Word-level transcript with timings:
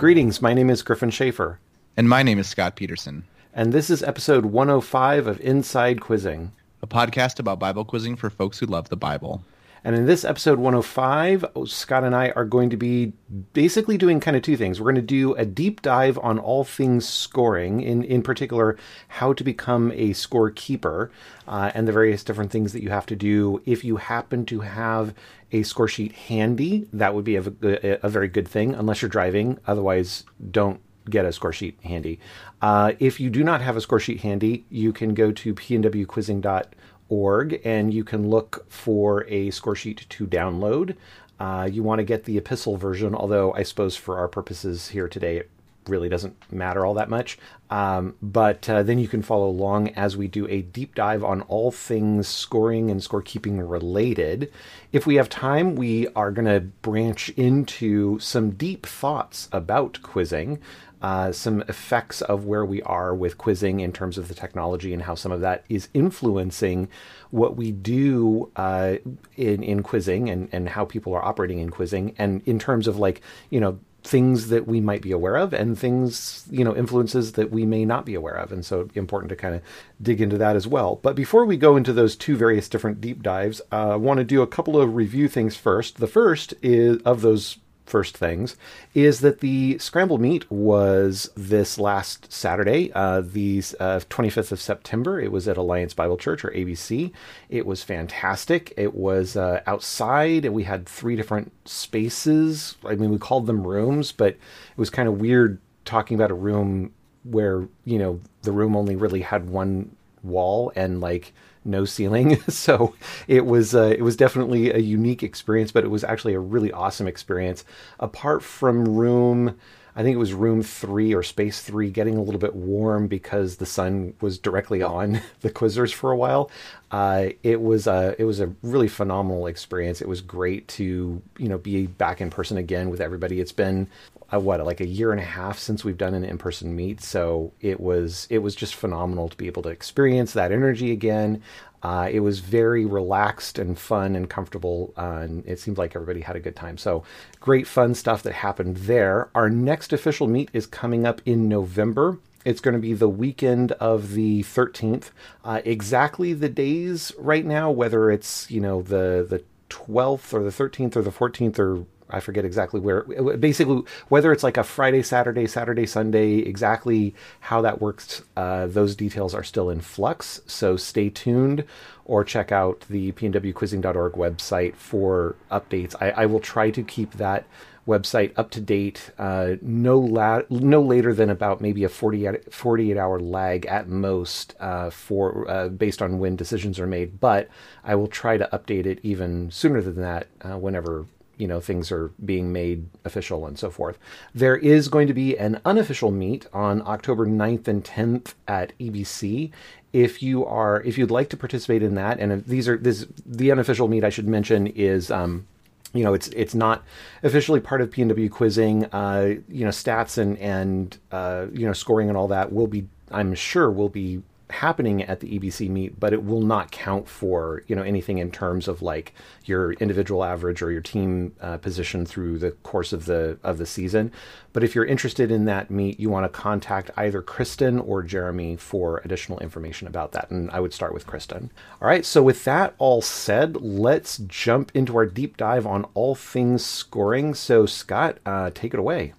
Greetings, 0.00 0.40
my 0.40 0.54
name 0.54 0.70
is 0.70 0.82
Gryphon 0.82 1.10
Shafer. 1.10 1.58
And 1.94 2.08
my 2.08 2.22
name 2.22 2.38
is 2.38 2.48
Scott 2.48 2.74
Peterson. 2.74 3.22
And 3.52 3.70
this 3.70 3.90
is 3.90 4.02
episode 4.02 4.46
105 4.46 5.26
of 5.26 5.38
Inside 5.42 6.00
Quizzing, 6.00 6.52
a 6.80 6.86
podcast 6.86 7.38
about 7.38 7.58
Bible 7.58 7.84
quizzing 7.84 8.16
for 8.16 8.30
folks 8.30 8.58
who 8.58 8.64
love 8.64 8.88
the 8.88 8.96
Bible. 8.96 9.44
And 9.82 9.96
in 9.96 10.06
this 10.06 10.24
episode 10.24 10.58
105, 10.58 11.44
Scott 11.66 12.04
and 12.04 12.14
I 12.14 12.30
are 12.30 12.44
going 12.44 12.68
to 12.70 12.76
be 12.76 13.14
basically 13.54 13.96
doing 13.96 14.20
kind 14.20 14.36
of 14.36 14.42
two 14.42 14.56
things. 14.56 14.78
We're 14.78 14.92
going 14.92 14.96
to 14.96 15.02
do 15.02 15.34
a 15.34 15.46
deep 15.46 15.80
dive 15.80 16.18
on 16.18 16.38
all 16.38 16.64
things 16.64 17.08
scoring, 17.08 17.80
in, 17.80 18.04
in 18.04 18.22
particular, 18.22 18.76
how 19.08 19.32
to 19.32 19.42
become 19.42 19.90
a 19.92 20.10
scorekeeper 20.10 21.10
uh, 21.48 21.70
and 21.74 21.88
the 21.88 21.92
various 21.92 22.22
different 22.22 22.50
things 22.50 22.74
that 22.74 22.82
you 22.82 22.90
have 22.90 23.06
to 23.06 23.16
do. 23.16 23.62
If 23.64 23.82
you 23.82 23.96
happen 23.96 24.44
to 24.46 24.60
have 24.60 25.14
a 25.50 25.62
score 25.62 25.88
sheet 25.88 26.12
handy, 26.12 26.86
that 26.92 27.14
would 27.14 27.24
be 27.24 27.36
a, 27.36 27.42
a, 27.62 28.00
a 28.02 28.08
very 28.08 28.28
good 28.28 28.48
thing, 28.48 28.74
unless 28.74 29.00
you're 29.00 29.08
driving. 29.08 29.58
Otherwise, 29.66 30.24
don't 30.50 30.80
get 31.08 31.24
a 31.24 31.32
score 31.32 31.54
sheet 31.54 31.78
handy. 31.82 32.20
Uh, 32.60 32.92
if 32.98 33.18
you 33.18 33.30
do 33.30 33.42
not 33.42 33.62
have 33.62 33.76
a 33.76 33.80
score 33.80 33.98
sheet 33.98 34.20
handy, 34.20 34.66
you 34.68 34.92
can 34.92 35.14
go 35.14 35.32
to 35.32 35.54
pnwquizzing.com 35.54 36.64
org, 37.10 37.60
and 37.64 37.92
you 37.92 38.04
can 38.04 38.30
look 38.30 38.64
for 38.70 39.26
a 39.26 39.50
score 39.50 39.76
sheet 39.76 40.06
to 40.08 40.26
download. 40.26 40.96
Uh, 41.38 41.68
you 41.70 41.82
want 41.82 41.98
to 41.98 42.04
get 42.04 42.24
the 42.24 42.38
epistle 42.38 42.76
version, 42.76 43.14
although 43.14 43.52
I 43.52 43.62
suppose 43.62 43.96
for 43.96 44.18
our 44.18 44.28
purposes 44.28 44.88
here 44.88 45.08
today, 45.08 45.38
it 45.38 45.50
really 45.88 46.08
doesn't 46.08 46.36
matter 46.52 46.84
all 46.84 46.94
that 46.94 47.08
much. 47.08 47.38
Um, 47.70 48.14
but 48.20 48.68
uh, 48.68 48.82
then 48.82 48.98
you 48.98 49.08
can 49.08 49.22
follow 49.22 49.48
along 49.48 49.90
as 49.90 50.16
we 50.16 50.28
do 50.28 50.46
a 50.48 50.62
deep 50.62 50.94
dive 50.94 51.24
on 51.24 51.42
all 51.42 51.70
things 51.70 52.28
scoring 52.28 52.90
and 52.90 53.00
scorekeeping 53.00 53.68
related. 53.68 54.52
If 54.92 55.06
we 55.06 55.16
have 55.16 55.28
time, 55.28 55.76
we 55.76 56.08
are 56.08 56.30
going 56.30 56.46
to 56.46 56.60
branch 56.60 57.30
into 57.30 58.18
some 58.18 58.50
deep 58.50 58.86
thoughts 58.86 59.48
about 59.52 60.00
quizzing 60.02 60.58
uh, 61.02 61.32
some 61.32 61.62
effects 61.62 62.20
of 62.22 62.44
where 62.44 62.64
we 62.64 62.82
are 62.82 63.14
with 63.14 63.38
quizzing 63.38 63.80
in 63.80 63.92
terms 63.92 64.18
of 64.18 64.28
the 64.28 64.34
technology 64.34 64.92
and 64.92 65.02
how 65.02 65.14
some 65.14 65.32
of 65.32 65.40
that 65.40 65.64
is 65.68 65.88
influencing 65.94 66.88
what 67.30 67.56
we 67.56 67.72
do 67.72 68.50
uh, 68.56 68.96
in 69.36 69.62
in 69.62 69.82
quizzing 69.82 70.28
and 70.28 70.48
and 70.52 70.68
how 70.70 70.84
people 70.84 71.14
are 71.14 71.24
operating 71.24 71.58
in 71.58 71.70
quizzing. 71.70 72.14
And 72.18 72.42
in 72.46 72.58
terms 72.58 72.86
of 72.86 72.98
like 72.98 73.22
you 73.48 73.60
know 73.60 73.78
things 74.02 74.48
that 74.48 74.66
we 74.66 74.80
might 74.80 75.02
be 75.02 75.12
aware 75.12 75.36
of 75.36 75.52
and 75.52 75.78
things 75.78 76.46
you 76.50 76.64
know 76.64 76.74
influences 76.74 77.32
that 77.32 77.50
we 77.50 77.64
may 77.66 77.84
not 77.84 78.04
be 78.04 78.14
aware 78.14 78.34
of. 78.34 78.52
And 78.52 78.64
so 78.64 78.88
important 78.94 79.30
to 79.30 79.36
kind 79.36 79.54
of 79.54 79.62
dig 80.02 80.20
into 80.20 80.38
that 80.38 80.56
as 80.56 80.66
well. 80.66 80.96
But 81.02 81.16
before 81.16 81.44
we 81.44 81.56
go 81.56 81.76
into 81.76 81.92
those 81.92 82.16
two 82.16 82.36
various 82.36 82.68
different 82.68 83.00
deep 83.00 83.22
dives 83.22 83.60
uh, 83.72 83.90
i 83.90 83.96
want 83.96 84.18
to 84.18 84.24
do 84.24 84.42
a 84.42 84.46
couple 84.46 84.80
of 84.80 84.94
review 84.94 85.28
things 85.28 85.56
first. 85.56 85.96
The 85.96 86.06
first 86.06 86.54
is 86.62 86.98
of 87.04 87.22
those 87.22 87.58
first 87.90 88.16
things 88.16 88.56
is 88.94 89.20
that 89.20 89.40
the 89.40 89.78
scramble 89.78 90.18
meet 90.18 90.50
was 90.50 91.30
this 91.36 91.78
last 91.78 92.32
Saturday, 92.32 92.92
uh, 92.94 93.20
the 93.20 93.62
uh, 93.80 94.00
25th 94.08 94.52
of 94.52 94.60
September. 94.60 95.20
It 95.20 95.32
was 95.32 95.48
at 95.48 95.56
Alliance 95.56 95.92
Bible 95.92 96.16
Church 96.16 96.44
or 96.44 96.50
ABC. 96.50 97.12
It 97.48 97.66
was 97.66 97.82
fantastic. 97.82 98.72
It 98.76 98.94
was 98.94 99.36
uh, 99.36 99.62
outside. 99.66 100.44
And 100.44 100.54
we 100.54 100.64
had 100.64 100.86
three 100.86 101.16
different 101.16 101.52
spaces. 101.64 102.76
I 102.84 102.94
mean, 102.94 103.10
we 103.10 103.18
called 103.18 103.46
them 103.46 103.66
rooms, 103.66 104.12
but 104.12 104.30
it 104.30 104.78
was 104.78 104.90
kind 104.90 105.08
of 105.08 105.20
weird 105.20 105.58
talking 105.84 106.14
about 106.14 106.30
a 106.30 106.34
room 106.34 106.92
where 107.24 107.68
you 107.84 107.98
know 107.98 108.20
the 108.42 108.52
room 108.52 108.74
only 108.76 108.96
really 108.96 109.20
had 109.20 109.50
one 109.50 109.94
wall 110.22 110.72
and 110.74 111.00
like 111.00 111.32
no 111.64 111.84
ceiling. 111.84 112.40
so 112.48 112.94
it 113.28 113.46
was 113.46 113.74
uh, 113.74 113.94
it 113.96 114.02
was 114.02 114.16
definitely 114.16 114.70
a 114.70 114.78
unique 114.78 115.22
experience, 115.22 115.72
but 115.72 115.84
it 115.84 115.88
was 115.90 116.04
actually 116.04 116.34
a 116.34 116.40
really 116.40 116.72
awesome 116.72 117.06
experience. 117.06 117.64
Apart 117.98 118.42
from 118.42 118.84
room, 118.84 119.56
I 119.96 120.02
think 120.02 120.14
it 120.14 120.18
was 120.18 120.32
room 120.32 120.62
three 120.62 121.14
or 121.14 121.22
space 121.22 121.60
three, 121.60 121.90
getting 121.90 122.16
a 122.16 122.22
little 122.22 122.40
bit 122.40 122.54
warm 122.54 123.06
because 123.06 123.56
the 123.56 123.66
sun 123.66 124.14
was 124.20 124.38
directly 124.38 124.82
on 124.82 125.20
the 125.40 125.50
quizzers 125.50 125.92
for 125.92 126.10
a 126.10 126.16
while. 126.16 126.50
Uh, 126.90 127.30
it 127.42 127.60
was 127.60 127.86
a 127.86 128.14
it 128.18 128.24
was 128.24 128.40
a 128.40 128.52
really 128.62 128.88
phenomenal 128.88 129.46
experience. 129.46 130.00
It 130.00 130.08
was 130.08 130.20
great 130.20 130.68
to 130.68 131.20
you 131.38 131.48
know 131.48 131.58
be 131.58 131.86
back 131.86 132.20
in 132.20 132.30
person 132.30 132.56
again 132.56 132.90
with 132.90 133.00
everybody. 133.00 133.40
It's 133.40 133.52
been 133.52 133.88
uh, 134.32 134.40
what 134.40 134.64
like 134.64 134.80
a 134.80 134.86
year 134.86 135.10
and 135.10 135.20
a 135.20 135.24
half 135.24 135.58
since 135.58 135.84
we've 135.84 135.98
done 135.98 136.14
an 136.14 136.24
in-person 136.24 136.74
meet. 136.74 137.00
So 137.00 137.52
it 137.60 137.80
was 137.80 138.26
it 138.30 138.38
was 138.38 138.54
just 138.54 138.74
phenomenal 138.74 139.28
to 139.28 139.36
be 139.36 139.46
able 139.46 139.62
to 139.62 139.68
experience 139.68 140.32
that 140.32 140.52
energy 140.52 140.92
again. 140.92 141.42
Uh, 141.82 142.10
it 142.12 142.20
was 142.20 142.40
very 142.40 142.84
relaxed 142.84 143.58
and 143.58 143.78
fun 143.78 144.14
and 144.14 144.28
comfortable 144.28 144.92
uh, 144.98 145.20
and 145.22 145.46
it 145.46 145.58
seemed 145.58 145.78
like 145.78 145.96
everybody 145.96 146.20
had 146.20 146.36
a 146.36 146.40
good 146.40 146.56
time. 146.56 146.76
So 146.76 147.04
great 147.40 147.66
fun 147.66 147.94
stuff 147.94 148.22
that 148.24 148.34
happened 148.34 148.76
there. 148.78 149.30
Our 149.34 149.48
next 149.48 149.92
official 149.92 150.26
meet 150.26 150.50
is 150.52 150.66
coming 150.66 151.06
up 151.06 151.22
in 151.24 151.48
november. 151.48 152.18
It's 152.44 152.60
going 152.60 152.74
to 152.74 152.80
be 152.80 152.94
the 152.94 153.08
weekend 153.08 153.72
of 153.72 154.12
the 154.12 154.42
13th 154.42 155.10
uh, 155.44 155.60
exactly 155.64 156.32
the 156.32 156.48
days 156.48 157.12
right 157.18 157.44
now 157.44 157.70
whether 157.70 158.10
it's 158.10 158.50
you 158.50 158.60
know 158.60 158.80
the 158.80 159.26
the 159.28 159.42
12th 159.68 160.34
or 160.34 160.42
the 160.42 160.50
13th 160.50 160.96
or 160.96 161.02
the 161.02 161.10
14th 161.10 161.58
or 161.58 161.86
I 162.12 162.20
forget 162.20 162.44
exactly 162.44 162.80
where. 162.80 163.02
Basically, 163.36 163.82
whether 164.08 164.32
it's 164.32 164.42
like 164.42 164.56
a 164.56 164.64
Friday, 164.64 165.02
Saturday, 165.02 165.46
Saturday, 165.46 165.86
Sunday, 165.86 166.38
exactly 166.38 167.14
how 167.40 167.62
that 167.62 167.80
works, 167.80 168.22
uh, 168.36 168.66
those 168.66 168.96
details 168.96 169.34
are 169.34 169.44
still 169.44 169.70
in 169.70 169.80
flux. 169.80 170.40
So 170.46 170.76
stay 170.76 171.10
tuned 171.10 171.64
or 172.04 172.24
check 172.24 172.50
out 172.50 172.84
the 172.88 173.12
pnwquizzing.org 173.12 174.14
website 174.14 174.74
for 174.74 175.36
updates. 175.50 175.94
I, 176.00 176.10
I 176.10 176.26
will 176.26 176.40
try 176.40 176.70
to 176.70 176.82
keep 176.82 177.12
that 177.12 177.46
website 177.86 178.32
up 178.36 178.50
to 178.50 178.60
date 178.60 179.10
uh, 179.18 179.54
no 179.62 179.98
la- 179.98 180.42
no 180.50 180.80
later 180.80 181.14
than 181.14 181.30
about 181.30 181.60
maybe 181.60 181.82
a 181.84 181.88
48, 181.88 182.52
48 182.52 182.96
hour 182.96 183.18
lag 183.18 183.66
at 183.66 183.88
most 183.88 184.54
uh, 184.60 184.90
for 184.90 185.50
uh, 185.50 185.68
based 185.68 186.02
on 186.02 186.18
when 186.18 186.36
decisions 186.36 186.78
are 186.78 186.86
made 186.86 187.20
but 187.20 187.48
I 187.82 187.94
will 187.94 188.06
try 188.06 188.36
to 188.36 188.48
update 188.52 188.86
it 188.86 189.00
even 189.02 189.50
sooner 189.50 189.80
than 189.80 189.96
that 189.96 190.28
uh, 190.42 190.58
whenever 190.58 191.06
you 191.40 191.48
know 191.48 191.60
things 191.60 191.90
are 191.90 192.10
being 192.24 192.52
made 192.52 192.86
official 193.04 193.46
and 193.46 193.58
so 193.58 193.70
forth. 193.70 193.98
There 194.34 194.56
is 194.56 194.88
going 194.88 195.08
to 195.08 195.14
be 195.14 195.38
an 195.38 195.60
unofficial 195.64 196.10
meet 196.10 196.46
on 196.52 196.82
October 196.86 197.26
9th 197.26 197.66
and 197.66 197.82
10th 197.82 198.34
at 198.46 198.72
EBC. 198.78 199.50
If 199.92 200.22
you 200.22 200.44
are 200.44 200.82
if 200.82 200.98
you'd 200.98 201.10
like 201.10 201.30
to 201.30 201.36
participate 201.36 201.82
in 201.82 201.94
that, 201.94 202.20
and 202.20 202.44
these 202.44 202.68
are 202.68 202.76
this 202.76 203.06
the 203.24 203.50
unofficial 203.50 203.88
meet 203.88 204.04
I 204.04 204.10
should 204.10 204.28
mention 204.28 204.66
is 204.68 205.10
um, 205.10 205.46
you 205.92 206.04
know 206.04 206.14
it's 206.14 206.28
it's 206.28 206.54
not 206.54 206.84
officially 207.22 207.58
part 207.58 207.80
of 207.80 207.90
PNW 207.90 208.30
quizzing. 208.30 208.84
Uh, 208.86 209.36
you 209.48 209.64
know 209.64 209.70
stats 209.70 210.18
and 210.18 210.38
and 210.38 210.96
uh, 211.10 211.46
you 211.52 211.66
know 211.66 211.72
scoring 211.72 212.08
and 212.08 212.16
all 212.16 212.28
that 212.28 212.52
will 212.52 212.68
be 212.68 212.86
I'm 213.10 213.34
sure 213.34 213.70
will 213.70 213.88
be 213.88 214.22
happening 214.50 215.02
at 215.02 215.20
the 215.20 215.38
EBC 215.38 215.68
meet, 215.68 215.98
but 215.98 216.12
it 216.12 216.24
will 216.24 216.42
not 216.42 216.70
count 216.70 217.08
for 217.08 217.62
you 217.66 217.76
know 217.76 217.82
anything 217.82 218.18
in 218.18 218.30
terms 218.30 218.68
of 218.68 218.82
like 218.82 219.14
your 219.44 219.72
individual 219.74 220.24
average 220.24 220.62
or 220.62 220.70
your 220.70 220.80
team 220.80 221.34
uh, 221.40 221.56
position 221.58 222.04
through 222.04 222.38
the 222.38 222.50
course 222.50 222.92
of 222.92 223.06
the 223.06 223.38
of 223.42 223.58
the 223.58 223.66
season. 223.66 224.12
But 224.52 224.64
if 224.64 224.74
you're 224.74 224.84
interested 224.84 225.30
in 225.30 225.44
that 225.44 225.70
meet, 225.70 226.00
you 226.00 226.10
want 226.10 226.24
to 226.24 226.28
contact 226.28 226.90
either 226.96 227.22
Kristen 227.22 227.78
or 227.78 228.02
Jeremy 228.02 228.56
for 228.56 229.00
additional 229.04 229.38
information 229.38 229.86
about 229.86 230.12
that. 230.12 230.30
And 230.30 230.50
I 230.50 230.60
would 230.60 230.74
start 230.74 230.92
with 230.92 231.06
Kristen. 231.06 231.50
All 231.80 231.88
right. 231.88 232.04
So 232.04 232.22
with 232.22 232.44
that 232.44 232.74
all 232.78 233.00
said, 233.00 233.56
let's 233.56 234.18
jump 234.18 234.72
into 234.74 234.96
our 234.96 235.06
deep 235.06 235.36
dive 235.36 235.66
on 235.66 235.86
all 235.94 236.14
things 236.14 236.64
scoring. 236.64 237.34
So 237.34 237.66
Scott, 237.66 238.18
uh, 238.26 238.50
take 238.52 238.74
it 238.74 238.80
away. 238.80 239.14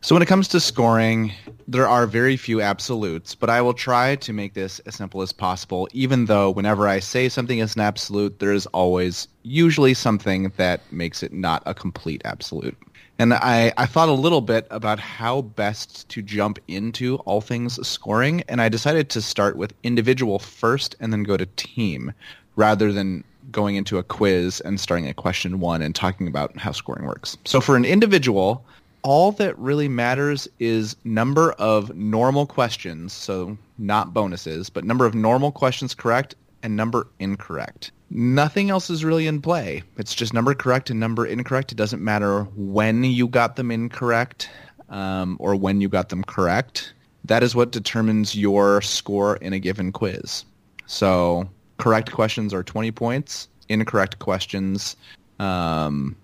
So 0.00 0.14
when 0.14 0.22
it 0.22 0.26
comes 0.26 0.46
to 0.48 0.60
scoring, 0.60 1.32
there 1.66 1.88
are 1.88 2.06
very 2.06 2.36
few 2.36 2.60
absolutes, 2.62 3.34
but 3.34 3.50
I 3.50 3.60
will 3.60 3.74
try 3.74 4.14
to 4.16 4.32
make 4.32 4.54
this 4.54 4.78
as 4.80 4.94
simple 4.94 5.22
as 5.22 5.32
possible, 5.32 5.88
even 5.92 6.26
though 6.26 6.50
whenever 6.50 6.86
I 6.86 7.00
say 7.00 7.28
something 7.28 7.58
is 7.58 7.74
an 7.74 7.80
absolute, 7.80 8.38
there 8.38 8.52
is 8.52 8.66
always 8.66 9.26
usually 9.42 9.94
something 9.94 10.52
that 10.56 10.80
makes 10.92 11.24
it 11.24 11.32
not 11.32 11.64
a 11.66 11.74
complete 11.74 12.22
absolute. 12.24 12.76
And 13.18 13.34
I, 13.34 13.72
I 13.76 13.86
thought 13.86 14.08
a 14.08 14.12
little 14.12 14.40
bit 14.40 14.68
about 14.70 15.00
how 15.00 15.42
best 15.42 16.08
to 16.10 16.22
jump 16.22 16.60
into 16.68 17.16
all 17.26 17.40
things 17.40 17.84
scoring, 17.86 18.44
and 18.48 18.62
I 18.62 18.68
decided 18.68 19.10
to 19.10 19.20
start 19.20 19.56
with 19.56 19.74
individual 19.82 20.38
first 20.38 20.94
and 21.00 21.12
then 21.12 21.24
go 21.24 21.36
to 21.36 21.46
team, 21.56 22.12
rather 22.54 22.92
than 22.92 23.24
going 23.50 23.74
into 23.74 23.98
a 23.98 24.04
quiz 24.04 24.60
and 24.60 24.78
starting 24.78 25.08
at 25.08 25.16
question 25.16 25.58
one 25.58 25.82
and 25.82 25.94
talking 25.94 26.28
about 26.28 26.56
how 26.56 26.70
scoring 26.70 27.04
works. 27.04 27.36
So 27.44 27.60
for 27.60 27.74
an 27.74 27.84
individual, 27.84 28.64
all 29.08 29.32
that 29.32 29.58
really 29.58 29.88
matters 29.88 30.46
is 30.58 30.94
number 31.02 31.52
of 31.52 31.96
normal 31.96 32.44
questions, 32.44 33.10
so 33.10 33.56
not 33.78 34.12
bonuses, 34.12 34.68
but 34.68 34.84
number 34.84 35.06
of 35.06 35.14
normal 35.14 35.50
questions 35.50 35.94
correct 35.94 36.34
and 36.62 36.76
number 36.76 37.06
incorrect. 37.18 37.90
Nothing 38.10 38.68
else 38.68 38.90
is 38.90 39.06
really 39.06 39.26
in 39.26 39.40
play. 39.40 39.82
It's 39.96 40.14
just 40.14 40.34
number 40.34 40.54
correct 40.54 40.90
and 40.90 41.00
number 41.00 41.24
incorrect. 41.24 41.72
It 41.72 41.76
doesn't 41.76 42.04
matter 42.04 42.42
when 42.54 43.02
you 43.02 43.28
got 43.28 43.56
them 43.56 43.70
incorrect 43.70 44.50
um, 44.90 45.38
or 45.40 45.56
when 45.56 45.80
you 45.80 45.88
got 45.88 46.10
them 46.10 46.22
correct. 46.22 46.92
That 47.24 47.42
is 47.42 47.54
what 47.54 47.72
determines 47.72 48.36
your 48.36 48.82
score 48.82 49.36
in 49.36 49.54
a 49.54 49.58
given 49.58 49.90
quiz. 49.90 50.44
So 50.84 51.48
correct 51.78 52.12
questions 52.12 52.52
are 52.52 52.62
20 52.62 52.90
points. 52.90 53.48
Incorrect 53.70 54.18
questions 54.18 54.96
um, 55.38 56.14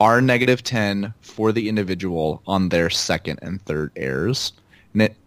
are 0.00 0.20
negative 0.20 0.62
10 0.62 1.12
for 1.20 1.50
the 1.50 1.68
individual 1.68 2.40
on 2.46 2.68
their 2.68 2.88
second 2.88 3.38
and 3.42 3.60
third 3.62 3.90
errors. 3.96 4.52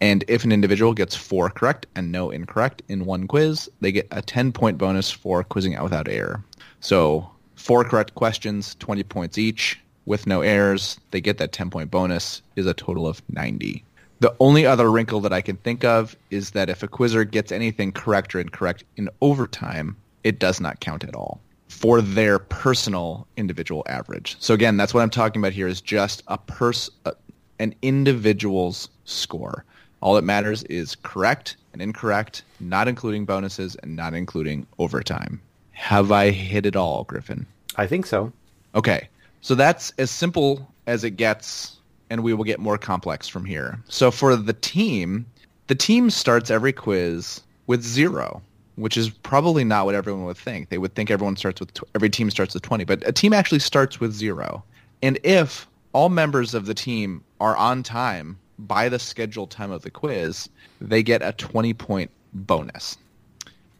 And 0.01 0.23
if 0.27 0.43
an 0.43 0.51
individual 0.51 0.93
gets 0.93 1.15
four 1.15 1.49
correct 1.49 1.85
and 1.95 2.11
no 2.11 2.29
incorrect 2.31 2.81
in 2.87 3.05
one 3.05 3.27
quiz, 3.27 3.69
they 3.79 3.91
get 3.91 4.07
a 4.11 4.21
10 4.21 4.51
point 4.51 4.77
bonus 4.77 5.11
for 5.11 5.43
quizzing 5.43 5.75
out 5.75 5.83
without 5.83 6.07
error. 6.07 6.43
So 6.79 7.29
four 7.55 7.83
correct 7.83 8.15
questions, 8.15 8.75
20 8.79 9.03
points 9.03 9.37
each. 9.37 9.79
With 10.05 10.25
no 10.25 10.41
errors, 10.41 10.99
they 11.11 11.21
get 11.21 11.37
that 11.37 11.51
10 11.51 11.69
point 11.69 11.91
bonus 11.91 12.41
is 12.55 12.65
a 12.65 12.73
total 12.73 13.07
of 13.07 13.21
90. 13.29 13.83
The 14.19 14.35
only 14.39 14.65
other 14.65 14.89
wrinkle 14.91 15.21
that 15.21 15.33
I 15.33 15.41
can 15.41 15.57
think 15.57 15.83
of 15.83 16.15
is 16.29 16.51
that 16.51 16.69
if 16.69 16.83
a 16.83 16.87
quizzer 16.87 17.23
gets 17.23 17.51
anything 17.51 17.91
correct 17.91 18.35
or 18.35 18.39
incorrect 18.39 18.83
in 18.97 19.09
overtime, 19.21 19.95
it 20.23 20.39
does 20.39 20.59
not 20.59 20.79
count 20.79 21.03
at 21.03 21.15
all 21.15 21.39
for 21.71 22.01
their 22.01 22.37
personal 22.37 23.25
individual 23.37 23.83
average. 23.87 24.35
So 24.39 24.53
again, 24.53 24.75
that's 24.75 24.93
what 24.93 25.01
I'm 25.01 25.09
talking 25.09 25.41
about 25.41 25.53
here 25.53 25.67
is 25.67 25.79
just 25.79 26.21
a 26.27 26.37
pers- 26.37 26.91
uh, 27.05 27.13
an 27.59 27.73
individual's 27.81 28.89
score. 29.05 29.63
All 30.01 30.15
that 30.15 30.23
matters 30.23 30.63
is 30.63 30.95
correct 30.95 31.55
and 31.71 31.81
incorrect, 31.81 32.43
not 32.59 32.89
including 32.89 33.23
bonuses 33.25 33.75
and 33.77 33.95
not 33.95 34.13
including 34.13 34.67
overtime. 34.79 35.41
Have 35.71 36.11
I 36.11 36.31
hit 36.31 36.65
it 36.65 36.75
all, 36.75 37.05
Gryphon? 37.05 37.47
I 37.77 37.87
think 37.87 38.05
so. 38.05 38.33
Okay. 38.75 39.07
So 39.39 39.55
that's 39.55 39.91
as 39.97 40.11
simple 40.11 40.69
as 40.87 41.05
it 41.05 41.11
gets, 41.11 41.77
and 42.09 42.21
we 42.21 42.33
will 42.33 42.43
get 42.43 42.59
more 42.59 42.77
complex 42.77 43.29
from 43.29 43.45
here. 43.45 43.79
So 43.87 44.11
for 44.11 44.35
the 44.35 44.53
team, 44.53 45.25
the 45.67 45.75
team 45.75 46.09
starts 46.09 46.51
every 46.51 46.73
quiz 46.73 47.41
with 47.65 47.81
zero 47.81 48.41
which 48.75 48.97
is 48.97 49.09
probably 49.09 49.63
not 49.63 49.85
what 49.85 49.95
everyone 49.95 50.25
would 50.25 50.37
think. 50.37 50.69
They 50.69 50.77
would 50.77 50.95
think 50.95 51.11
everyone 51.11 51.35
starts 51.35 51.59
with 51.59 51.73
tw- 51.73 51.83
every 51.95 52.09
team 52.09 52.29
starts 52.29 52.53
with 52.53 52.63
20, 52.63 52.85
but 52.85 53.07
a 53.07 53.11
team 53.11 53.33
actually 53.33 53.59
starts 53.59 53.99
with 53.99 54.13
0. 54.13 54.63
And 55.01 55.19
if 55.23 55.67
all 55.93 56.09
members 56.09 56.53
of 56.53 56.65
the 56.65 56.73
team 56.73 57.23
are 57.39 57.55
on 57.55 57.83
time 57.83 58.37
by 58.59 58.89
the 58.89 58.99
scheduled 58.99 59.51
time 59.51 59.71
of 59.71 59.81
the 59.81 59.89
quiz, 59.89 60.49
they 60.79 61.03
get 61.03 61.21
a 61.21 61.33
20 61.33 61.73
point 61.73 62.11
bonus. 62.33 62.97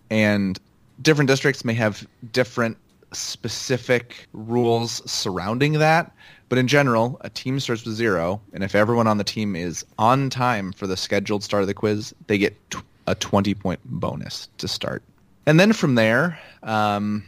And 0.10 0.60
different 1.02 1.28
districts 1.28 1.64
may 1.64 1.74
have 1.74 2.06
different 2.32 2.78
specific 3.14 4.28
rules 4.34 5.02
surrounding 5.10 5.74
that, 5.74 6.12
but 6.50 6.58
in 6.58 6.68
general, 6.68 7.18
a 7.22 7.30
team 7.30 7.60
starts 7.60 7.86
with 7.86 7.96
0, 7.96 8.42
and 8.54 8.64
if 8.64 8.76
everyone 8.76 9.08
on 9.08 9.18
the 9.18 9.24
team 9.24 9.56
is 9.56 9.86
on 9.98 10.30
time 10.30 10.72
for 10.74 10.88
the 10.88 10.98
scheduled 10.98 11.44
start 11.44 11.62
of 11.62 11.68
the 11.68 11.74
quiz, 11.74 12.14
they 12.28 12.38
get 12.38 12.56
a 13.08 13.16
20 13.16 13.54
point 13.56 13.80
bonus 13.86 14.50
to 14.58 14.68
start. 14.68 15.04
And 15.46 15.60
then 15.60 15.74
from 15.74 15.96
there, 15.96 16.40
um, 16.64 17.24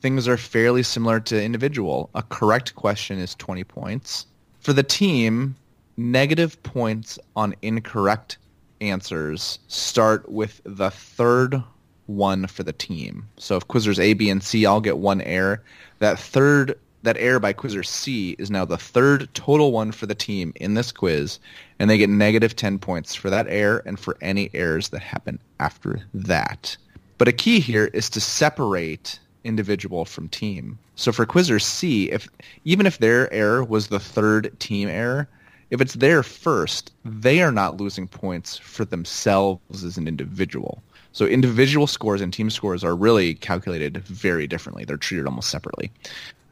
things 0.00 0.28
are 0.28 0.36
fairly 0.36 0.82
similar 0.82 1.20
to 1.20 1.42
individual. 1.42 2.10
A 2.14 2.22
correct 2.22 2.74
question 2.74 3.18
is 3.18 3.34
20 3.36 3.64
points. 3.64 4.26
For 4.60 4.72
the 4.72 4.82
team, 4.82 5.56
negative 5.96 6.62
points 6.62 7.18
on 7.36 7.54
incorrect 7.62 8.38
answers 8.80 9.58
start 9.68 10.30
with 10.30 10.60
the 10.64 10.90
third 10.90 11.62
one 12.06 12.46
for 12.46 12.62
the 12.62 12.72
team. 12.72 13.28
So 13.36 13.56
if 13.56 13.68
quizzers 13.68 13.98
A, 13.98 14.14
B, 14.14 14.30
and 14.30 14.42
C 14.42 14.66
all 14.66 14.80
get 14.80 14.98
one 14.98 15.20
error, 15.22 15.62
that 16.00 16.18
third 16.18 16.78
that 17.02 17.16
error 17.18 17.40
by 17.40 17.52
quizzer 17.52 17.82
C 17.82 18.36
is 18.38 18.50
now 18.50 18.64
the 18.64 18.76
third 18.76 19.28
total 19.34 19.72
one 19.72 19.92
for 19.92 20.06
the 20.06 20.14
team 20.14 20.52
in 20.56 20.74
this 20.74 20.92
quiz, 20.92 21.38
and 21.78 21.88
they 21.88 21.98
get 21.98 22.10
negative 22.10 22.56
10 22.56 22.78
points 22.78 23.14
for 23.14 23.30
that 23.30 23.46
error 23.48 23.82
and 23.86 23.98
for 23.98 24.16
any 24.20 24.50
errors 24.54 24.90
that 24.90 25.02
happen 25.02 25.38
after 25.58 26.00
that. 26.12 26.76
But 27.18 27.28
a 27.28 27.32
key 27.32 27.60
here 27.60 27.86
is 27.92 28.10
to 28.10 28.20
separate 28.20 29.18
individual 29.44 30.04
from 30.04 30.28
team. 30.28 30.78
So 30.96 31.12
for 31.12 31.24
quizzer 31.24 31.58
C, 31.58 32.10
if 32.10 32.28
even 32.64 32.86
if 32.86 32.98
their 32.98 33.32
error 33.32 33.64
was 33.64 33.88
the 33.88 34.00
third 34.00 34.58
team 34.60 34.88
error, 34.88 35.28
if 35.70 35.80
it's 35.80 35.94
their 35.94 36.22
first, 36.22 36.92
they 37.04 37.42
are 37.42 37.52
not 37.52 37.80
losing 37.80 38.08
points 38.08 38.58
for 38.58 38.84
themselves 38.84 39.84
as 39.84 39.96
an 39.96 40.08
individual. 40.08 40.82
So 41.12 41.24
individual 41.26 41.86
scores 41.86 42.20
and 42.20 42.32
team 42.32 42.50
scores 42.50 42.84
are 42.84 42.94
really 42.94 43.34
calculated 43.34 43.98
very 44.04 44.46
differently. 44.46 44.84
They're 44.84 44.96
treated 44.96 45.26
almost 45.26 45.50
separately. 45.50 45.90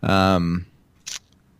Um, 0.02 0.66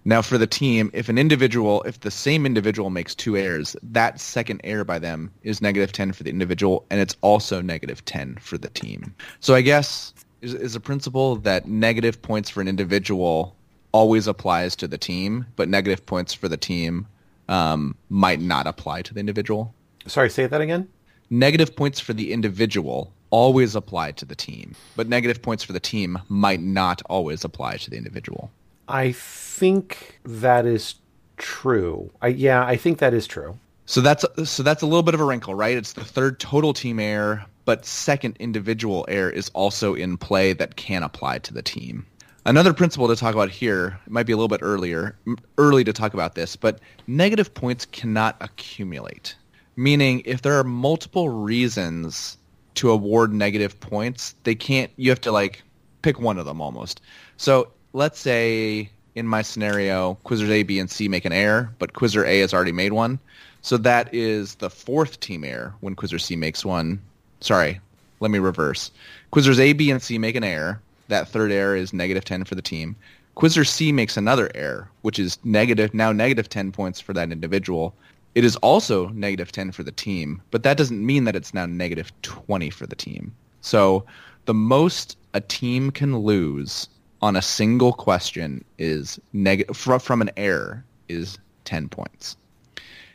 now 0.05 0.23
for 0.23 0.38
the 0.38 0.46
team, 0.46 0.90
if 0.94 1.08
an 1.08 1.19
individual, 1.19 1.82
if 1.82 2.00
the 2.00 2.11
same 2.11 2.46
individual 2.46 2.88
makes 2.88 3.14
two 3.14 3.37
errors, 3.37 3.76
that 3.82 4.20
second 4.20 4.61
error 4.64 4.85
by 4.85 4.99
them 4.99 5.31
is 5.43 5.61
negative 5.61 5.93
10 5.93 6.12
for 6.12 6.23
the 6.23 6.31
individual, 6.31 6.87
and 6.90 7.00
it's 7.00 7.17
also 7.20 7.61
negative 7.61 8.05
10 8.05 8.37
for 8.40 8.56
the 8.56 8.70
team. 8.70 9.14
So 9.40 9.55
I 9.55 9.61
guess 9.61 10.14
is, 10.40 10.55
is 10.55 10.75
a 10.75 10.81
principle 10.81 11.37
that 11.37 11.69
negative 11.69 12.23
points 12.23 12.49
for 12.49 12.61
an 12.61 12.69
individual 12.69 13.55
always 13.93 14.26
applies 14.26 14.76
to 14.76 14.88
the 14.88 14.99
team, 14.99 15.46
but 15.56 15.69
negative 15.69 16.06
points 16.06 16.32
for 16.32 16.49
the 16.49 16.56
team 16.56 17.06
um, 17.49 17.94
might 18.08 18.41
not 18.41 18.67
apply 18.67 19.02
to 19.02 19.14
the 19.14 19.20
individual. 19.20 19.75
Sorry, 20.06 20.31
say 20.31 20.46
that 20.46 20.61
again. 20.61 20.88
Negative 21.31 21.75
points 21.75 22.00
for 22.00 22.14
the 22.14 22.32
individual 22.32 23.12
always 23.31 23.75
apply 23.75 24.13
to 24.13 24.25
the 24.25 24.35
team, 24.35 24.75
but 24.97 25.09
negative 25.09 25.43
points 25.43 25.65
for 25.65 25.73
the 25.73 25.81
team 25.81 26.19
might 26.29 26.61
not 26.61 27.03
always 27.09 27.45
apply 27.45 27.77
to 27.79 27.91
the 27.91 27.97
individual. 27.97 28.51
I 28.89 29.13
think 29.13 30.19
that 30.25 30.65
is 30.67 30.95
true. 31.37 32.11
I, 32.23 32.29
yeah, 32.29 32.65
I 32.65 32.77
think 32.77 32.99
that 32.99 33.15
is 33.15 33.27
true. 33.27 33.59
So 33.87 34.01
that's 34.01 34.25
so 34.45 34.63
that's 34.63 34.83
a 34.83 34.87
little 34.87 35.03
bit 35.03 35.15
of 35.15 35.21
a 35.21 35.25
wrinkle, 35.25 35.55
right? 35.55 35.77
It's 35.77 35.95
the 35.95 36.05
third 36.05 36.41
total 36.41 36.73
team 36.73 37.01
error, 37.01 37.45
but 37.65 37.87
second 37.87 38.37
individual 38.39 39.05
error 39.09 39.31
is 39.31 39.51
also 39.51 39.95
in 39.95 40.17
play 40.17 40.53
that 40.55 40.77
can 40.77 41.03
apply 41.03 41.39
to 41.41 41.55
the 41.55 41.63
team. 41.63 42.07
Another 42.49 42.73
principle 42.73 43.09
to 43.09 43.17
talk 43.17 43.35
about 43.35 43.51
here, 43.51 43.99
it 44.07 44.11
might 44.11 44.25
be 44.25 44.33
a 44.33 44.37
little 44.37 44.49
bit 44.49 44.61
earlier, 44.63 45.19
early 45.59 45.85
to 45.85 45.93
talk 45.93 46.15
about 46.15 46.35
this, 46.35 46.57
but 46.57 46.81
negative 47.07 47.53
points 47.53 47.85
cannot 47.85 48.37
accumulate. 48.41 49.37
Meaning 49.77 50.23
if 50.25 50.41
there 50.41 50.59
are 50.59 50.65
multiple 50.65 51.29
reasons 51.29 52.38
to 52.79 52.91
award 52.91 53.33
negative 53.33 53.79
points, 53.81 54.35
they 54.45 54.55
can't. 54.55 54.91
You 54.97 55.11
have 55.11 55.21
to 55.23 55.33
like 55.33 55.63
pick 56.03 56.21
one 56.21 56.39
of 56.39 56.47
them 56.47 56.61
almost. 56.61 57.01
So 57.37 57.69
let's 57.93 58.21
say 58.21 58.89
in 59.17 59.27
my 59.27 59.43
scenario, 59.43 60.17
quizzers 60.25 60.51
A, 60.51 60.63
B, 60.63 60.79
and 60.79 60.89
C 60.89 61.09
make 61.09 61.25
an 61.25 61.33
error, 61.33 61.75
but 61.81 61.93
quizzer 61.95 62.25
A 62.25 62.39
has 62.39 62.55
already 62.55 62.73
made 62.73 62.93
one. 62.93 63.19
So 63.63 63.77
that 63.79 64.15
is 64.15 64.55
the 64.57 64.71
fourth 64.71 65.19
team 65.19 65.43
error 65.43 65.75
when 65.81 65.97
quizzer 65.97 66.21
C 66.21 66.37
makes 66.37 66.65
one. 66.65 67.01
Sorry, 67.41 67.81
let 68.21 68.31
me 68.31 68.39
reverse. 68.39 68.93
Quizzers 69.33 69.59
A, 69.59 69.73
B, 69.73 69.91
and 69.91 70.01
C 70.01 70.17
make 70.17 70.37
an 70.37 70.45
error. 70.45 70.81
That 71.09 71.29
third 71.29 71.51
error 71.51 71.75
is 71.75 71.93
negative 71.93 72.25
10 72.25 72.44
for 72.44 72.55
the 72.55 72.63
team. 72.63 72.94
Quizzer 73.35 73.65
C 73.65 73.91
makes 73.91 74.17
another 74.17 74.51
error, 74.55 74.89
which 75.03 75.19
is 75.19 75.39
negative 75.43 75.94
now 75.94 76.13
negative 76.13 76.49
10 76.49 76.70
points 76.70 77.01
for 77.01 77.13
that 77.15 77.32
individual. 77.32 77.93
It 78.39 78.45
is 78.45 78.55
also 78.59 79.09
negative 79.09 79.51
10 79.51 79.73
for 79.73 79.83
the 79.83 79.91
team, 79.91 80.41
but 80.53 80.63
that 80.63 80.77
doesn't 80.77 81.05
mean 81.05 81.25
that 81.25 81.35
it's 81.35 81.53
now 81.53 81.67
negative 81.67 82.13
20 82.23 82.71
for 82.71 82.87
the 82.87 82.95
team. 82.95 83.35
So 83.63 84.07
the 84.45 84.55
most 84.55 85.19
a 85.35 85.41
team 85.41 85.91
can 85.91 86.17
lose 86.21 86.89
on 87.21 87.35
a 87.35 87.43
single 87.43 87.93
question 87.93 88.65
is 88.79 89.19
negative 89.33 89.77
fr- 89.77 89.99
from 89.99 90.23
an 90.23 90.31
error 90.37 90.85
is 91.09 91.37
10 91.65 91.89
points. 91.89 92.37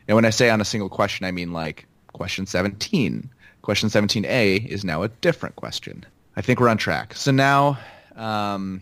And 0.10 0.16
when 0.16 0.26
I 0.26 0.30
say 0.30 0.50
on 0.50 0.60
a 0.60 0.66
single 0.66 0.90
question, 0.90 1.26
I 1.26 1.32
mean 1.32 1.54
like 1.54 1.88
question 2.12 2.46
17. 2.46 3.30
Question 3.62 3.88
17A 3.88 4.66
is 4.66 4.84
now 4.84 5.04
a 5.04 5.08
different 5.08 5.56
question. 5.56 6.06
I 6.36 6.42
think 6.42 6.60
we're 6.60 6.68
on 6.68 6.76
track. 6.76 7.16
So 7.16 7.32
now 7.32 7.80
um, 8.18 8.82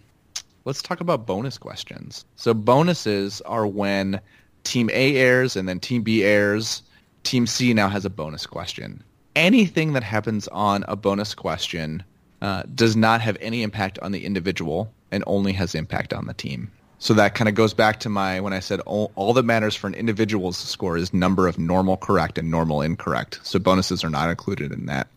let's 0.66 0.82
talk 0.82 1.02
about 1.02 1.28
bonus 1.28 1.60
questions. 1.60 2.26
So 2.36 2.56
bonuses 2.56 3.42
are 3.42 3.68
when 3.68 4.20
Team 4.64 4.90
A 4.92 5.18
airs 5.18 5.56
and 5.56 5.68
then 5.68 5.80
Team 5.80 6.02
B 6.02 6.24
airs. 6.24 6.82
Team 7.24 7.48
C 7.48 7.74
now 7.74 7.90
has 7.90 8.06
a 8.06 8.10
bonus 8.10 8.46
question. 8.46 9.04
Anything 9.36 9.94
that 9.94 10.04
happens 10.04 10.48
on 10.50 10.84
a 10.88 10.96
bonus 10.96 11.34
question 11.34 12.04
uh, 12.42 12.64
does 12.74 12.96
not 12.96 13.22
have 13.22 13.38
any 13.40 13.64
impact 13.64 14.00
on 14.00 14.12
the 14.12 14.26
individual 14.26 14.92
and 15.12 15.24
only 15.28 15.54
has 15.54 15.76
impact 15.76 16.14
on 16.14 16.26
the 16.26 16.34
team. 16.34 16.72
So 17.00 17.14
that 17.16 17.34
kind 17.34 17.50
of 17.50 17.56
goes 17.56 17.74
back 17.74 18.00
to 18.02 18.10
my 18.10 18.40
when 18.40 18.54
I 18.54 18.60
said 18.60 18.80
all, 18.82 19.12
all, 19.16 19.34
that 19.34 19.44
matters 19.44 19.76
for 19.76 19.88
an 19.88 19.96
individual's 19.96 20.58
score 20.58 20.98
is 20.98 21.14
number 21.14 21.48
of 21.48 21.58
normal 21.58 21.98
correct 21.98 22.38
and 22.38 22.52
normal 22.52 22.82
incorrect. 22.82 23.40
So 23.44 23.58
bonuses 23.58 24.04
are 24.04 24.10
not 24.10 24.30
included 24.30 24.72
in 24.72 24.86
that. 24.86 25.08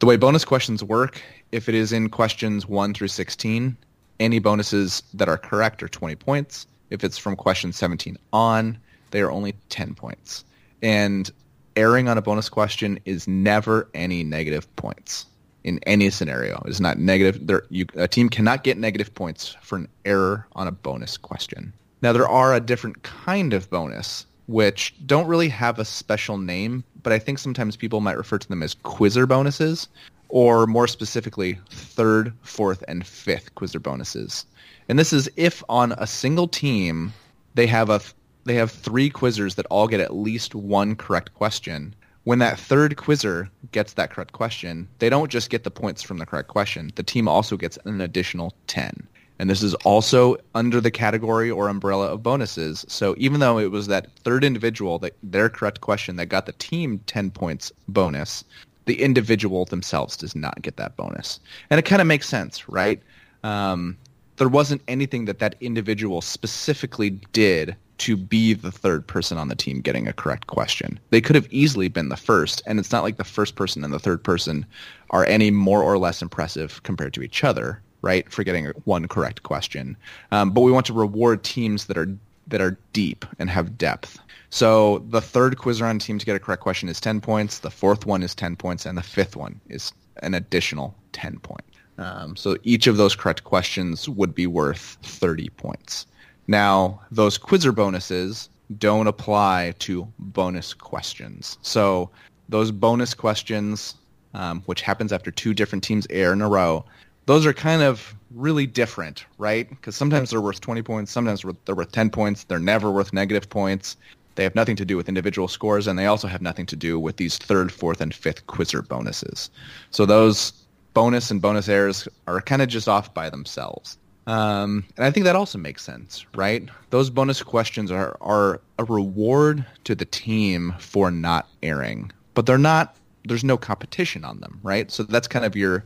The 0.00 0.06
way 0.06 0.16
bonus 0.16 0.44
questions 0.44 0.84
work, 0.84 1.22
if 1.52 1.68
it 1.68 1.74
is 1.74 1.92
in 1.92 2.10
questions 2.10 2.66
1 2.66 2.94
through 2.94 3.08
16, 3.08 3.76
any 4.18 4.38
bonuses 4.38 5.02
that 5.14 5.28
are 5.28 5.38
correct 5.38 5.82
are 5.82 5.88
20 5.88 6.16
points. 6.16 6.66
If 6.90 7.04
it's 7.04 7.18
from 7.18 7.36
question 7.36 7.72
17 7.72 8.16
on, 8.32 8.78
they 9.10 9.20
are 9.20 9.30
only 9.30 9.54
10 9.68 9.94
points. 9.94 10.44
And 10.82 11.30
erring 11.76 12.08
on 12.08 12.18
a 12.18 12.22
bonus 12.22 12.48
question 12.48 12.98
is 13.04 13.26
never 13.28 13.88
any 13.94 14.24
negative 14.24 14.74
points 14.76 15.26
in 15.62 15.78
any 15.86 16.10
scenario. 16.10 16.62
It's 16.66 16.80
not 16.80 16.98
negative. 16.98 17.46
There, 17.46 17.62
you, 17.68 17.86
a 17.96 18.08
team 18.08 18.28
cannot 18.28 18.64
get 18.64 18.78
negative 18.78 19.14
points 19.14 19.56
for 19.60 19.76
an 19.76 19.88
error 20.04 20.46
on 20.52 20.66
a 20.66 20.72
bonus 20.72 21.16
question. 21.16 21.72
Now, 22.02 22.12
there 22.12 22.28
are 22.28 22.54
a 22.54 22.60
different 22.60 23.02
kind 23.02 23.52
of 23.52 23.68
bonus, 23.68 24.26
which 24.46 24.94
don't 25.06 25.26
really 25.26 25.50
have 25.50 25.78
a 25.78 25.84
special 25.84 26.38
name, 26.38 26.82
but 27.02 27.12
I 27.12 27.18
think 27.18 27.38
sometimes 27.38 27.76
people 27.76 28.00
might 28.00 28.16
refer 28.16 28.38
to 28.38 28.48
them 28.48 28.62
as 28.62 28.74
quizzer 28.74 29.26
bonuses. 29.26 29.88
or 30.30 30.66
more 30.66 30.86
specifically, 30.86 31.58
third, 31.70 32.32
fourth, 32.42 32.84
and 32.88 33.06
fifth 33.06 33.54
quizzer 33.56 33.80
bonuses. 33.80 34.46
And 34.90 34.98
this 34.98 35.12
is 35.12 35.30
if 35.36 35.62
on 35.68 35.92
a 35.98 36.06
single 36.08 36.48
team 36.48 37.12
they 37.54 37.68
have 37.68 37.90
a 37.90 38.00
they 38.42 38.56
have 38.56 38.72
three 38.72 39.08
quizzers 39.08 39.54
that 39.54 39.66
all 39.66 39.86
get 39.86 40.00
at 40.00 40.16
least 40.16 40.52
one 40.52 40.96
correct 40.96 41.32
question. 41.34 41.94
When 42.24 42.40
that 42.40 42.58
third 42.58 42.96
quizzer 42.96 43.48
gets 43.70 43.92
that 43.92 44.10
correct 44.10 44.32
question, 44.32 44.88
they 44.98 45.08
don't 45.08 45.30
just 45.30 45.48
get 45.48 45.62
the 45.62 45.70
points 45.70 46.02
from 46.02 46.18
the 46.18 46.26
correct 46.26 46.48
question. 46.48 46.90
The 46.96 47.04
team 47.04 47.28
also 47.28 47.56
gets 47.56 47.78
an 47.84 48.00
additional 48.00 48.52
10. 48.66 49.06
And 49.38 49.48
this 49.48 49.62
is 49.62 49.74
also 49.74 50.36
under 50.56 50.80
the 50.80 50.90
category 50.90 51.52
or 51.52 51.68
umbrella 51.68 52.08
of 52.08 52.24
bonuses. 52.24 52.84
So 52.88 53.14
even 53.16 53.38
though 53.38 53.58
it 53.60 53.70
was 53.70 53.86
that 53.86 54.10
third 54.24 54.42
individual, 54.42 54.98
that 54.98 55.14
their 55.22 55.48
correct 55.48 55.82
question 55.82 56.16
that 56.16 56.26
got 56.26 56.46
the 56.46 56.52
team 56.52 56.98
10 57.06 57.30
points 57.30 57.70
bonus, 57.86 58.42
the 58.86 59.00
individual 59.00 59.66
themselves 59.66 60.16
does 60.16 60.34
not 60.34 60.62
get 60.62 60.78
that 60.78 60.96
bonus. 60.96 61.38
And 61.70 61.78
it 61.78 61.84
kind 61.84 62.02
of 62.02 62.08
makes 62.08 62.28
sense, 62.28 62.68
right? 62.68 63.00
Um, 63.44 63.96
there 64.40 64.48
wasn't 64.48 64.80
anything 64.88 65.26
that 65.26 65.38
that 65.38 65.54
individual 65.60 66.22
specifically 66.22 67.10
did 67.10 67.76
to 67.98 68.16
be 68.16 68.54
the 68.54 68.72
third 68.72 69.06
person 69.06 69.36
on 69.36 69.48
the 69.48 69.54
team 69.54 69.82
getting 69.82 70.08
a 70.08 70.14
correct 70.14 70.46
question. 70.46 70.98
They 71.10 71.20
could 71.20 71.36
have 71.36 71.46
easily 71.50 71.88
been 71.88 72.08
the 72.08 72.16
first, 72.16 72.62
and 72.64 72.78
it's 72.78 72.90
not 72.90 73.02
like 73.02 73.18
the 73.18 73.22
first 73.24 73.54
person 73.54 73.84
and 73.84 73.92
the 73.92 73.98
third 73.98 74.24
person 74.24 74.64
are 75.10 75.26
any 75.26 75.50
more 75.50 75.82
or 75.82 75.98
less 75.98 76.22
impressive 76.22 76.82
compared 76.84 77.12
to 77.14 77.22
each 77.22 77.44
other, 77.44 77.82
right? 78.00 78.32
For 78.32 78.42
getting 78.42 78.68
one 78.84 79.08
correct 79.08 79.42
question. 79.42 79.94
Um, 80.32 80.52
but 80.52 80.62
we 80.62 80.72
want 80.72 80.86
to 80.86 80.94
reward 80.94 81.44
teams 81.44 81.84
that 81.84 81.98
are 81.98 82.08
that 82.46 82.62
are 82.62 82.78
deep 82.94 83.26
and 83.38 83.50
have 83.50 83.76
depth. 83.76 84.20
So 84.48 85.04
the 85.10 85.20
third 85.20 85.58
quizzer 85.58 85.84
on 85.84 85.98
team 85.98 86.18
to 86.18 86.24
get 86.24 86.34
a 86.34 86.40
correct 86.40 86.62
question 86.62 86.88
is 86.88 86.98
10 86.98 87.20
points. 87.20 87.58
The 87.58 87.70
fourth 87.70 88.06
one 88.06 88.22
is 88.22 88.34
10 88.34 88.56
points, 88.56 88.86
and 88.86 88.96
the 88.96 89.02
fifth 89.02 89.36
one 89.36 89.60
is 89.68 89.92
an 90.22 90.32
additional 90.32 90.94
10 91.12 91.40
points. 91.40 91.69
Um, 92.00 92.34
so 92.34 92.56
each 92.64 92.86
of 92.86 92.96
those 92.96 93.14
correct 93.14 93.44
questions 93.44 94.08
would 94.08 94.34
be 94.34 94.46
worth 94.46 94.96
30 95.02 95.50
points. 95.50 96.06
Now, 96.48 97.00
those 97.10 97.38
quizzer 97.38 97.72
bonuses 97.72 98.48
don't 98.78 99.06
apply 99.06 99.74
to 99.80 100.10
bonus 100.18 100.72
questions. 100.72 101.58
So 101.62 102.10
those 102.48 102.70
bonus 102.70 103.14
questions, 103.14 103.94
um, 104.34 104.62
which 104.62 104.80
happens 104.80 105.12
after 105.12 105.30
two 105.30 105.52
different 105.52 105.84
teams 105.84 106.06
air 106.08 106.32
in 106.32 106.40
a 106.40 106.48
row, 106.48 106.84
those 107.26 107.44
are 107.44 107.52
kind 107.52 107.82
of 107.82 108.14
really 108.34 108.66
different, 108.66 109.26
right? 109.38 109.68
Because 109.68 109.94
sometimes 109.94 110.30
they're 110.30 110.40
worth 110.40 110.60
20 110.60 110.82
points, 110.82 111.12
sometimes 111.12 111.44
they're 111.66 111.74
worth 111.74 111.92
10 111.92 112.10
points. 112.10 112.44
They're 112.44 112.58
never 112.58 112.90
worth 112.90 113.12
negative 113.12 113.48
points. 113.50 113.96
They 114.36 114.44
have 114.44 114.54
nothing 114.54 114.76
to 114.76 114.84
do 114.84 114.96
with 114.96 115.08
individual 115.08 115.48
scores, 115.48 115.86
and 115.86 115.98
they 115.98 116.06
also 116.06 116.28
have 116.28 116.40
nothing 116.40 116.64
to 116.66 116.76
do 116.76 116.98
with 116.98 117.18
these 117.18 117.36
third, 117.36 117.70
fourth, 117.70 118.00
and 118.00 118.14
fifth 118.14 118.46
quizzer 118.46 118.80
bonuses. 118.80 119.50
So 119.90 120.06
those 120.06 120.52
bonus 120.94 121.30
and 121.30 121.40
bonus 121.40 121.68
errors 121.68 122.08
are 122.26 122.40
kind 122.40 122.62
of 122.62 122.68
just 122.68 122.88
off 122.88 123.12
by 123.14 123.30
themselves. 123.30 123.98
Um, 124.26 124.84
and 124.96 125.04
I 125.06 125.10
think 125.10 125.24
that 125.24 125.36
also 125.36 125.58
makes 125.58 125.82
sense, 125.82 126.24
right? 126.34 126.68
Those 126.90 127.10
bonus 127.10 127.42
questions 127.42 127.90
are, 127.90 128.16
are 128.20 128.60
a 128.78 128.84
reward 128.84 129.64
to 129.84 129.94
the 129.94 130.04
team 130.04 130.74
for 130.78 131.10
not 131.10 131.48
airing, 131.62 132.12
but 132.34 132.46
they're 132.46 132.58
not. 132.58 132.96
There's 133.24 133.44
no 133.44 133.58
competition 133.58 134.24
on 134.24 134.40
them, 134.40 134.60
right? 134.62 134.90
So 134.90 135.02
that's 135.02 135.28
kind 135.28 135.44
of 135.44 135.56
your 135.56 135.84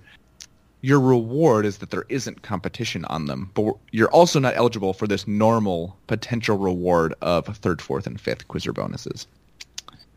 your 0.83 1.01
reward 1.01 1.65
is 1.65 1.79
that 1.79 1.91
there 1.91 2.05
isn't 2.11 2.43
competition 2.43 3.07
on 3.07 3.25
them, 3.25 3.51
but 3.55 3.75
you're 3.93 4.11
also 4.11 4.39
not 4.39 4.55
eligible 4.55 4.93
for 4.93 5.07
this 5.07 5.27
normal 5.27 5.97
potential 6.09 6.59
reward 6.59 7.15
of 7.23 7.47
third, 7.57 7.81
fourth, 7.81 8.07
and 8.07 8.21
fifth 8.21 8.47
quizzer 8.49 8.75
bonuses. 8.75 9.27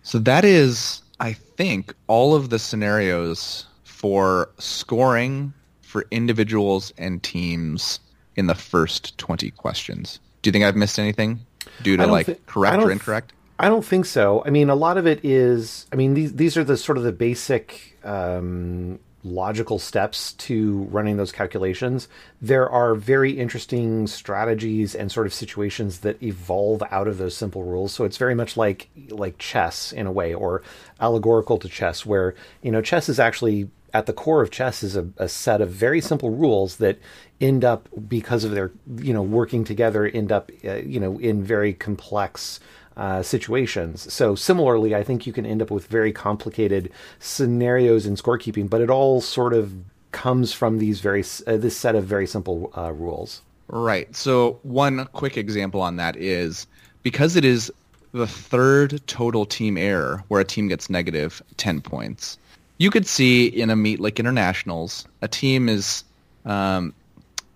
So 0.03 0.19
that 0.19 0.43
is, 0.43 1.01
I 1.21 1.31
think, 1.31 1.93
all 2.07 2.35
of 2.35 2.49
the 2.49 2.59
scenarios 2.59 3.66
for 3.97 4.47
scoring 4.59 5.51
for 5.81 6.05
individuals 6.11 6.93
and 6.99 7.23
teams 7.23 7.99
in 8.35 8.45
the 8.45 8.53
first 8.53 9.17
20 9.17 9.49
questions. 9.51 10.19
Do 10.43 10.49
you 10.49 10.51
think 10.51 10.65
I've 10.65 10.75
missed 10.75 10.99
anything 10.99 11.39
due 11.81 11.97
to 11.97 12.05
like 12.05 12.27
th- 12.27 12.45
correct 12.45 12.77
or 12.77 12.91
incorrect? 12.91 13.33
I 13.57 13.69
don't 13.69 13.83
think 13.83 14.05
so. 14.05 14.43
I 14.45 14.51
mean, 14.51 14.69
a 14.69 14.75
lot 14.75 14.99
of 14.99 15.07
it 15.07 15.25
is. 15.25 15.87
I 15.91 15.95
mean, 15.95 16.13
these 16.13 16.33
these 16.33 16.57
are 16.57 16.63
the 16.63 16.77
sort 16.77 16.99
of 16.99 17.05
the 17.05 17.11
basic 17.11 17.97
um, 18.03 18.99
logical 19.23 19.79
steps 19.79 20.33
to 20.33 20.83
running 20.91 21.17
those 21.17 21.31
calculations. 21.31 22.07
There 22.39 22.69
are 22.69 22.93
very 22.93 23.31
interesting 23.31 24.05
strategies 24.05 24.93
and 24.93 25.11
sort 25.11 25.25
of 25.25 25.33
situations 25.33 26.01
that 26.01 26.21
evolve 26.21 26.83
out 26.91 27.07
of 27.07 27.17
those 27.17 27.35
simple 27.35 27.63
rules. 27.63 27.93
So 27.93 28.03
it's 28.03 28.17
very 28.17 28.35
much 28.35 28.57
like 28.57 28.89
like 29.09 29.39
chess 29.39 29.91
in 29.91 30.05
a 30.05 30.11
way, 30.11 30.35
or 30.35 30.61
allegorical 31.01 31.57
to 31.57 31.67
chess, 31.67 32.05
where 32.05 32.35
you 32.61 32.71
know 32.71 32.83
chess 32.83 33.09
is 33.09 33.19
actually 33.19 33.71
at 33.97 34.05
the 34.05 34.13
core 34.13 34.43
of 34.43 34.51
chess 34.51 34.83
is 34.83 34.95
a, 34.95 35.09
a, 35.17 35.27
set 35.27 35.59
of 35.59 35.69
very 35.69 35.99
simple 35.99 36.29
rules 36.29 36.77
that 36.77 36.99
end 37.41 37.65
up 37.65 37.89
because 38.07 38.43
of 38.43 38.51
their 38.51 38.71
you 38.97 39.11
know 39.11 39.23
working 39.23 39.63
together 39.63 40.05
end 40.05 40.31
up 40.31 40.51
uh, 40.63 40.75
you 40.75 40.99
know 40.99 41.17
in 41.17 41.43
very 41.43 41.73
complex 41.73 42.59
uh, 42.95 43.23
situations. 43.23 44.11
So 44.13 44.35
similarly, 44.35 44.95
I 44.95 45.03
think 45.03 45.25
you 45.25 45.33
can 45.33 45.45
end 45.45 45.61
up 45.61 45.71
with 45.71 45.87
very 45.87 46.11
complicated 46.11 46.91
scenarios 47.19 48.05
in 48.05 48.15
scorekeeping, 48.15 48.69
but 48.69 48.81
it 48.81 48.89
all 48.89 49.19
sort 49.19 49.53
of 49.53 49.73
comes 50.11 50.53
from 50.53 50.77
these 50.77 50.99
very 50.99 51.23
uh, 51.47 51.57
this 51.57 51.75
set 51.75 51.95
of 51.95 52.05
very 52.05 52.27
simple 52.27 52.71
uh, 52.77 52.91
rules. 52.91 53.41
Right. 53.67 54.15
So 54.15 54.59
one 54.61 55.05
quick 55.11 55.37
example 55.37 55.81
on 55.81 55.95
that 55.97 56.15
is 56.15 56.67
because 57.01 57.35
it 57.35 57.45
is 57.45 57.71
the 58.11 58.27
third 58.27 59.01
total 59.07 59.45
team 59.45 59.75
error 59.75 60.23
where 60.27 60.41
a 60.41 60.45
team 60.45 60.67
gets 60.67 60.89
negative 60.89 61.41
10 61.57 61.81
points 61.81 62.37
you 62.77 62.91
could 62.91 63.07
see 63.07 63.47
in 63.47 63.69
a 63.69 63.75
meet 63.75 63.99
like 63.99 64.19
internationals, 64.19 65.05
a 65.21 65.27
team 65.27 65.69
is 65.69 66.03
um, 66.45 66.93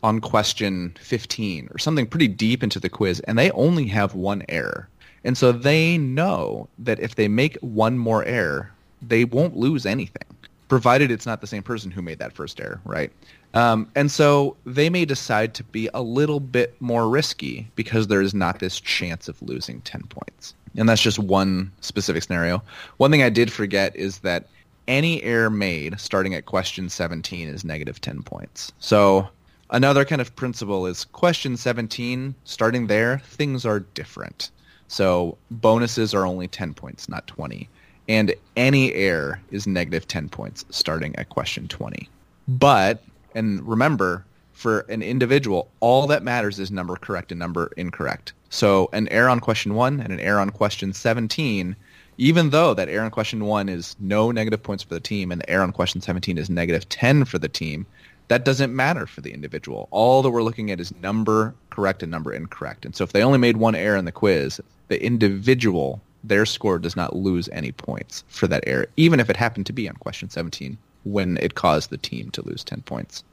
on 0.04 0.20
question 0.20 0.96
15 1.00 1.70
or 1.72 1.78
something 1.78 2.08
pretty 2.08 2.28
deep 2.28 2.63
into 2.63 2.80
the 2.80 2.90
quiz, 2.90 3.20
and 3.22 3.38
they 3.38 3.51
only 3.51 3.88
have 3.88 4.16
one 4.16 4.44
error. 4.50 4.88
And 5.24 5.38
so 5.38 5.51
they 5.51 5.98
know 5.98 6.68
that 6.80 7.00
if 7.00 7.16
they 7.16 7.28
make 7.28 7.58
one 7.58 7.98
more 7.98 8.25
error, 8.25 8.72
they 9.01 9.25
won't 9.25 9.56
lose 9.56 9.86
anything, 9.86 10.28
provided 10.68 11.12
it's 11.12 11.25
not 11.25 11.42
the 11.42 11.48
same 11.48 11.63
person 11.63 11.92
who 11.92 12.01
made 12.01 12.20
that 12.20 12.34
first 12.34 12.60
error, 12.60 12.82
right? 12.86 13.12
Um, 13.54 13.92
and 13.96 14.10
so 14.10 14.56
they 14.66 14.90
may 14.90 15.06
decide 15.06 15.54
to 15.56 15.63
be 15.63 15.90
a 15.94 16.01
little 16.01 16.40
bit 16.40 16.75
more 16.80 17.10
risky 17.10 17.70
because 17.75 18.08
there 18.08 18.22
is 18.22 18.34
not 18.34 18.60
this 18.60 18.80
chance 18.80 19.28
of 19.28 19.42
losing 19.42 19.82
10 19.82 20.04
points. 20.04 20.56
And 20.78 20.88
that's 20.88 21.01
just 21.01 21.20
one 21.20 21.72
specific 21.82 22.24
scenario. 22.24 22.63
One 22.98 23.12
thing 23.12 23.22
I 23.22 23.30
did 23.30 23.51
forget 23.51 23.96
is 23.96 24.20
that 24.20 24.48
any 24.91 25.24
error 25.24 25.50
made 25.50 25.98
starting 26.01 26.36
at 26.36 26.45
question 26.45 26.89
17 26.89 27.48
is 27.48 27.63
negative 27.63 28.01
10 28.01 28.24
points. 28.24 28.74
So 28.79 29.29
another 29.69 30.03
kind 30.03 30.19
of 30.19 30.36
principle 30.36 30.86
is 30.86 31.05
question 31.05 31.55
17, 31.55 32.36
starting 32.43 32.88
there, 32.88 33.19
things 33.19 33.65
are 33.65 33.79
different. 33.79 34.51
So 34.89 35.38
bonuses 35.50 36.13
are 36.13 36.25
only 36.25 36.50
10 36.50 36.74
points, 36.74 37.07
not 37.07 37.25
20. 37.27 37.69
And 38.10 38.36
any 38.57 38.93
error 38.93 39.39
is 39.50 39.65
negative 39.65 40.10
10 40.10 40.27
points 40.27 40.65
starting 40.71 41.15
at 41.15 41.29
question 41.29 41.69
20. 41.69 42.10
But, 42.50 43.01
and 43.33 43.65
remember, 43.65 44.25
for 44.51 44.79
an 44.89 45.01
individual, 45.01 45.69
all 45.79 46.05
that 46.07 46.21
matters 46.21 46.60
is 46.60 46.69
number 46.69 46.98
correct 46.98 47.31
and 47.31 47.39
number 47.39 47.71
incorrect. 47.77 48.33
So 48.50 48.89
an 48.91 49.07
error 49.07 49.29
on 49.29 49.39
question 49.39 49.74
1 49.74 50.01
and 50.01 50.12
an 50.12 50.19
error 50.19 50.41
on 50.41 50.50
question 50.50 50.91
17 50.91 51.77
even 52.18 52.50
though 52.50 52.74
that 52.74 52.89
error 52.89 53.03
on 53.03 53.12
question 53.12 53.46
one 53.46 53.70
is 53.70 53.96
no 54.00 54.32
negative 54.32 54.62
points 54.62 54.84
for 54.84 54.94
the 54.94 55.00
team 55.00 55.32
and 55.32 55.41
the 55.41 55.50
error 55.50 55.63
on 55.63 55.72
question 55.72 56.01
17 56.01 56.38
is 56.38 56.50
negative 56.50 56.88
10 56.89 57.25
for 57.25 57.39
the 57.39 57.50
team, 57.50 57.86
that 58.27 58.46
doesn't 58.46 58.75
matter 58.75 59.06
for 59.06 59.22
the 59.22 59.34
individual. 59.34 59.88
All 59.91 60.22
that 60.22 60.30
we're 60.30 60.44
looking 60.44 60.72
at 60.72 60.80
is 60.80 60.94
number 61.01 61.53
correct 61.70 62.01
and 62.01 62.12
number 62.12 62.34
incorrect. 62.34 62.86
And 62.86 62.96
so 62.96 63.03
if 63.03 63.12
they 63.12 63.24
only 63.24 63.38
made 63.38 63.58
one 63.58 63.75
error 63.75 63.98
in 63.98 64.06
the 64.06 64.12
quiz, 64.12 64.62
the 64.88 65.03
individual, 65.03 66.01
their 66.24 66.46
score 66.46 66.80
does 66.80 66.96
not 66.96 67.15
lose 67.15 67.50
any 67.51 67.72
points 67.72 68.24
for 68.27 68.48
that 68.48 68.63
error, 68.68 68.88
even 68.96 69.20
if 69.20 69.30
it 69.30 69.36
happened 69.36 69.65
to 69.65 69.74
be 69.74 69.89
on 69.89 69.96
question 69.96 70.30
17 70.30 70.77
when 71.03 71.38
it 71.38 71.56
caused 71.56 71.89
the 71.89 71.98
team 71.98 72.30
to 72.32 72.41
lose 72.44 72.63
10 72.63 72.82
points. 72.84 73.24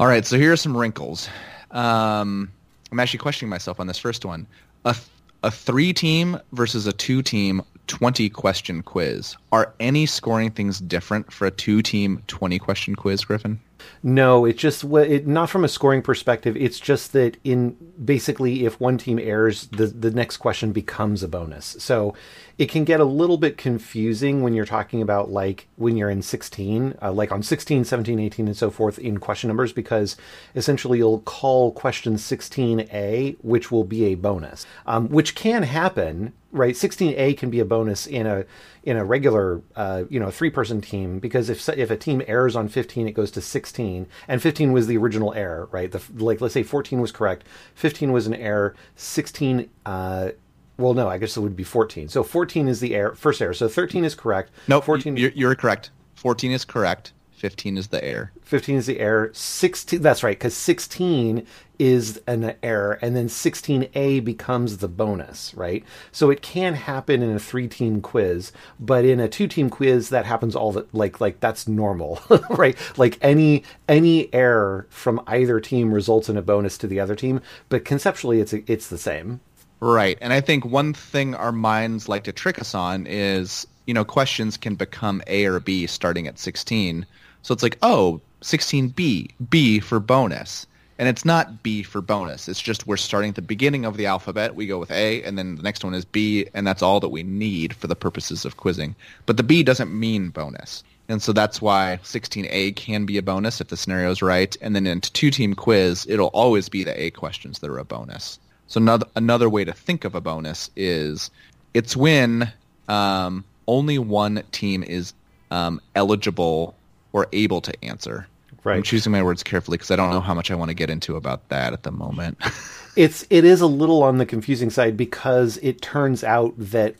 All 0.00 0.06
right, 0.06 0.26
so 0.26 0.36
here 0.36 0.52
are 0.52 0.56
some 0.56 0.76
wrinkles. 0.76 1.28
Um, 1.70 2.50
I'm 2.90 3.00
actually 3.00 3.20
questioning 3.20 3.50
myself 3.50 3.80
on 3.80 3.86
this 3.86 3.98
first 3.98 4.24
one. 4.24 4.46
A, 4.84 4.96
a 5.42 5.50
three 5.50 5.92
team 5.92 6.38
versus 6.52 6.86
a 6.86 6.92
two 6.92 7.22
team 7.22 7.62
20 7.86 8.30
question 8.30 8.82
quiz. 8.82 9.36
Are 9.50 9.74
any 9.80 10.06
scoring 10.06 10.50
things 10.50 10.80
different 10.80 11.32
for 11.32 11.46
a 11.46 11.50
two 11.50 11.82
team 11.82 12.22
20 12.26 12.58
question 12.58 12.94
quiz, 12.94 13.24
Gryphon? 13.24 13.60
No, 14.02 14.44
it's 14.44 14.60
just 14.60 14.84
it, 14.84 15.26
not 15.26 15.50
from 15.50 15.64
a 15.64 15.68
scoring 15.68 16.02
perspective. 16.02 16.56
It's 16.56 16.80
just 16.80 17.12
that 17.12 17.36
in 17.44 17.76
basically, 18.04 18.64
if 18.64 18.80
one 18.80 18.98
team 18.98 19.18
errs, 19.18 19.66
the 19.68 19.86
the 19.86 20.10
next 20.10 20.38
question 20.38 20.72
becomes 20.72 21.22
a 21.22 21.28
bonus. 21.28 21.76
So 21.78 22.14
it 22.58 22.68
can 22.68 22.84
get 22.84 23.00
a 23.00 23.04
little 23.04 23.38
bit 23.38 23.56
confusing 23.56 24.42
when 24.42 24.54
you're 24.54 24.66
talking 24.66 25.02
about 25.02 25.30
like 25.30 25.68
when 25.76 25.96
you're 25.96 26.10
in 26.10 26.22
16, 26.22 26.96
uh, 27.00 27.12
like 27.12 27.32
on 27.32 27.42
16, 27.42 27.84
17, 27.84 28.18
18, 28.18 28.46
and 28.46 28.56
so 28.56 28.70
forth 28.70 28.98
in 28.98 29.18
question 29.18 29.48
numbers, 29.48 29.72
because 29.72 30.16
essentially 30.54 30.98
you'll 30.98 31.20
call 31.20 31.72
question 31.72 32.14
16A, 32.14 33.36
which 33.40 33.72
will 33.72 33.84
be 33.84 34.04
a 34.06 34.14
bonus, 34.14 34.66
um, 34.86 35.08
which 35.08 35.34
can 35.34 35.62
happen 35.62 36.32
right 36.52 36.74
16a 36.74 37.36
can 37.36 37.50
be 37.50 37.60
a 37.60 37.64
bonus 37.64 38.06
in 38.06 38.26
a 38.26 38.44
in 38.84 38.96
a 38.96 39.04
regular 39.04 39.62
uh, 39.76 40.04
you 40.08 40.18
know 40.18 40.30
three 40.30 40.50
person 40.50 40.80
team 40.80 41.18
because 41.18 41.48
if 41.48 41.68
if 41.68 41.90
a 41.90 41.96
team 41.96 42.22
errors 42.26 42.56
on 42.56 42.68
15 42.68 43.08
it 43.08 43.12
goes 43.12 43.30
to 43.30 43.40
16 43.40 44.06
and 44.28 44.42
15 44.42 44.72
was 44.72 44.86
the 44.86 44.96
original 44.96 45.32
error 45.34 45.68
right? 45.70 45.90
The 45.90 46.02
like 46.16 46.40
let's 46.40 46.54
say 46.54 46.62
14 46.62 47.00
was 47.00 47.12
correct 47.12 47.46
15 47.74 48.12
was 48.12 48.26
an 48.26 48.34
error 48.34 48.74
16 48.96 49.68
uh, 49.86 50.30
well 50.78 50.94
no 50.94 51.08
i 51.08 51.18
guess 51.18 51.36
it 51.36 51.40
would 51.40 51.56
be 51.56 51.64
14 51.64 52.08
so 52.08 52.22
14 52.22 52.68
is 52.68 52.80
the 52.80 52.94
error 52.94 53.14
first 53.14 53.40
error. 53.40 53.54
So 53.54 53.68
13 53.68 54.04
is 54.04 54.14
correct. 54.14 54.50
No 54.68 54.80
14 54.80 55.16
you're, 55.16 55.30
you're 55.30 55.54
correct. 55.54 55.90
14 56.16 56.50
is 56.52 56.64
correct 56.64 57.12
15 57.42 57.76
is 57.76 57.88
the 57.88 58.04
error 58.04 58.30
15 58.42 58.76
is 58.76 58.86
the 58.86 59.00
error 59.00 59.28
16 59.32 60.00
that's 60.00 60.22
right 60.22 60.38
because 60.38 60.56
16 60.56 61.44
is 61.76 62.22
an 62.28 62.54
error 62.62 63.00
and 63.02 63.16
then 63.16 63.26
16a 63.26 64.24
becomes 64.24 64.76
the 64.76 64.86
bonus 64.86 65.52
right? 65.54 65.82
So 66.12 66.30
it 66.30 66.40
can 66.40 66.74
happen 66.74 67.20
in 67.20 67.34
a 67.34 67.40
three 67.40 67.66
team 67.66 68.00
quiz 68.00 68.52
but 68.78 69.04
in 69.04 69.18
a 69.18 69.28
two 69.28 69.48
team 69.48 69.70
quiz 69.70 70.10
that 70.10 70.24
happens 70.24 70.54
all 70.54 70.70
the 70.70 70.86
like 70.92 71.20
like 71.20 71.40
that's 71.40 71.66
normal 71.66 72.20
right? 72.50 72.78
Like 72.96 73.18
any 73.20 73.64
any 73.88 74.32
error 74.32 74.86
from 74.88 75.20
either 75.26 75.58
team 75.58 75.92
results 75.92 76.28
in 76.28 76.36
a 76.36 76.42
bonus 76.42 76.78
to 76.78 76.86
the 76.86 77.00
other 77.00 77.16
team 77.16 77.40
but 77.68 77.84
conceptually 77.84 78.40
it's 78.40 78.52
it's 78.52 78.86
the 78.86 78.98
same. 78.98 79.40
Right 79.80 80.16
and 80.20 80.32
i 80.32 80.40
think 80.40 80.64
one 80.64 80.94
thing 80.94 81.34
our 81.34 81.50
minds 81.50 82.08
like 82.08 82.22
to 82.22 82.32
trick 82.32 82.60
us 82.60 82.72
on 82.72 83.04
is 83.08 83.66
you 83.84 83.94
know 83.94 84.04
questions 84.04 84.56
can 84.56 84.76
become 84.76 85.20
a 85.26 85.44
or 85.46 85.58
b 85.58 85.88
starting 85.88 86.28
at 86.28 86.38
16 86.38 87.04
so 87.42 87.52
it's 87.52 87.62
like 87.62 87.78
oh 87.82 88.20
16b 88.42 89.30
b 89.50 89.80
for 89.80 90.00
bonus 90.00 90.66
and 90.98 91.08
it's 91.08 91.24
not 91.24 91.64
B 91.64 91.82
for 91.82 92.00
bonus. 92.00 92.48
It's 92.48 92.60
just 92.60 92.86
we're 92.86 92.96
starting 92.96 93.30
at 93.30 93.34
the 93.34 93.42
beginning 93.42 93.84
of 93.84 93.96
the 93.96 94.06
alphabet. 94.06 94.54
We 94.54 94.68
go 94.68 94.78
with 94.78 94.92
A, 94.92 95.20
and 95.24 95.36
then 95.36 95.56
the 95.56 95.62
next 95.64 95.82
one 95.82 95.94
is 95.94 96.04
B, 96.04 96.46
and 96.54 96.64
that's 96.64 96.80
all 96.80 97.00
that 97.00 97.08
we 97.08 97.24
need 97.24 97.74
for 97.74 97.88
the 97.88 97.96
purposes 97.96 98.44
of 98.44 98.56
quizzing. 98.56 98.94
But 99.26 99.36
the 99.36 99.42
B 99.42 99.64
doesn't 99.64 99.92
mean 99.92 100.28
bonus. 100.28 100.84
And 101.08 101.20
so 101.20 101.32
that's 101.32 101.60
why 101.60 101.98
16A 102.04 102.76
can 102.76 103.04
be 103.04 103.18
a 103.18 103.22
bonus 103.22 103.60
if 103.60 103.68
the 103.68 103.76
scenario 103.76 104.10
is 104.10 104.22
right. 104.22 104.56
And 104.60 104.76
then 104.76 104.86
in 104.86 105.00
two-team 105.00 105.54
quiz, 105.54 106.06
it'll 106.08 106.28
always 106.28 106.68
be 106.68 106.84
the 106.84 107.02
A 107.02 107.10
questions 107.10 107.58
that 107.58 107.70
are 107.70 107.78
a 107.78 107.84
bonus. 107.84 108.38
So 108.68 108.80
another, 108.80 109.06
another 109.16 109.50
way 109.50 109.64
to 109.64 109.72
think 109.72 110.04
of 110.04 110.14
a 110.14 110.20
bonus 110.20 110.70
is 110.76 111.30
it's 111.74 111.96
when 111.96 112.52
um, 112.88 113.44
only 113.66 113.98
one 113.98 114.44
team 114.52 114.82
is 114.84 115.14
um, 115.50 115.80
eligible 115.96 116.76
or 117.12 117.28
able 117.32 117.60
to 117.60 117.84
answer. 117.84 118.26
Right. 118.64 118.76
I'm 118.76 118.82
choosing 118.82 119.10
my 119.12 119.22
words 119.22 119.42
carefully 119.42 119.76
because 119.76 119.90
I 119.90 119.96
don't 119.96 120.10
know 120.10 120.20
how 120.20 120.34
much 120.34 120.50
I 120.50 120.54
want 120.54 120.68
to 120.68 120.74
get 120.74 120.90
into 120.90 121.16
about 121.16 121.48
that 121.48 121.72
at 121.72 121.82
the 121.82 121.90
moment. 121.90 122.38
it's 122.96 123.26
it 123.28 123.44
is 123.44 123.60
a 123.60 123.66
little 123.66 124.02
on 124.02 124.18
the 124.18 124.26
confusing 124.26 124.70
side 124.70 124.96
because 124.96 125.58
it 125.62 125.82
turns 125.82 126.22
out 126.22 126.54
that 126.58 126.94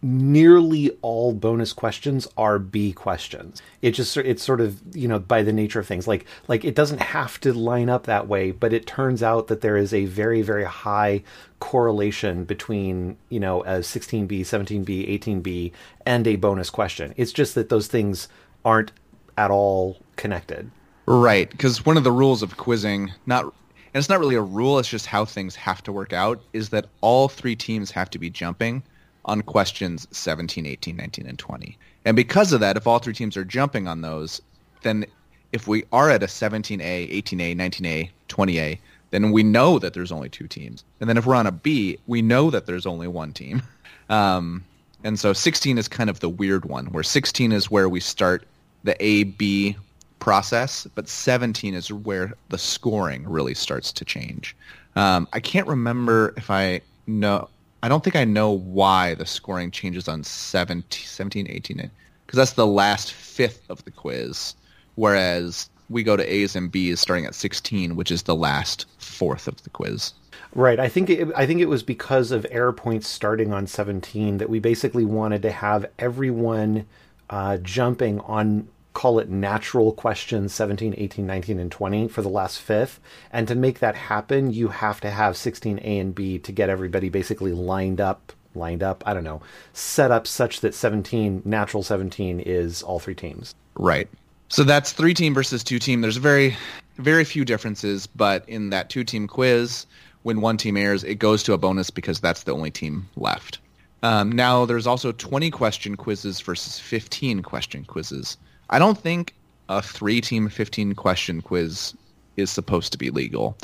nearly 0.00 0.90
all 1.02 1.32
bonus 1.32 1.72
questions 1.72 2.28
are 2.36 2.58
B 2.58 2.92
questions. 2.92 3.60
It 3.82 3.92
just 3.92 4.16
it's 4.16 4.42
sort 4.42 4.60
of 4.60 4.80
you 4.96 5.08
know 5.08 5.18
by 5.18 5.42
the 5.42 5.52
nature 5.52 5.80
of 5.80 5.86
things 5.86 6.06
like 6.06 6.24
like 6.46 6.64
it 6.64 6.74
doesn't 6.74 7.00
have 7.00 7.40
to 7.40 7.52
line 7.52 7.88
up 7.88 8.06
that 8.06 8.28
way, 8.28 8.50
but 8.50 8.72
it 8.72 8.86
turns 8.86 9.22
out 9.22 9.48
that 9.48 9.60
there 9.60 9.76
is 9.76 9.92
a 9.92 10.04
very 10.04 10.40
very 10.42 10.64
high 10.64 11.22
correlation 11.60 12.44
between 12.44 13.16
you 13.28 13.40
know 13.40 13.62
a 13.62 13.80
16B, 13.80 14.40
17B, 14.40 15.18
18B, 15.20 15.72
and 16.06 16.26
a 16.26 16.36
bonus 16.36 16.70
question. 16.70 17.12
It's 17.16 17.32
just 17.32 17.54
that 17.56 17.68
those 17.68 17.88
things 17.88 18.28
aren't 18.64 18.92
at 19.38 19.50
all 19.50 19.96
connected. 20.16 20.70
Right, 21.06 21.48
because 21.48 21.86
one 21.86 21.96
of 21.96 22.04
the 22.04 22.12
rules 22.12 22.42
of 22.42 22.58
quizzing, 22.58 23.12
not 23.24 23.44
and 23.44 24.00
it's 24.00 24.10
not 24.10 24.20
really 24.20 24.34
a 24.34 24.42
rule, 24.42 24.78
it's 24.78 24.88
just 24.88 25.06
how 25.06 25.24
things 25.24 25.56
have 25.56 25.82
to 25.84 25.92
work 25.92 26.12
out, 26.12 26.42
is 26.52 26.68
that 26.70 26.86
all 27.00 27.28
three 27.28 27.56
teams 27.56 27.90
have 27.92 28.10
to 28.10 28.18
be 28.18 28.28
jumping 28.28 28.82
on 29.24 29.40
questions 29.40 30.06
17, 30.10 30.66
18, 30.66 30.96
19, 30.96 31.26
and 31.26 31.38
20. 31.38 31.78
And 32.04 32.14
because 32.14 32.52
of 32.52 32.60
that, 32.60 32.76
if 32.76 32.86
all 32.86 32.98
three 32.98 33.14
teams 33.14 33.36
are 33.36 33.44
jumping 33.44 33.88
on 33.88 34.02
those, 34.02 34.42
then 34.82 35.06
if 35.52 35.66
we 35.66 35.84
are 35.92 36.10
at 36.10 36.22
a 36.22 36.26
17A, 36.26 37.22
18A, 37.22 37.56
19A, 37.56 38.10
20A, 38.28 38.78
then 39.10 39.32
we 39.32 39.42
know 39.42 39.78
that 39.78 39.94
there's 39.94 40.12
only 40.12 40.28
two 40.28 40.46
teams. 40.46 40.84
And 41.00 41.08
then 41.08 41.16
if 41.16 41.24
we're 41.24 41.34
on 41.34 41.46
a 41.46 41.52
B, 41.52 41.98
we 42.06 42.20
know 42.20 42.50
that 42.50 42.66
there's 42.66 42.86
only 42.86 43.08
one 43.08 43.32
team. 43.32 43.62
Um, 44.10 44.64
and 45.04 45.18
so 45.18 45.34
16 45.34 45.76
is 45.76 45.86
kind 45.86 46.08
of 46.08 46.20
the 46.20 46.30
weird 46.30 46.64
one, 46.64 46.86
where 46.86 47.02
16 47.02 47.52
is 47.52 47.70
where 47.70 47.90
we 47.90 48.00
start 48.00 48.47
the 48.84 48.96
A, 49.04 49.24
B, 49.24 49.76
process, 50.18 50.86
but 50.94 51.08
17 51.08 51.74
is 51.74 51.92
where 51.92 52.32
the 52.48 52.58
scoring 52.58 53.28
really 53.28 53.54
starts 53.54 53.92
to 53.92 54.04
change. 54.04 54.56
Um, 54.96 55.28
I 55.32 55.40
can't 55.40 55.66
remember 55.66 56.34
if 56.36 56.50
I 56.50 56.80
know. 57.06 57.48
I 57.82 57.88
don't 57.88 58.02
think 58.02 58.16
I 58.16 58.24
know 58.24 58.50
why 58.50 59.14
the 59.14 59.26
scoring 59.26 59.70
changes 59.70 60.08
on 60.08 60.24
17, 60.24 61.06
17 61.06 61.46
18, 61.48 61.90
because 62.26 62.36
that's 62.36 62.52
the 62.54 62.66
last 62.66 63.12
fifth 63.12 63.62
of 63.70 63.84
the 63.84 63.90
quiz, 63.90 64.54
whereas 64.96 65.70
we 65.88 66.02
go 66.02 66.16
to 66.16 66.34
A's 66.34 66.56
and 66.56 66.70
B's 66.70 67.00
starting 67.00 67.24
at 67.24 67.34
16, 67.34 67.94
which 67.94 68.10
is 68.10 68.24
the 68.24 68.34
last 68.34 68.86
fourth 68.98 69.46
of 69.46 69.62
the 69.62 69.70
quiz. 69.70 70.12
Right. 70.54 70.80
I 70.80 70.88
think 70.88 71.08
it, 71.10 71.28
I 71.36 71.46
think 71.46 71.60
it 71.60 71.68
was 71.68 71.82
because 71.82 72.32
of 72.32 72.46
error 72.50 72.72
points 72.72 73.06
starting 73.06 73.52
on 73.52 73.66
17 73.66 74.38
that 74.38 74.50
we 74.50 74.58
basically 74.58 75.04
wanted 75.04 75.42
to 75.42 75.52
have 75.52 75.86
everyone 75.98 76.86
uh, 77.30 77.58
jumping 77.58 78.20
on 78.20 78.68
call 78.98 79.20
it 79.20 79.28
natural 79.28 79.92
questions 79.92 80.52
17, 80.52 80.92
18, 80.98 81.24
19, 81.24 81.60
and 81.60 81.70
20 81.70 82.08
for 82.08 82.20
the 82.20 82.28
last 82.28 82.60
fifth. 82.60 82.98
And 83.32 83.46
to 83.46 83.54
make 83.54 83.78
that 83.78 83.94
happen, 83.94 84.52
you 84.52 84.66
have 84.68 85.00
to 85.02 85.10
have 85.10 85.36
16 85.36 85.78
A 85.84 85.98
and 86.00 86.12
B 86.12 86.40
to 86.40 86.50
get 86.50 86.68
everybody 86.68 87.08
basically 87.08 87.52
lined 87.52 88.00
up, 88.00 88.32
lined 88.56 88.82
up, 88.82 89.04
I 89.06 89.14
don't 89.14 89.22
know, 89.22 89.40
set 89.72 90.10
up 90.10 90.26
such 90.26 90.62
that 90.62 90.74
17, 90.74 91.42
natural 91.44 91.84
17 91.84 92.40
is 92.40 92.82
all 92.82 92.98
three 92.98 93.14
teams. 93.14 93.54
Right. 93.76 94.08
So 94.48 94.64
that's 94.64 94.90
three 94.90 95.14
team 95.14 95.32
versus 95.32 95.62
two 95.62 95.78
team. 95.78 96.00
There's 96.00 96.16
very, 96.16 96.56
very 96.96 97.22
few 97.22 97.44
differences, 97.44 98.08
but 98.08 98.48
in 98.48 98.70
that 98.70 98.90
two 98.90 99.04
team 99.04 99.28
quiz, 99.28 99.86
when 100.24 100.40
one 100.40 100.56
team 100.56 100.76
airs, 100.76 101.04
it 101.04 101.20
goes 101.20 101.44
to 101.44 101.52
a 101.52 101.58
bonus 101.58 101.90
because 101.90 102.18
that's 102.18 102.42
the 102.42 102.52
only 102.52 102.72
team 102.72 103.08
left. 103.14 103.60
Um, 104.02 104.30
now, 104.30 104.64
there's 104.64 104.86
also 104.86 105.12
20 105.12 105.50
question 105.50 105.96
quizzes 105.96 106.40
versus 106.40 106.78
15 106.78 107.42
question 107.42 107.84
quizzes. 107.84 108.36
I 108.70 108.78
don't 108.78 108.98
think 108.98 109.34
a 109.68 109.82
three-team 109.82 110.48
15-question 110.48 111.42
quiz 111.42 111.94
is 112.36 112.50
supposed 112.50 112.92
to 112.92 112.98
be 112.98 113.10
legal. 113.10 113.56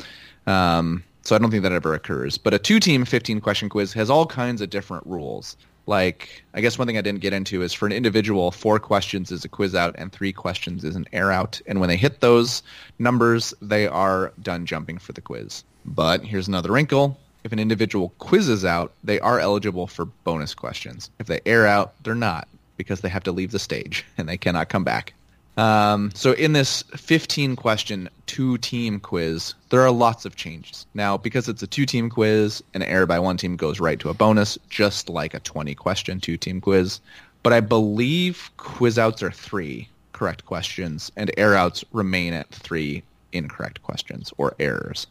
Um, 0.45 1.03
so 1.23 1.35
I 1.35 1.39
don't 1.39 1.49
think 1.49 1.63
that 1.63 1.71
ever 1.71 1.93
occurs. 1.93 2.37
But 2.37 2.53
a 2.53 2.59
two-team 2.59 3.05
15-question 3.05 3.69
quiz 3.69 3.93
has 3.93 4.09
all 4.09 4.25
kinds 4.25 4.61
of 4.61 4.69
different 4.69 5.05
rules. 5.07 5.57
Like, 5.87 6.43
I 6.53 6.61
guess 6.61 6.77
one 6.77 6.87
thing 6.87 6.97
I 6.97 7.01
didn't 7.01 7.21
get 7.21 7.33
into 7.33 7.61
is 7.61 7.73
for 7.73 7.85
an 7.85 7.91
individual, 7.91 8.51
four 8.51 8.79
questions 8.79 9.31
is 9.31 9.45
a 9.45 9.49
quiz 9.49 9.75
out 9.75 9.95
and 9.97 10.11
three 10.11 10.33
questions 10.33 10.83
is 10.83 10.95
an 10.95 11.05
air 11.13 11.31
out. 11.31 11.61
And 11.67 11.79
when 11.79 11.89
they 11.89 11.97
hit 11.97 12.21
those 12.21 12.63
numbers, 12.97 13.53
they 13.61 13.87
are 13.87 14.33
done 14.41 14.65
jumping 14.65 14.97
for 14.97 15.13
the 15.13 15.21
quiz. 15.21 15.63
But 15.85 16.23
here's 16.23 16.47
another 16.47 16.71
wrinkle. 16.71 17.19
If 17.45 17.51
an 17.51 17.59
individual 17.59 18.09
quizzes 18.17 18.65
out, 18.65 18.91
they 19.03 19.19
are 19.19 19.39
eligible 19.39 19.85
for 19.85 20.05
bonus 20.05 20.55
questions. 20.55 21.11
If 21.19 21.27
they 21.27 21.41
air 21.45 21.67
out, 21.67 21.93
they're 22.03 22.15
not 22.15 22.47
because 22.75 23.01
they 23.01 23.09
have 23.09 23.23
to 23.23 23.31
leave 23.31 23.51
the 23.51 23.59
stage 23.59 24.03
and 24.17 24.27
they 24.27 24.35
cannot 24.35 24.67
come 24.69 24.83
back. 24.83 25.13
Um, 25.55 26.09
so 26.15 26.31
in 26.33 26.53
this 26.53 26.81
15 26.97 27.55
question 27.55 28.09
two 28.25 28.57
team 28.57 28.99
quiz, 28.99 29.53
there 29.69 29.81
are 29.81 29.91
lots 29.91 30.25
of 30.25 30.35
changes. 30.35 30.87
Now, 30.95 31.17
because 31.17 31.47
it's 31.47 31.61
a 31.61 31.67
two 31.67 31.85
team 31.85 32.09
quiz, 32.09 32.63
an 32.73 32.81
error 32.81 33.05
by 33.05 33.19
one 33.19 33.37
team 33.37 33.55
goes 33.57 33.79
right 33.79 33.99
to 33.99 34.09
a 34.09 34.15
bonus, 34.15 34.57
just 34.69 35.07
like 35.07 35.35
a 35.35 35.39
20 35.39 35.75
question 35.75 36.19
two 36.19 36.37
team 36.37 36.59
quiz. 36.59 36.99
But 37.43 37.53
I 37.53 37.59
believe 37.59 38.49
quiz 38.57 38.97
outs 38.97 39.21
are 39.21 39.29
three 39.29 39.87
correct 40.13 40.45
questions 40.47 41.11
and 41.15 41.29
air 41.37 41.53
outs 41.53 41.85
remain 41.93 42.33
at 42.33 42.49
three 42.49 43.03
incorrect 43.33 43.83
questions 43.83 44.33
or 44.37 44.55
errors. 44.59 45.05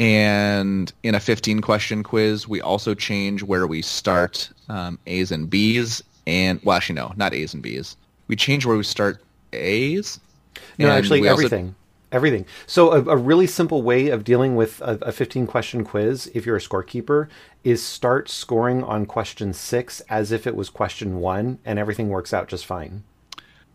And 0.00 0.90
in 1.02 1.14
a 1.14 1.20
15 1.20 1.60
question 1.60 2.02
quiz, 2.02 2.48
we 2.48 2.62
also 2.62 2.94
change 2.94 3.42
where 3.42 3.66
we 3.66 3.82
start 3.82 4.48
um, 4.70 4.98
A's 5.06 5.30
and 5.30 5.48
B's 5.50 6.02
and 6.26 6.60
well, 6.62 6.76
actually, 6.76 6.94
no, 6.94 7.12
not 7.16 7.34
A's 7.34 7.54
and 7.54 7.62
B's. 7.62 7.96
We 8.28 8.36
change 8.36 8.64
where 8.64 8.76
we 8.76 8.82
start 8.82 9.22
A's. 9.52 10.20
No, 10.78 10.88
actually, 10.88 11.28
everything. 11.28 11.66
Also... 11.66 11.74
Everything. 12.12 12.46
So, 12.66 12.92
a, 12.92 13.04
a, 13.04 13.16
really 13.16 13.46
simple 13.46 13.82
way 13.82 14.08
of 14.08 14.24
dealing 14.24 14.56
with 14.56 14.80
a, 14.80 14.98
a 15.02 15.12
15 15.12 15.46
question 15.46 15.84
quiz, 15.84 16.28
if 16.34 16.44
you're 16.44 16.56
a 16.56 16.60
scorekeeper, 16.60 17.28
is 17.62 17.84
start 17.84 18.28
scoring 18.28 18.82
on 18.82 19.06
question 19.06 19.52
six 19.52 20.00
as 20.08 20.32
if 20.32 20.44
it 20.46 20.56
was 20.56 20.70
question 20.70 21.18
one, 21.18 21.58
and 21.64 21.78
everything 21.78 22.08
works 22.08 22.34
out 22.34 22.48
just 22.48 22.66
fine. 22.66 23.04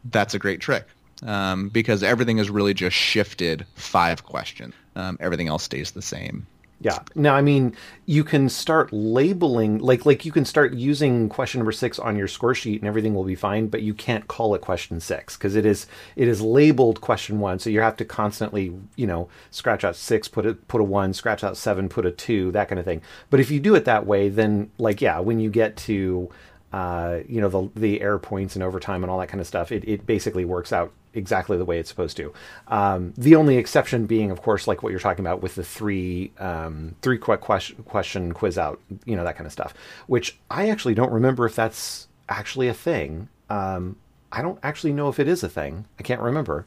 That's 0.04 0.34
a 0.34 0.40
great 0.40 0.60
trick. 0.60 0.86
um, 1.24 1.70
because 1.70 2.04
everything 2.04 2.38
is 2.40 2.50
really 2.50 2.74
just 2.74 2.96
shifted 2.96 3.66
five 3.76 4.24
questions. 4.24 4.74
Um, 4.96 5.18
everything 5.20 5.48
else 5.48 5.64
stays 5.64 5.92
the 5.92 6.02
same. 6.02 6.48
Yeah. 6.82 7.00
Now, 7.16 7.36
I 7.36 7.42
mean, 7.42 7.76
you 8.06 8.24
can 8.24 8.50
start 8.50 8.92
labeling, 8.92 9.80
like, 9.80 10.06
like 10.06 10.26
you 10.26 10.32
can 10.32 10.44
start 10.44 10.74
using 10.74 11.30
question 11.30 11.60
number 11.60 11.72
six 11.72 12.00
on 12.00 12.18
your 12.18 12.28
score 12.28 12.54
sheet, 12.54 12.82
and 12.82 12.88
everything 12.88 13.16
will 13.16 13.24
be 13.24 13.36
fine. 13.36 13.68
But 13.68 13.82
you 13.82 13.94
can't 13.94 14.28
call 14.28 14.54
it 14.56 14.62
question 14.62 15.00
six 15.00 15.38
because 15.38 15.56
it 15.56 15.66
is 15.66 15.88
it 16.18 16.28
is 16.28 16.42
labeled 16.42 17.00
question 17.00 17.40
one. 17.40 17.60
So 17.60 17.70
you 17.70 17.80
have 17.80 17.96
to 17.98 18.06
constantly, 18.06 18.76
you 18.98 19.08
know, 19.08 19.30
scratch 19.52 19.86
out 19.86 19.96
six, 19.96 20.28
put 20.28 20.46
a 20.46 20.54
put 20.54 20.82
a 20.82 20.84
one, 20.84 21.14
scratch 21.14 21.44
out 21.44 21.56
seven, 21.56 21.88
put 21.88 22.06
a 22.06 22.12
two, 22.12 22.52
that 22.52 22.68
kind 22.68 22.78
of 22.78 22.86
thing. 22.86 23.02
But 23.30 23.40
if 23.40 23.50
you 23.50 23.60
do 23.62 23.76
it 23.76 23.86
that 23.86 24.06
way, 24.06 24.28
then 24.28 24.70
like, 24.78 25.02
yeah, 25.02 25.20
when 25.20 25.40
you 25.40 25.50
get 25.50 25.78
to 25.78 26.30
uh, 26.76 27.22
you 27.30 27.40
know 27.40 27.48
the 27.48 27.80
the 27.80 28.02
error 28.02 28.20
points 28.20 28.54
and 28.58 28.62
overtime 28.62 29.02
and 29.02 29.10
all 29.10 29.18
that 29.18 29.30
kind 29.30 29.40
of 29.40 29.48
stuff, 29.48 29.72
it, 29.72 29.88
it 29.88 30.06
basically 30.06 30.44
works 30.44 30.74
out 30.74 30.92
exactly 31.14 31.58
the 31.58 31.64
way 31.64 31.80
it's 31.80 31.88
supposed 31.88 32.18
to. 32.18 32.34
Um, 32.68 33.14
the 33.16 33.36
only 33.36 33.56
exception 33.56 34.08
being, 34.08 34.30
of 34.30 34.42
course, 34.42 34.68
like 34.68 34.84
what 34.84 34.90
you're 34.90 35.00
talking 35.00 35.24
about 35.24 35.42
with 35.42 35.56
the 35.56 35.64
three 35.64 36.34
um, 36.38 36.94
three 37.02 37.18
quick 37.18 37.40
question, 37.40 37.82
question 37.84 38.34
quiz 38.34 38.58
out, 38.58 38.82
you 39.06 39.16
know 39.16 39.24
that 39.24 39.38
kind 39.38 39.46
of 39.46 39.54
stuff. 39.54 39.74
Which 40.08 40.38
I 40.52 40.68
actually 40.68 40.96
don't 40.96 41.14
remember 41.14 41.46
if 41.46 41.56
that's 41.56 42.10
actually 42.28 42.68
a 42.68 42.74
thing. 42.74 43.30
Um, 43.50 43.96
I 44.34 44.42
don't 44.42 44.60
actually 44.62 44.92
know 44.92 45.08
if 45.08 45.18
it 45.18 45.30
is 45.30 45.44
a 45.44 45.50
thing. 45.50 45.86
I 45.98 46.04
can't 46.04 46.20
remember. 46.20 46.66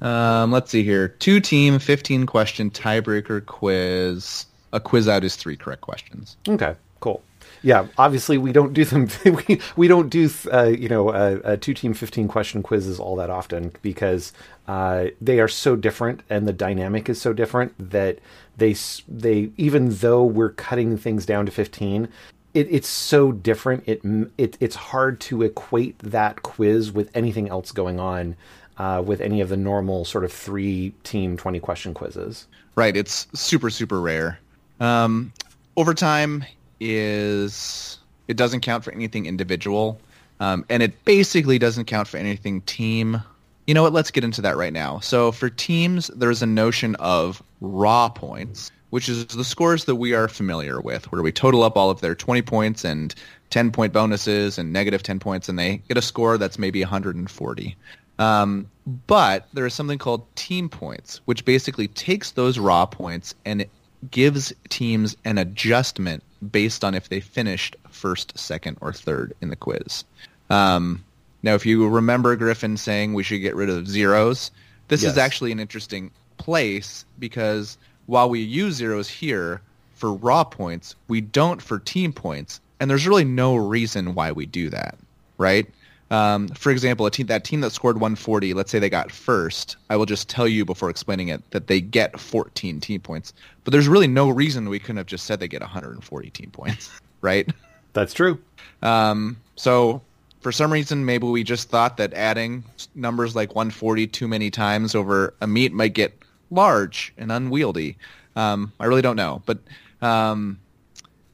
Um, 0.00 0.50
let's 0.50 0.70
see 0.70 0.82
here. 0.82 1.08
Two 1.08 1.40
team, 1.40 1.78
15 1.78 2.24
question 2.24 2.70
tiebreaker 2.70 3.44
quiz. 3.44 4.46
A 4.72 4.80
quiz 4.80 5.08
out 5.08 5.24
is 5.24 5.36
three 5.36 5.58
correct 5.58 5.82
questions. 5.82 6.38
Okay, 6.48 6.74
cool 7.00 7.22
yeah, 7.64 7.86
obviously 7.96 8.36
we 8.36 8.52
don't 8.52 8.74
do 8.74 8.84
them. 8.84 9.08
we, 9.24 9.60
we 9.74 9.88
don't 9.88 10.10
do 10.10 10.30
uh, 10.52 10.64
you 10.64 10.88
know 10.88 11.10
a, 11.10 11.52
a 11.52 11.56
two 11.56 11.72
team 11.72 11.94
fifteen 11.94 12.28
question 12.28 12.62
quizzes 12.62 13.00
all 13.00 13.16
that 13.16 13.30
often 13.30 13.72
because 13.80 14.34
uh, 14.68 15.06
they 15.20 15.40
are 15.40 15.48
so 15.48 15.74
different 15.74 16.22
and 16.28 16.46
the 16.46 16.52
dynamic 16.52 17.08
is 17.08 17.20
so 17.20 17.32
different 17.32 17.72
that 17.78 18.18
they 18.58 18.76
they 19.08 19.50
even 19.56 19.88
though 19.96 20.22
we're 20.22 20.50
cutting 20.50 20.98
things 20.98 21.24
down 21.24 21.46
to 21.46 21.52
fifteen, 21.52 22.08
it, 22.52 22.68
it's 22.70 22.88
so 22.88 23.32
different. 23.32 23.82
It, 23.86 24.02
it 24.36 24.58
it's 24.60 24.76
hard 24.76 25.18
to 25.22 25.42
equate 25.42 25.98
that 26.00 26.42
quiz 26.42 26.92
with 26.92 27.10
anything 27.14 27.48
else 27.48 27.72
going 27.72 27.98
on 27.98 28.36
uh, 28.76 29.02
with 29.04 29.22
any 29.22 29.40
of 29.40 29.48
the 29.48 29.56
normal 29.56 30.04
sort 30.04 30.24
of 30.24 30.32
three 30.32 30.92
team 31.02 31.38
twenty 31.38 31.60
question 31.60 31.94
quizzes. 31.94 32.46
Right. 32.76 32.94
It's 32.94 33.26
super 33.32 33.70
super 33.70 34.02
rare. 34.02 34.38
Um, 34.80 35.32
over 35.78 35.94
time, 35.94 36.44
is 36.80 37.98
it 38.28 38.36
doesn't 38.36 38.60
count 38.60 38.84
for 38.84 38.92
anything 38.92 39.26
individual, 39.26 40.00
um, 40.40 40.64
and 40.68 40.82
it 40.82 41.04
basically 41.04 41.58
doesn't 41.58 41.86
count 41.86 42.08
for 42.08 42.16
anything 42.16 42.60
team. 42.62 43.20
You 43.66 43.74
know 43.74 43.82
what? 43.82 43.92
Let's 43.92 44.10
get 44.10 44.24
into 44.24 44.42
that 44.42 44.56
right 44.56 44.72
now. 44.72 45.00
So 45.00 45.32
for 45.32 45.48
teams, 45.48 46.08
there's 46.08 46.42
a 46.42 46.46
notion 46.46 46.94
of 46.96 47.42
raw 47.60 48.08
points, 48.08 48.70
which 48.90 49.08
is 49.08 49.26
the 49.26 49.44
scores 49.44 49.86
that 49.86 49.96
we 49.96 50.14
are 50.14 50.28
familiar 50.28 50.80
with, 50.80 51.10
where 51.10 51.22
we 51.22 51.32
total 51.32 51.62
up 51.62 51.76
all 51.76 51.90
of 51.90 52.00
their 52.00 52.14
20 52.14 52.42
points 52.42 52.84
and 52.84 53.14
10 53.50 53.70
point 53.70 53.92
bonuses 53.92 54.58
and 54.58 54.72
negative 54.72 55.02
10 55.02 55.18
points, 55.18 55.48
and 55.48 55.58
they 55.58 55.78
get 55.88 55.96
a 55.96 56.02
score 56.02 56.38
that's 56.38 56.58
maybe 56.58 56.80
140. 56.80 57.76
Um, 58.18 58.70
but 59.06 59.48
there 59.52 59.66
is 59.66 59.74
something 59.74 59.98
called 59.98 60.24
team 60.36 60.68
points, 60.68 61.20
which 61.24 61.44
basically 61.44 61.88
takes 61.88 62.32
those 62.32 62.58
raw 62.58 62.86
points 62.86 63.34
and 63.44 63.66
gives 64.10 64.52
teams 64.68 65.16
an 65.24 65.38
adjustment 65.38 66.22
based 66.50 66.84
on 66.84 66.94
if 66.94 67.08
they 67.08 67.20
finished 67.20 67.76
first, 67.90 68.36
second, 68.38 68.76
or 68.80 68.92
third 68.92 69.34
in 69.40 69.48
the 69.48 69.56
quiz. 69.56 70.04
Um, 70.50 71.04
now, 71.42 71.54
if 71.54 71.66
you 71.66 71.88
remember 71.88 72.36
Gryphon 72.36 72.76
saying 72.76 73.14
we 73.14 73.22
should 73.22 73.40
get 73.40 73.54
rid 73.54 73.68
of 73.68 73.88
zeros, 73.88 74.50
this 74.88 75.02
yes. 75.02 75.12
is 75.12 75.18
actually 75.18 75.52
an 75.52 75.60
interesting 75.60 76.10
place 76.36 77.04
because 77.18 77.78
while 78.06 78.28
we 78.28 78.40
use 78.40 78.74
zeros 78.74 79.08
here 79.08 79.60
for 79.94 80.12
raw 80.12 80.44
points, 80.44 80.94
we 81.08 81.20
don't 81.20 81.62
for 81.62 81.78
team 81.78 82.12
points, 82.12 82.60
and 82.80 82.90
there's 82.90 83.06
really 83.06 83.24
no 83.24 83.56
reason 83.56 84.14
why 84.14 84.32
we 84.32 84.46
do 84.46 84.70
that, 84.70 84.96
right? 85.38 85.66
Um, 86.14 86.46
for 86.46 86.70
example, 86.70 87.06
a 87.06 87.10
team 87.10 87.26
that 87.26 87.42
team 87.42 87.60
that 87.62 87.72
scored 87.72 87.96
140, 87.96 88.54
let's 88.54 88.70
say 88.70 88.78
they 88.78 88.88
got 88.88 89.10
first. 89.10 89.76
I 89.90 89.96
will 89.96 90.06
just 90.06 90.28
tell 90.28 90.46
you 90.46 90.64
before 90.64 90.88
explaining 90.88 91.26
it 91.26 91.42
that 91.50 91.66
they 91.66 91.80
get 91.80 92.20
14 92.20 92.78
team 92.78 93.00
points. 93.00 93.32
But 93.64 93.72
there's 93.72 93.88
really 93.88 94.06
no 94.06 94.28
reason 94.28 94.68
we 94.68 94.78
couldn't 94.78 94.98
have 94.98 95.06
just 95.06 95.26
said 95.26 95.40
they 95.40 95.48
get 95.48 95.60
140 95.60 96.30
team 96.30 96.52
points, 96.52 96.88
right? 97.20 97.50
That's 97.94 98.14
true. 98.14 98.38
Um, 98.80 99.38
so 99.56 100.02
for 100.40 100.52
some 100.52 100.72
reason, 100.72 101.04
maybe 101.04 101.26
we 101.26 101.42
just 101.42 101.68
thought 101.68 101.96
that 101.96 102.14
adding 102.14 102.62
numbers 102.94 103.34
like 103.34 103.56
140 103.56 104.06
too 104.06 104.28
many 104.28 104.52
times 104.52 104.94
over 104.94 105.34
a 105.40 105.48
meet 105.48 105.72
might 105.72 105.94
get 105.94 106.16
large 106.52 107.12
and 107.18 107.32
unwieldy. 107.32 107.96
Um, 108.36 108.72
I 108.78 108.84
really 108.84 109.02
don't 109.02 109.16
know, 109.16 109.42
but 109.46 109.58
um, 110.00 110.60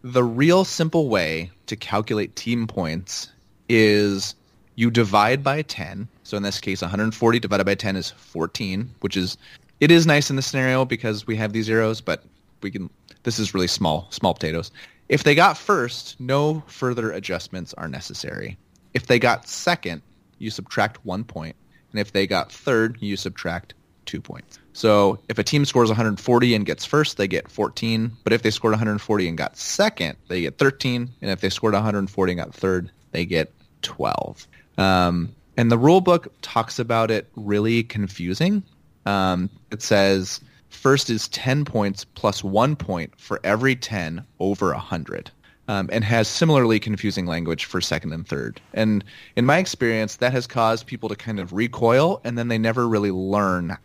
the 0.02 0.24
real 0.24 0.64
simple 0.64 1.10
way 1.10 1.50
to 1.66 1.76
calculate 1.76 2.34
team 2.34 2.66
points 2.66 3.28
is 3.68 4.34
you 4.80 4.90
divide 4.90 5.44
by 5.44 5.60
10. 5.60 6.08
So 6.22 6.38
in 6.38 6.42
this 6.42 6.58
case, 6.58 6.80
140 6.80 7.38
divided 7.38 7.64
by 7.64 7.74
10 7.74 7.96
is 7.96 8.12
14, 8.12 8.90
which 9.00 9.14
is 9.14 9.36
it 9.78 9.90
is 9.90 10.06
nice 10.06 10.30
in 10.30 10.36
this 10.36 10.46
scenario 10.46 10.86
because 10.86 11.26
we 11.26 11.36
have 11.36 11.52
these 11.52 11.66
zeros, 11.66 12.00
but 12.00 12.24
we 12.62 12.70
can. 12.70 12.88
This 13.22 13.38
is 13.38 13.52
really 13.52 13.66
small, 13.66 14.06
small 14.08 14.32
potatoes. 14.32 14.70
If 15.10 15.22
they 15.22 15.34
got 15.34 15.58
first, 15.58 16.18
no 16.18 16.62
further 16.66 17.12
adjustments 17.12 17.74
are 17.74 17.88
necessary. 17.88 18.56
If 18.94 19.06
they 19.06 19.18
got 19.18 19.46
second, 19.46 20.00
you 20.38 20.50
subtract 20.50 21.04
one 21.04 21.24
point, 21.24 21.56
and 21.92 22.00
if 22.00 22.12
they 22.12 22.26
got 22.26 22.50
third, 22.50 22.96
you 23.00 23.18
subtract 23.18 23.74
two 24.06 24.22
points. 24.22 24.58
So 24.72 25.18
if 25.28 25.38
a 25.38 25.42
team 25.42 25.66
scores 25.66 25.90
140 25.90 26.54
and 26.54 26.64
gets 26.64 26.86
first, 26.86 27.18
they 27.18 27.28
get 27.28 27.50
14. 27.50 28.12
But 28.24 28.32
if 28.32 28.40
they 28.40 28.50
scored 28.50 28.72
140 28.72 29.28
and 29.28 29.36
got 29.36 29.58
second, 29.58 30.16
they 30.28 30.40
get 30.40 30.56
13. 30.56 31.10
And 31.20 31.30
if 31.30 31.42
they 31.42 31.50
scored 31.50 31.74
140 31.74 32.32
and 32.32 32.40
got 32.40 32.54
third, 32.54 32.90
they 33.12 33.26
get 33.26 33.52
12. 33.82 34.46
Um, 34.80 35.34
and 35.56 35.70
the 35.70 35.78
rule 35.78 36.00
book 36.00 36.32
talks 36.40 36.78
about 36.78 37.10
it 37.10 37.28
really 37.36 37.82
confusing. 37.82 38.62
Um, 39.04 39.50
it 39.70 39.82
says 39.82 40.40
first 40.70 41.10
is 41.10 41.28
10 41.28 41.64
points 41.64 42.04
plus 42.04 42.42
one 42.42 42.76
point 42.76 43.12
for 43.18 43.40
every 43.44 43.76
10 43.76 44.24
over 44.40 44.72
100. 44.72 45.30
Um, 45.68 45.88
and 45.92 46.02
has 46.02 46.26
similarly 46.26 46.80
confusing 46.80 47.26
language 47.26 47.64
for 47.64 47.80
second 47.80 48.12
and 48.12 48.26
third. 48.26 48.60
And 48.74 49.04
in 49.36 49.46
my 49.46 49.58
experience, 49.58 50.16
that 50.16 50.32
has 50.32 50.48
caused 50.48 50.88
people 50.88 51.08
to 51.08 51.14
kind 51.14 51.38
of 51.38 51.52
recoil, 51.52 52.20
and 52.24 52.36
then 52.36 52.48
they 52.48 52.58
never 52.58 52.88
really 52.88 53.12
learn 53.12 53.78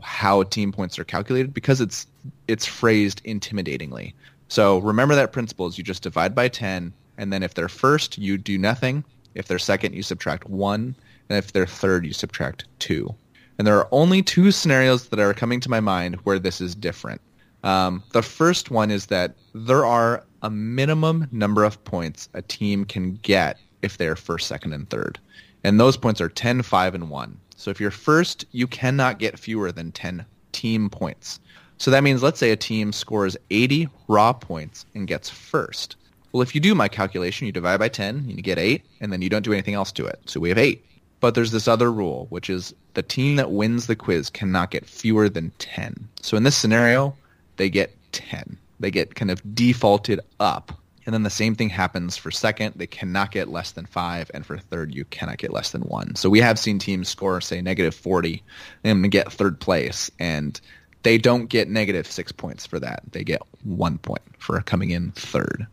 how 0.00 0.44
team 0.44 0.70
points 0.70 0.96
are 0.96 1.04
calculated 1.04 1.52
because 1.52 1.80
it's 1.80 2.06
it's 2.46 2.64
phrased 2.64 3.20
intimidatingly. 3.24 4.12
So 4.46 4.78
remember 4.78 5.16
that 5.16 5.32
principle 5.32 5.66
is 5.66 5.76
you 5.76 5.82
just 5.82 6.04
divide 6.04 6.36
by 6.36 6.46
10, 6.46 6.92
and 7.18 7.32
then 7.32 7.42
if 7.42 7.54
they're 7.54 7.68
first, 7.68 8.16
you 8.16 8.38
do 8.38 8.56
nothing. 8.56 9.02
If 9.34 9.48
they're 9.48 9.58
second, 9.58 9.94
you 9.94 10.02
subtract 10.02 10.48
one, 10.48 10.94
and 11.28 11.38
if 11.38 11.52
they're 11.52 11.66
third, 11.66 12.06
you 12.06 12.12
subtract 12.12 12.64
two. 12.78 13.14
And 13.58 13.66
there 13.66 13.78
are 13.78 13.88
only 13.92 14.22
two 14.22 14.50
scenarios 14.50 15.08
that 15.08 15.20
are 15.20 15.34
coming 15.34 15.60
to 15.60 15.70
my 15.70 15.80
mind 15.80 16.16
where 16.24 16.38
this 16.38 16.60
is 16.60 16.74
different. 16.74 17.20
Um, 17.62 18.02
the 18.12 18.22
first 18.22 18.70
one 18.70 18.90
is 18.90 19.06
that 19.06 19.34
there 19.54 19.86
are 19.86 20.24
a 20.42 20.50
minimum 20.50 21.28
number 21.32 21.64
of 21.64 21.82
points 21.84 22.28
a 22.34 22.42
team 22.42 22.84
can 22.84 23.14
get 23.22 23.58
if 23.82 23.96
they're 23.96 24.16
first, 24.16 24.46
second, 24.48 24.72
and 24.72 24.88
third. 24.90 25.18
And 25.62 25.80
those 25.80 25.96
points 25.96 26.20
are 26.20 26.28
10, 26.28 26.62
5, 26.62 26.94
and 26.94 27.08
1. 27.08 27.38
So 27.56 27.70
if 27.70 27.80
you're 27.80 27.90
first, 27.90 28.44
you 28.50 28.66
cannot 28.66 29.18
get 29.18 29.38
fewer 29.38 29.72
than 29.72 29.92
10 29.92 30.26
team 30.52 30.90
points. 30.90 31.40
So 31.78 31.90
that 31.90 32.04
means 32.04 32.22
let's 32.22 32.38
say 32.38 32.50
a 32.50 32.56
team 32.56 32.92
scores 32.92 33.36
80 33.50 33.88
raw 34.08 34.32
points 34.32 34.84
and 34.94 35.08
gets 35.08 35.30
first. 35.30 35.96
Well, 36.34 36.42
if 36.42 36.52
you 36.52 36.60
do 36.60 36.74
my 36.74 36.88
calculation, 36.88 37.46
you 37.46 37.52
divide 37.52 37.78
by 37.78 37.86
10, 37.86 38.16
and 38.16 38.32
you 38.32 38.42
get 38.42 38.58
8, 38.58 38.84
and 39.00 39.12
then 39.12 39.22
you 39.22 39.30
don't 39.30 39.44
do 39.44 39.52
anything 39.52 39.74
else 39.74 39.92
to 39.92 40.04
it. 40.04 40.18
So 40.26 40.40
we 40.40 40.48
have 40.48 40.58
8. 40.58 40.84
But 41.20 41.36
there's 41.36 41.52
this 41.52 41.68
other 41.68 41.92
rule, 41.92 42.26
which 42.28 42.50
is 42.50 42.74
the 42.94 43.04
team 43.04 43.36
that 43.36 43.52
wins 43.52 43.86
the 43.86 43.94
quiz 43.94 44.30
cannot 44.30 44.72
get 44.72 44.84
fewer 44.84 45.28
than 45.28 45.52
10. 45.60 46.08
So 46.22 46.36
in 46.36 46.42
this 46.42 46.56
scenario, 46.56 47.16
they 47.54 47.70
get 47.70 47.96
10. 48.10 48.58
They 48.80 48.90
get 48.90 49.14
kind 49.14 49.30
of 49.30 49.54
defaulted 49.54 50.18
up. 50.40 50.72
And 51.06 51.14
then 51.14 51.22
the 51.22 51.30
same 51.30 51.54
thing 51.54 51.68
happens 51.68 52.16
for 52.16 52.32
second. 52.32 52.72
They 52.74 52.88
cannot 52.88 53.30
get 53.30 53.46
less 53.46 53.70
than 53.70 53.86
five. 53.86 54.28
And 54.34 54.44
for 54.44 54.58
third, 54.58 54.92
you 54.92 55.04
cannot 55.04 55.38
get 55.38 55.52
less 55.52 55.70
than 55.70 55.82
one. 55.82 56.16
So 56.16 56.28
we 56.28 56.40
have 56.40 56.58
seen 56.58 56.80
teams 56.80 57.08
score, 57.08 57.40
say, 57.40 57.60
negative 57.60 57.94
40 57.94 58.42
and 58.82 59.08
get 59.08 59.30
third 59.30 59.60
place. 59.60 60.10
And 60.18 60.60
they 61.04 61.16
don't 61.16 61.46
get 61.46 61.68
negative 61.68 62.08
six 62.08 62.32
points 62.32 62.66
for 62.66 62.80
that. 62.80 63.04
They 63.12 63.22
get 63.22 63.40
one 63.62 63.98
point 63.98 64.22
for 64.40 64.60
coming 64.62 64.90
in 64.90 65.12
third. 65.12 65.68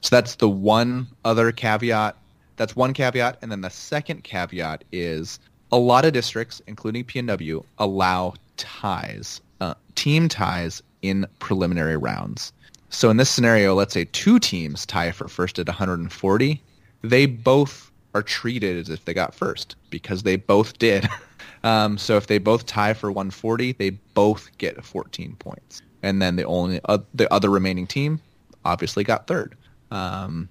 So 0.00 0.14
that's 0.14 0.36
the 0.36 0.48
one 0.48 1.06
other 1.24 1.52
caveat. 1.52 2.16
That's 2.56 2.76
one 2.76 2.92
caveat. 2.92 3.38
And 3.42 3.50
then 3.50 3.60
the 3.60 3.70
second 3.70 4.24
caveat 4.24 4.84
is 4.92 5.38
a 5.72 5.78
lot 5.78 6.04
of 6.04 6.12
districts, 6.12 6.62
including 6.66 7.04
PNW, 7.04 7.64
allow 7.78 8.34
ties, 8.56 9.40
uh, 9.60 9.74
team 9.94 10.28
ties 10.28 10.82
in 11.02 11.26
preliminary 11.38 11.96
rounds. 11.96 12.52
So 12.90 13.10
in 13.10 13.16
this 13.16 13.30
scenario, 13.30 13.74
let's 13.74 13.92
say 13.92 14.04
two 14.12 14.38
teams 14.38 14.86
tie 14.86 15.10
for 15.10 15.26
first 15.26 15.58
at 15.58 15.66
140. 15.66 16.62
They 17.02 17.26
both 17.26 17.90
are 18.14 18.22
treated 18.22 18.78
as 18.78 18.88
if 18.88 19.04
they 19.04 19.12
got 19.12 19.34
first 19.34 19.74
because 19.90 20.22
they 20.22 20.36
both 20.36 20.78
did. 20.78 21.08
Um, 21.64 21.96
so 21.96 22.18
if 22.18 22.26
they 22.26 22.36
both 22.36 22.66
tie 22.66 22.92
for 22.92 23.10
140, 23.10 23.72
they 23.72 23.90
both 23.90 24.50
get 24.58 24.84
14 24.84 25.34
points, 25.38 25.80
and 26.02 26.20
then 26.20 26.36
the 26.36 26.44
only 26.44 26.78
uh, 26.84 26.98
the 27.14 27.32
other 27.32 27.48
remaining 27.48 27.86
team 27.86 28.20
obviously 28.66 29.02
got 29.02 29.26
third, 29.26 29.56
um, 29.94 30.48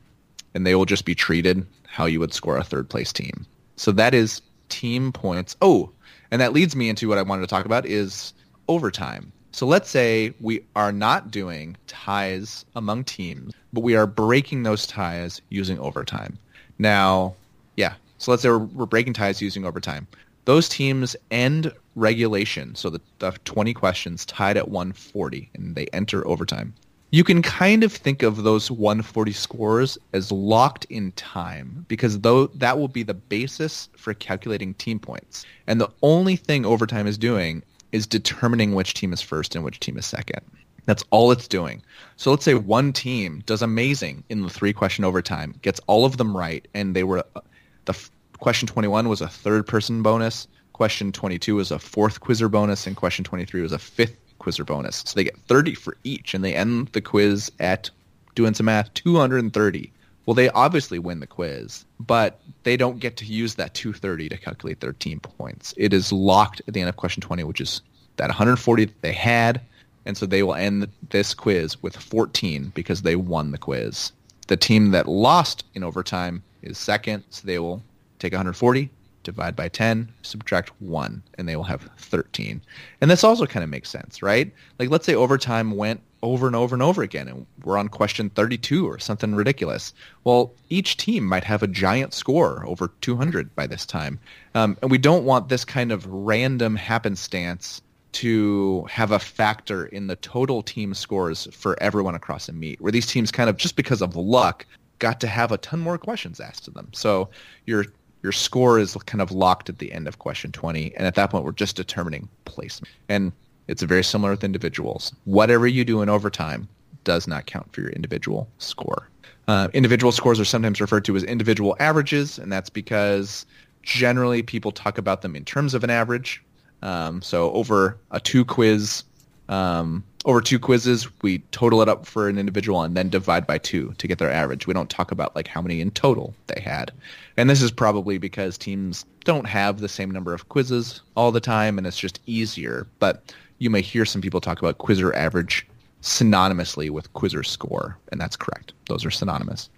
and 0.53 0.65
they 0.65 0.73
will 0.73 0.85
just 0.85 1.05
be 1.05 1.13
treated 1.13 1.67
how 1.85 2.05
you 2.05 2.19
would 2.19 2.33
score 2.33 2.57
a 2.57 2.63
third 2.63 2.89
place 2.89 3.11
team. 3.11 3.45
So 3.75 3.91
that 3.91 4.13
is 4.13 4.41
team 4.69 5.11
points. 5.11 5.55
Oh, 5.61 5.91
and 6.31 6.41
that 6.41 6.53
leads 6.53 6.75
me 6.75 6.89
into 6.89 7.09
what 7.09 7.17
I 7.17 7.21
wanted 7.21 7.41
to 7.41 7.47
talk 7.47 7.65
about 7.65 7.85
is 7.85 8.33
overtime. 8.67 9.31
So 9.51 9.67
let's 9.67 9.89
say 9.89 10.33
we 10.39 10.63
are 10.75 10.91
not 10.91 11.29
doing 11.29 11.75
ties 11.87 12.65
among 12.75 13.03
teams, 13.03 13.53
but 13.73 13.81
we 13.81 13.95
are 13.95 14.07
breaking 14.07 14.63
those 14.63 14.87
ties 14.87 15.41
using 15.49 15.77
overtime. 15.77 16.39
Now, 16.79 17.35
yeah. 17.75 17.93
So 18.17 18.31
let's 18.31 18.41
say 18.43 18.49
we're, 18.49 18.59
we're 18.59 18.85
breaking 18.85 19.13
ties 19.13 19.41
using 19.41 19.65
overtime. 19.65 20.07
Those 20.45 20.67
teams 20.67 21.15
end 21.29 21.71
regulation, 21.95 22.75
so 22.75 22.89
the, 22.89 23.01
the 23.19 23.31
20 23.45 23.73
questions 23.73 24.25
tied 24.25 24.57
at 24.57 24.69
140, 24.69 25.49
and 25.53 25.75
they 25.75 25.85
enter 25.93 26.25
overtime. 26.27 26.73
You 27.13 27.23
can 27.23 27.43
kind 27.43 27.83
of 27.83 27.93
think 27.93 28.23
of 28.23 28.41
those 28.41 28.71
140 28.71 29.33
scores 29.33 29.99
as 30.13 30.31
locked 30.31 30.85
in 30.85 31.11
time 31.11 31.85
because 31.87 32.21
though 32.21 32.47
that 32.47 32.79
will 32.79 32.87
be 32.87 33.03
the 33.03 33.13
basis 33.13 33.87
for 33.95 34.15
calculating 34.15 34.73
team 34.73 34.97
points. 34.97 35.45
And 35.67 35.79
the 35.79 35.91
only 36.01 36.35
thing 36.35 36.65
overtime 36.65 37.05
is 37.05 37.19
doing 37.19 37.61
is 37.91 38.07
determining 38.07 38.73
which 38.73 38.95
team 38.95 39.13
is 39.13 39.21
first 39.21 39.53
and 39.53 39.63
which 39.63 39.79
team 39.79 39.95
is 39.99 40.07
second. 40.07 40.41
That's 40.85 41.03
all 41.11 41.31
it's 41.31 41.47
doing. 41.47 41.83
So 42.15 42.31
let's 42.31 42.45
say 42.45 42.55
one 42.55 42.91
team 42.91 43.43
does 43.45 43.61
amazing 43.61 44.23
in 44.29 44.41
the 44.41 44.49
three 44.49 44.73
question 44.73 45.05
overtime, 45.05 45.53
gets 45.61 45.79
all 45.85 46.05
of 46.05 46.17
them 46.17 46.35
right, 46.35 46.67
and 46.73 46.95
they 46.95 47.03
were 47.03 47.23
uh, 47.35 47.41
the 47.85 48.09
question 48.39 48.67
21 48.67 49.07
was 49.07 49.21
a 49.21 49.27
third 49.27 49.67
person 49.67 50.01
bonus, 50.01 50.47
question 50.73 51.11
22 51.11 51.57
was 51.57 51.69
a 51.69 51.77
fourth 51.77 52.21
quizzer 52.21 52.49
bonus, 52.49 52.87
and 52.87 52.95
question 52.95 53.23
23 53.23 53.61
was 53.61 53.71
a 53.71 53.77
fifth 53.77 54.17
quizzer 54.43 54.65
bonus. 54.65 55.03
So 55.05 55.15
they 55.15 55.23
get 55.23 55.39
30 55.47 55.73
for 55.73 55.97
each, 56.03 56.33
and 56.33 56.43
they 56.43 56.53
end 56.53 56.89
the 56.89 57.01
quiz 57.01 57.51
at 57.59 57.89
doing 58.35 58.53
some 58.53 58.65
math 58.65 58.93
230. 58.93 59.91
Well, 60.25 60.33
they 60.33 60.49
obviously 60.49 60.99
win 60.99 61.21
the 61.21 61.27
quiz, 61.27 61.85
but 61.99 62.39
they 62.63 62.77
don't 62.77 62.99
get 62.99 63.17
to 63.17 63.25
use 63.25 63.55
that 63.55 63.73
230 63.73 64.29
to 64.29 64.37
calculate 64.37 64.79
their 64.81 64.93
team 64.93 65.19
points. 65.19 65.73
It 65.77 65.93
is 65.93 66.11
locked 66.11 66.61
at 66.67 66.73
the 66.73 66.81
end 66.81 66.89
of 66.89 66.97
question 66.97 67.21
20, 67.21 67.43
which 67.43 67.61
is 67.61 67.81
that 68.17 68.27
140 68.29 68.85
that 68.85 69.01
they 69.01 69.13
had, 69.13 69.61
and 70.05 70.17
so 70.17 70.25
they 70.25 70.43
will 70.43 70.55
end 70.55 70.87
this 71.09 71.33
quiz 71.33 71.81
with 71.81 71.95
14 71.95 72.71
because 72.75 73.01
they 73.01 73.15
won 73.15 73.51
the 73.51 73.57
quiz. 73.57 74.11
The 74.47 74.57
team 74.57 74.91
that 74.91 75.07
lost 75.07 75.65
in 75.73 75.83
overtime 75.83 76.43
is 76.61 76.77
second, 76.77 77.23
so 77.29 77.47
they 77.47 77.59
will 77.59 77.81
take 78.19 78.33
140, 78.33 78.89
divide 79.23 79.55
by 79.55 79.69
10, 79.69 80.11
subtract 80.21 80.71
1, 80.81 81.23
and 81.37 81.47
they 81.47 81.55
will 81.55 81.63
have 81.63 81.89
13. 81.97 82.61
And 83.01 83.09
this 83.09 83.23
also 83.23 83.45
kind 83.45 83.63
of 83.63 83.69
makes 83.69 83.89
sense, 83.89 84.21
right? 84.21 84.53
Like 84.79 84.89
let's 84.89 85.05
say 85.05 85.15
overtime 85.15 85.71
went 85.71 86.01
over 86.23 86.47
and 86.47 86.55
over 86.55 86.73
and 86.73 86.81
over 86.81 87.03
again 87.03 87.27
and 87.27 87.45
we're 87.65 87.77
on 87.77 87.89
question 87.89 88.29
32 88.29 88.87
or 88.87 88.97
something 88.97 89.35
ridiculous. 89.35 89.93
Well, 90.23 90.53
each 90.69 90.95
team 90.95 91.25
might 91.25 91.43
have 91.43 91.61
a 91.61 91.67
giant 91.67 92.13
score 92.13 92.65
over 92.65 92.91
200 93.01 93.53
by 93.55 93.67
this 93.67 93.85
time. 93.85 94.19
Um, 94.55 94.77
and 94.81 94.89
we 94.89 94.97
don't 94.97 95.25
want 95.25 95.49
this 95.49 95.65
kind 95.65 95.91
of 95.91 96.07
random 96.07 96.77
happenstance 96.77 97.81
to 98.13 98.85
have 98.89 99.11
a 99.11 99.19
factor 99.19 99.85
in 99.87 100.07
the 100.07 100.15
total 100.17 100.61
team 100.61 100.93
scores 100.93 101.47
for 101.51 101.81
everyone 101.81 102.15
across 102.15 102.47
a 102.47 102.53
meet, 102.53 102.79
where 102.79 102.91
these 102.91 103.07
teams 103.07 103.31
kind 103.31 103.49
of 103.49 103.57
just 103.57 103.75
because 103.75 104.01
of 104.01 104.15
luck 104.15 104.65
got 104.99 105.19
to 105.19 105.27
have 105.27 105.51
a 105.51 105.57
ton 105.57 105.79
more 105.79 105.97
questions 105.97 106.39
asked 106.39 106.63
to 106.63 106.71
them. 106.71 106.89
So 106.93 107.29
your 107.65 107.85
your 108.23 108.31
score 108.31 108.79
is 108.79 108.95
kind 109.05 109.21
of 109.21 109.31
locked 109.31 109.69
at 109.69 109.77
the 109.77 109.91
end 109.91 110.07
of 110.07 110.19
question 110.19 110.51
20, 110.51 110.95
and 110.95 111.05
at 111.05 111.15
that 111.15 111.29
point 111.29 111.43
we're 111.43 111.51
just 111.51 111.75
determining 111.75 112.27
placement. 112.45 112.91
And 113.09 113.31
it's 113.67 113.83
very 113.83 114.03
similar 114.03 114.31
with 114.31 114.43
individuals. 114.43 115.13
Whatever 115.25 115.67
you 115.67 115.85
do 115.85 116.01
in 116.01 116.09
overtime 116.09 116.67
does 117.03 117.27
not 117.27 117.45
count 117.45 117.71
for 117.73 117.81
your 117.81 117.91
individual 117.91 118.49
score. 118.57 119.09
Uh, 119.47 119.67
individual 119.73 120.11
scores 120.11 120.39
are 120.39 120.45
sometimes 120.45 120.79
referred 120.79 121.03
to 121.05 121.15
as 121.17 121.23
individual 121.23 121.75
averages, 121.79 122.39
and 122.39 122.51
that's 122.51 122.69
because 122.69 123.45
generally 123.81 124.41
people 124.41 124.71
talk 124.71 124.97
about 124.97 125.21
them 125.21 125.35
in 125.35 125.43
terms 125.43 125.73
of 125.73 125.83
an 125.83 125.89
average. 125.89 126.41
Um, 126.81 127.21
so 127.21 127.51
over 127.51 127.97
a 128.11 128.19
two 128.19 128.45
quiz 128.45 129.03
um, 129.49 130.03
over 130.25 130.41
two 130.41 130.59
quizzes, 130.59 131.07
we 131.21 131.39
total 131.51 131.81
it 131.81 131.89
up 131.89 132.05
for 132.05 132.29
an 132.29 132.37
individual 132.37 132.81
and 132.81 132.95
then 132.95 133.09
divide 133.09 133.45
by 133.45 133.57
two 133.57 133.93
to 133.97 134.07
get 134.07 134.19
their 134.19 134.31
average. 134.31 134.67
We 134.67 134.73
don't 134.73 134.89
talk 134.89 135.11
about 135.11 135.35
like 135.35 135.47
how 135.47 135.61
many 135.61 135.81
in 135.81 135.91
total 135.91 136.33
they 136.47 136.61
had. 136.61 136.91
And 137.35 137.49
this 137.49 137.61
is 137.61 137.71
probably 137.71 138.17
because 138.17 138.57
teams 138.57 139.05
don't 139.25 139.45
have 139.45 139.79
the 139.79 139.89
same 139.89 140.09
number 140.09 140.33
of 140.33 140.49
quizzes 140.49 141.01
all 141.15 141.31
the 141.31 141.41
time 141.41 141.77
and 141.77 141.85
it's 141.85 141.97
just 141.97 142.21
easier. 142.25 142.87
But 142.99 143.33
you 143.59 143.69
may 143.69 143.81
hear 143.81 144.05
some 144.05 144.21
people 144.21 144.41
talk 144.41 144.59
about 144.59 144.77
quizzer 144.77 145.13
average 145.15 145.67
synonymously 146.01 146.89
with 146.89 147.11
quizzer 147.13 147.43
score, 147.43 147.97
and 148.11 148.19
that's 148.19 148.35
correct. 148.35 148.73
Those 148.87 149.05
are 149.05 149.11
synonymous. 149.11 149.69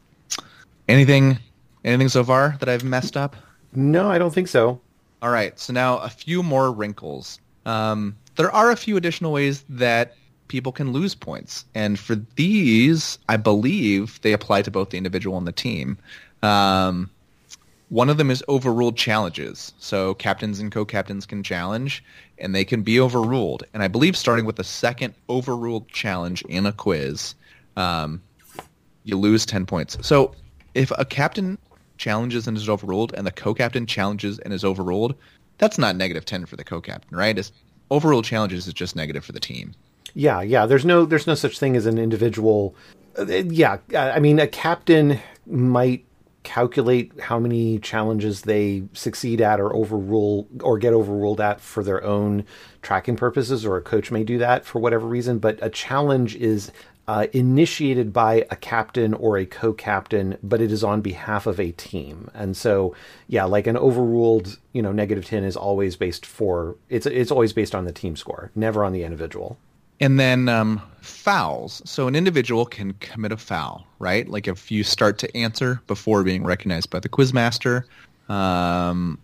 Anything 0.88 1.38
anything 1.84 2.10
so 2.10 2.23
far 2.23 2.58
that 2.60 2.69
I've 2.69 2.84
messed 2.84 3.15
up? 3.15 3.36
No, 3.73 4.10
I 4.10 4.17
don't 4.17 4.34
think 4.34 4.47
so. 4.47 4.81
All 5.21 5.29
right, 5.29 5.58
so 5.60 5.71
now 5.71 5.99
a 5.99 6.10
few 6.10 6.43
more 6.43 6.71
wrinkles. 6.71 7.39
Um, 7.65 8.15
there 8.36 8.51
are 8.51 8.71
a 8.71 8.75
few 8.75 8.97
additional 8.97 9.31
ways 9.31 9.63
that 9.69 10.15
people 10.47 10.71
can 10.71 10.91
lose 10.91 11.15
points. 11.15 11.65
And 11.73 11.99
for 11.99 12.15
these, 12.36 13.17
I 13.29 13.38
believe 13.38 14.19
they 14.21 14.34
apply 14.34 14.62
to 14.63 14.71
both 14.71 14.89
the 14.89 14.97
individual 14.97 15.38
and 15.38 15.47
the 15.47 15.51
team. 15.51 15.97
Um, 16.43 17.10
one 17.89 18.10
of 18.10 18.17
them 18.17 18.31
is 18.31 18.43
overruled 18.49 18.97
challenges. 18.97 19.73
So 19.79 20.13
captains 20.15 20.60
and 20.60 20.71
co-captains 20.71 21.25
can 21.25 21.43
challenge, 21.43 22.03
and 22.38 22.53
they 22.53 22.65
can 22.65 22.81
be 22.81 22.99
overruled. 22.99 23.63
And 23.73 23.84
I 23.84 23.88
believe 23.88 24.17
starting 24.17 24.45
with 24.45 24.55
the 24.55 24.63
second 24.63 25.13
overruled 25.29 25.88
challenge 25.89 26.41
in 26.43 26.65
a 26.65 26.71
quiz, 26.71 27.36
um, 27.77 28.21
you 29.03 29.17
lose 29.17 29.45
10 29.45 29.65
points. 29.65 29.97
So 30.01 30.34
if 30.73 30.91
a 30.97 31.05
captain 31.05 31.58
challenges 31.97 32.47
and 32.47 32.58
is 32.58 32.67
overruled, 32.67 33.13
and 33.13 33.25
the 33.25 33.31
co-captain 33.31 33.86
challenges 33.86 34.39
and 34.39 34.53
is 34.53 34.65
overruled, 34.65 35.15
that's 35.58 35.77
not 35.77 35.95
negative 35.95 36.25
10 36.25 36.45
for 36.45 36.55
the 36.55 36.63
co-captain, 36.63 37.15
right? 37.15 37.38
It's, 37.38 37.51
overruled 37.91 38.25
challenges 38.25 38.67
is 38.67 38.73
just 38.73 38.95
negative 38.95 39.23
for 39.23 39.31
the 39.31 39.39
team. 39.39 39.73
Yeah, 40.15 40.41
yeah. 40.41 40.65
There's 40.65 40.86
no 40.86 41.06
there's 41.06 41.28
no 41.28 41.36
such 41.36 41.60
thing 41.60 41.75
as 41.75 41.86
an 41.86 41.99
individual. 41.99 42.73
Uh, 43.17 43.25
yeah, 43.25 43.78
I 43.95 44.19
mean, 44.19 44.39
a 44.39 44.47
captain 44.47 45.19
might 45.45 46.06
calculate 46.43 47.12
how 47.19 47.39
many 47.39 47.80
challenges 47.80 48.41
they 48.43 48.84
succeed 48.93 49.41
at 49.41 49.60
or 49.60 49.75
overrule 49.75 50.47
or 50.62 50.78
get 50.78 50.93
overruled 50.93 51.41
at 51.41 51.60
for 51.60 51.84
their 51.84 52.04
own 52.04 52.45
tracking 52.82 53.17
purposes, 53.17 53.65
or 53.65 53.75
a 53.78 53.82
coach 53.82 54.10
may 54.10 54.23
do 54.23 54.38
that 54.38 54.65
for 54.65 54.80
whatever 54.80 55.06
reason. 55.06 55.38
But 55.38 55.60
a 55.62 55.69
challenge 55.69 56.36
is 56.36 56.71
uh, 57.08 57.28
initiated 57.34 58.13
by 58.13 58.45
a 58.49 58.56
captain 58.56 59.13
or 59.13 59.38
a 59.38 59.45
co-captain, 59.45 60.38
but 60.41 60.62
it 60.62 60.71
is 60.71 60.84
on 60.84 61.01
behalf 61.01 61.45
of 61.45 61.60
a 61.60 61.71
team. 61.73 62.32
And 62.34 62.56
so, 62.56 62.95
yeah, 63.28 63.43
like 63.43 63.67
an 63.67 63.78
overruled, 63.78 64.60
you 64.71 64.82
know, 64.82 64.91
negative 64.91 65.25
ten 65.25 65.43
is 65.43 65.58
always 65.58 65.97
based 65.97 66.25
for 66.25 66.78
it's 66.89 67.06
it's 67.06 67.32
always 67.32 67.51
based 67.51 67.75
on 67.75 67.84
the 67.84 67.91
team 67.91 68.15
score, 68.15 68.51
never 68.56 68.86
on 68.86 68.93
the 68.93 69.04
individual. 69.04 69.58
And 69.99 70.19
then 70.19 70.49
um, 70.49 70.81
fouls. 71.01 71.81
So 71.86 72.08
an 72.08 72.15
individual 72.15 72.65
can 72.65 72.93
commit 72.93 73.31
a 73.31 73.38
foul, 73.38 73.88
right? 73.99 74.27
Like 74.27 74.47
if 74.47 74.71
you 74.71 74.84
start 74.84 75.17
to 75.19 75.38
answer 75.38 75.81
before 75.88 76.23
being 76.23 76.43
recognized 76.43 76.89
by 76.89 76.99
the 76.99 77.10
quizmaster. 77.10 77.84
Um, 78.27 79.19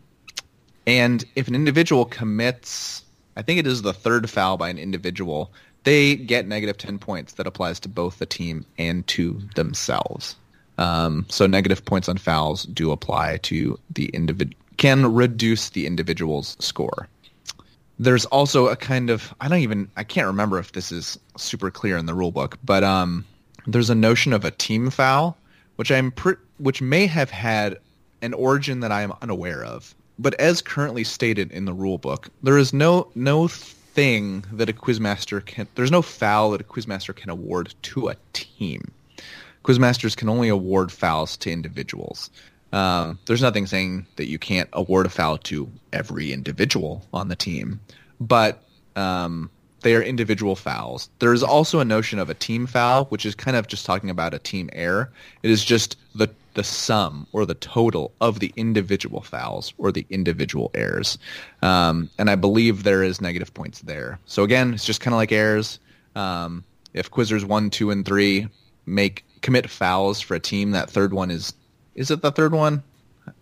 and 0.87 1.25
if 1.35 1.47
an 1.47 1.55
individual 1.55 2.05
commits, 2.05 3.03
I 3.35 3.41
think 3.41 3.59
it 3.59 3.67
is 3.67 3.81
the 3.81 3.93
third 3.93 4.29
foul 4.29 4.57
by 4.57 4.69
an 4.69 4.77
individual, 4.77 5.51
they 5.83 6.15
get 6.15 6.47
negative 6.47 6.77
10 6.77 6.99
points 6.99 7.33
that 7.33 7.47
applies 7.47 7.79
to 7.81 7.89
both 7.89 8.19
the 8.19 8.25
team 8.25 8.65
and 8.77 9.05
to 9.07 9.41
themselves. 9.55 10.35
Um, 10.77 11.25
so 11.29 11.47
negative 11.47 11.83
points 11.85 12.07
on 12.07 12.17
fouls 12.17 12.63
do 12.63 12.91
apply 12.91 13.37
to 13.37 13.77
the 13.93 14.05
individual, 14.09 14.57
can 14.77 15.13
reduce 15.13 15.69
the 15.69 15.85
individual's 15.85 16.55
score 16.59 17.07
there's 18.01 18.25
also 18.25 18.67
a 18.67 18.75
kind 18.75 19.11
of 19.11 19.33
I 19.39 19.47
don't 19.47 19.59
even 19.59 19.89
I 19.95 20.03
can't 20.03 20.25
remember 20.25 20.57
if 20.57 20.71
this 20.71 20.91
is 20.91 21.19
super 21.37 21.69
clear 21.69 21.97
in 21.97 22.07
the 22.07 22.15
rule 22.15 22.31
book, 22.31 22.57
but 22.63 22.83
um, 22.83 23.23
there's 23.67 23.91
a 23.91 23.95
notion 23.95 24.33
of 24.33 24.43
a 24.43 24.49
team 24.49 24.89
foul, 24.89 25.37
which 25.75 25.91
I'm 25.91 26.11
which 26.57 26.81
may 26.81 27.05
have 27.05 27.29
had 27.29 27.77
an 28.23 28.33
origin 28.33 28.79
that 28.79 28.91
I 28.91 29.03
am 29.03 29.13
unaware 29.21 29.63
of. 29.63 29.93
But 30.17 30.33
as 30.35 30.63
currently 30.63 31.03
stated 31.03 31.51
in 31.51 31.65
the 31.65 31.73
rule 31.73 31.99
book, 31.99 32.29
there 32.41 32.57
is 32.57 32.73
no 32.73 33.07
no 33.13 33.47
thing 33.47 34.45
that 34.51 34.69
a 34.69 34.73
quizmaster 34.73 35.45
can 35.45 35.67
there's 35.75 35.91
no 35.91 36.01
foul 36.01 36.51
that 36.51 36.61
a 36.61 36.63
quizmaster 36.63 37.15
can 37.15 37.29
award 37.29 37.75
to 37.83 38.07
a 38.07 38.15
team. 38.33 38.91
Quizmasters 39.63 40.17
can 40.17 40.27
only 40.27 40.49
award 40.49 40.91
fouls 40.91 41.37
to 41.37 41.51
individuals. 41.51 42.31
Um, 42.71 43.19
there's 43.25 43.41
nothing 43.41 43.67
saying 43.67 44.05
that 44.15 44.27
you 44.27 44.39
can't 44.39 44.69
award 44.73 45.05
a 45.05 45.09
foul 45.09 45.37
to 45.39 45.69
every 45.91 46.31
individual 46.31 47.05
on 47.13 47.27
the 47.27 47.35
team, 47.35 47.79
but 48.19 48.63
um, 48.95 49.49
they 49.81 49.95
are 49.95 50.01
individual 50.01 50.55
fouls. 50.55 51.09
There 51.19 51.33
is 51.33 51.43
also 51.43 51.79
a 51.79 51.85
notion 51.85 52.19
of 52.19 52.29
a 52.29 52.33
team 52.33 52.67
foul, 52.67 53.05
which 53.05 53.25
is 53.25 53.35
kind 53.35 53.57
of 53.57 53.67
just 53.67 53.85
talking 53.85 54.09
about 54.09 54.33
a 54.33 54.39
team 54.39 54.69
error. 54.73 55.11
It 55.43 55.51
is 55.51 55.63
just 55.63 55.97
the 56.15 56.29
the 56.53 56.63
sum 56.63 57.27
or 57.31 57.45
the 57.45 57.55
total 57.55 58.11
of 58.19 58.39
the 58.39 58.51
individual 58.57 59.21
fouls 59.21 59.73
or 59.77 59.89
the 59.89 60.05
individual 60.09 60.69
errors. 60.73 61.17
Um, 61.61 62.09
and 62.17 62.29
I 62.29 62.35
believe 62.35 62.83
there 62.83 63.03
is 63.03 63.21
negative 63.21 63.53
points 63.53 63.79
there. 63.79 64.19
So 64.25 64.43
again, 64.43 64.73
it's 64.73 64.83
just 64.83 64.99
kind 64.99 65.13
of 65.13 65.17
like 65.17 65.31
errors. 65.31 65.79
Um, 66.13 66.65
if 66.93 67.09
Quizzers 67.09 67.45
one, 67.45 67.69
two, 67.69 67.89
and 67.89 68.05
three 68.05 68.49
make 68.85 69.23
commit 69.41 69.69
fouls 69.69 70.19
for 70.19 70.35
a 70.35 70.41
team, 70.41 70.71
that 70.71 70.89
third 70.89 71.13
one 71.13 71.31
is 71.31 71.53
is 71.95 72.11
it 72.11 72.21
the 72.21 72.31
third 72.31 72.53
one? 72.53 72.83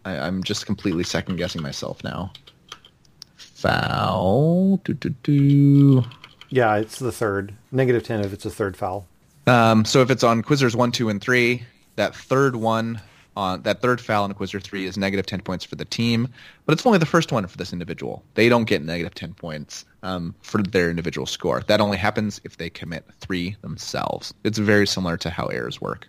I, 0.05 0.17
I'm 0.17 0.43
just 0.43 0.65
completely 0.65 1.03
second 1.03 1.38
guessing 1.38 1.62
myself 1.62 2.03
now. 2.03 2.31
Foul. 3.35 4.81
Yeah, 6.49 6.75
it's 6.77 6.99
the 6.99 7.12
third. 7.12 7.53
Negative 7.71 8.03
10 8.03 8.21
if 8.21 8.33
it's 8.33 8.45
a 8.45 8.49
third 8.49 8.75
foul. 8.75 9.05
Um, 9.47 9.85
so 9.85 10.01
if 10.01 10.12
it's 10.12 10.23
on 10.23 10.43
Quizzers 10.43 10.75
one, 10.75 10.91
two, 10.91 11.09
and 11.09 11.21
three, 11.21 11.63
that 11.95 12.15
third 12.15 12.55
one 12.55 13.01
on 13.35 13.62
that 13.62 13.81
third 13.81 14.01
foul 14.01 14.23
on 14.25 14.33
Quizzer 14.33 14.59
three 14.59 14.85
is 14.85 14.97
negative 14.97 15.25
ten 15.25 15.41
points 15.41 15.63
for 15.63 15.75
the 15.75 15.85
team, 15.85 16.27
but 16.65 16.73
it's 16.73 16.85
only 16.85 16.99
the 16.99 17.05
first 17.05 17.31
one 17.31 17.47
for 17.47 17.57
this 17.57 17.71
individual. 17.71 18.23
They 18.35 18.49
don't 18.49 18.65
get 18.65 18.83
negative 18.83 19.15
ten 19.15 19.33
points 19.33 19.85
um, 20.03 20.35
for 20.41 20.62
their 20.62 20.89
individual 20.89 21.25
score. 21.25 21.62
That 21.67 21.81
only 21.81 21.97
happens 21.97 22.41
if 22.43 22.57
they 22.57 22.69
commit 22.69 23.05
three 23.19 23.55
themselves. 23.62 24.33
It's 24.43 24.57
very 24.57 24.85
similar 24.85 25.17
to 25.17 25.29
how 25.29 25.47
errors 25.47 25.79
work. 25.79 26.07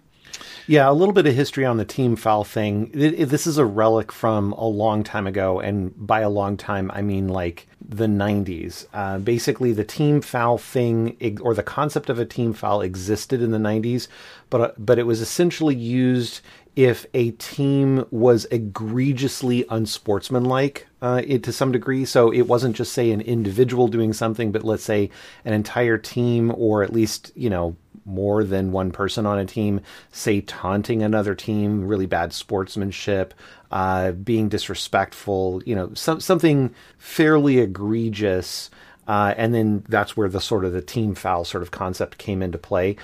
Yeah, 0.66 0.90
a 0.90 0.92
little 0.92 1.14
bit 1.14 1.26
of 1.26 1.34
history 1.34 1.64
on 1.64 1.76
the 1.76 1.84
team 1.84 2.16
foul 2.16 2.44
thing. 2.44 2.90
This 2.92 3.46
is 3.46 3.58
a 3.58 3.64
relic 3.64 4.12
from 4.12 4.52
a 4.52 4.66
long 4.66 5.02
time 5.02 5.26
ago, 5.26 5.60
and 5.60 5.94
by 6.06 6.20
a 6.20 6.30
long 6.30 6.56
time, 6.56 6.90
I 6.94 7.02
mean 7.02 7.28
like 7.28 7.66
the 7.86 8.06
90s. 8.06 8.86
Uh, 8.92 9.18
basically, 9.18 9.72
the 9.72 9.84
team 9.84 10.20
foul 10.20 10.58
thing, 10.58 11.16
or 11.42 11.54
the 11.54 11.62
concept 11.62 12.08
of 12.08 12.18
a 12.18 12.24
team 12.24 12.52
foul, 12.52 12.82
existed 12.82 13.42
in 13.42 13.50
the 13.50 13.58
90s, 13.58 14.08
but 14.48 14.60
uh, 14.60 14.72
but 14.78 14.98
it 14.98 15.06
was 15.06 15.20
essentially 15.20 15.74
used 15.74 16.40
if 16.76 17.04
a 17.14 17.32
team 17.32 18.06
was 18.10 18.46
egregiously 18.46 19.66
unsportsmanlike 19.70 20.86
uh, 21.02 21.20
it, 21.26 21.42
to 21.42 21.52
some 21.52 21.72
degree. 21.72 22.04
So 22.04 22.30
it 22.30 22.42
wasn't 22.42 22.76
just 22.76 22.92
say 22.92 23.10
an 23.10 23.20
individual 23.20 23.88
doing 23.88 24.12
something, 24.12 24.52
but 24.52 24.64
let's 24.64 24.84
say 24.84 25.10
an 25.44 25.52
entire 25.52 25.98
team, 25.98 26.52
or 26.56 26.82
at 26.82 26.92
least 26.92 27.32
you 27.34 27.50
know 27.50 27.76
more 28.10 28.44
than 28.44 28.72
one 28.72 28.90
person 28.90 29.24
on 29.24 29.38
a 29.38 29.46
team, 29.46 29.80
say 30.12 30.40
taunting 30.40 31.02
another 31.02 31.34
team, 31.34 31.86
really 31.86 32.06
bad 32.06 32.32
sportsmanship, 32.32 33.32
uh, 33.70 34.12
being 34.12 34.48
disrespectful, 34.48 35.62
you 35.64 35.74
know, 35.74 35.92
some, 35.94 36.20
something 36.20 36.74
fairly 36.98 37.58
egregious. 37.58 38.70
Uh, 39.08 39.34
and 39.36 39.54
then 39.54 39.84
that's 39.88 40.16
where 40.16 40.28
the 40.28 40.40
sort 40.40 40.64
of 40.64 40.72
the 40.72 40.82
team 40.82 41.14
foul 41.14 41.44
sort 41.44 41.62
of 41.62 41.70
concept 41.70 42.18
came 42.18 42.42
into 42.42 42.58
play. 42.58 42.96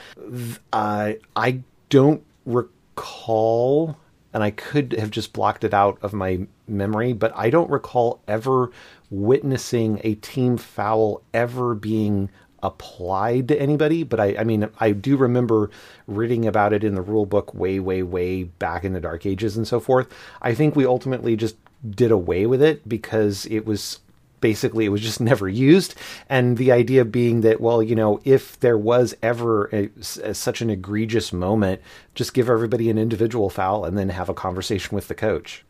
Uh, 0.72 1.12
I 1.34 1.62
don't 1.88 2.22
recall, 2.44 3.96
and 4.32 4.42
I 4.42 4.50
could 4.50 4.92
have 4.92 5.10
just 5.10 5.32
blocked 5.32 5.64
it 5.64 5.74
out 5.74 5.98
of 6.02 6.12
my 6.12 6.46
memory, 6.68 7.12
but 7.12 7.32
I 7.36 7.50
don't 7.50 7.70
recall 7.70 8.20
ever 8.28 8.70
witnessing 9.10 10.00
a 10.04 10.14
team 10.16 10.56
foul 10.56 11.22
ever 11.32 11.74
being 11.74 12.30
applied 12.62 13.48
to 13.48 13.60
anybody, 13.60 14.02
but 14.02 14.20
I, 14.20 14.36
I 14.38 14.44
mean, 14.44 14.68
I 14.80 14.92
do 14.92 15.16
remember 15.16 15.70
reading 16.06 16.46
about 16.46 16.72
it 16.72 16.84
in 16.84 16.94
the 16.94 17.02
rule 17.02 17.26
book 17.26 17.54
way, 17.54 17.78
way, 17.78 18.02
way 18.02 18.44
back 18.44 18.84
in 18.84 18.92
the 18.92 19.00
dark 19.00 19.26
ages 19.26 19.56
and 19.56 19.66
so 19.66 19.80
forth. 19.80 20.08
I 20.42 20.54
think 20.54 20.74
we 20.74 20.86
ultimately 20.86 21.36
just 21.36 21.56
did 21.88 22.10
away 22.10 22.46
with 22.46 22.62
it 22.62 22.88
because 22.88 23.46
it 23.46 23.66
was 23.66 24.00
basically 24.40 24.84
it 24.84 24.90
was 24.90 25.00
just 25.00 25.20
never 25.32 25.48
used 25.48 25.94
and 26.28 26.56
the 26.56 26.70
idea 26.72 27.04
being 27.04 27.40
that 27.40 27.60
well 27.60 27.82
you 27.82 27.94
know 27.94 28.20
if 28.24 28.58
there 28.60 28.78
was 28.78 29.14
ever 29.22 29.66
a, 29.72 29.88
a, 30.22 30.34
such 30.34 30.60
an 30.60 30.70
egregious 30.70 31.32
moment 31.32 31.80
just 32.14 32.34
give 32.34 32.48
everybody 32.48 32.90
an 32.90 32.98
individual 32.98 33.48
foul 33.48 33.84
and 33.84 33.96
then 33.96 34.10
have 34.10 34.28
a 34.28 34.34
conversation 34.34 34.94
with 34.94 35.08
the 35.08 35.14
coach 35.14 35.64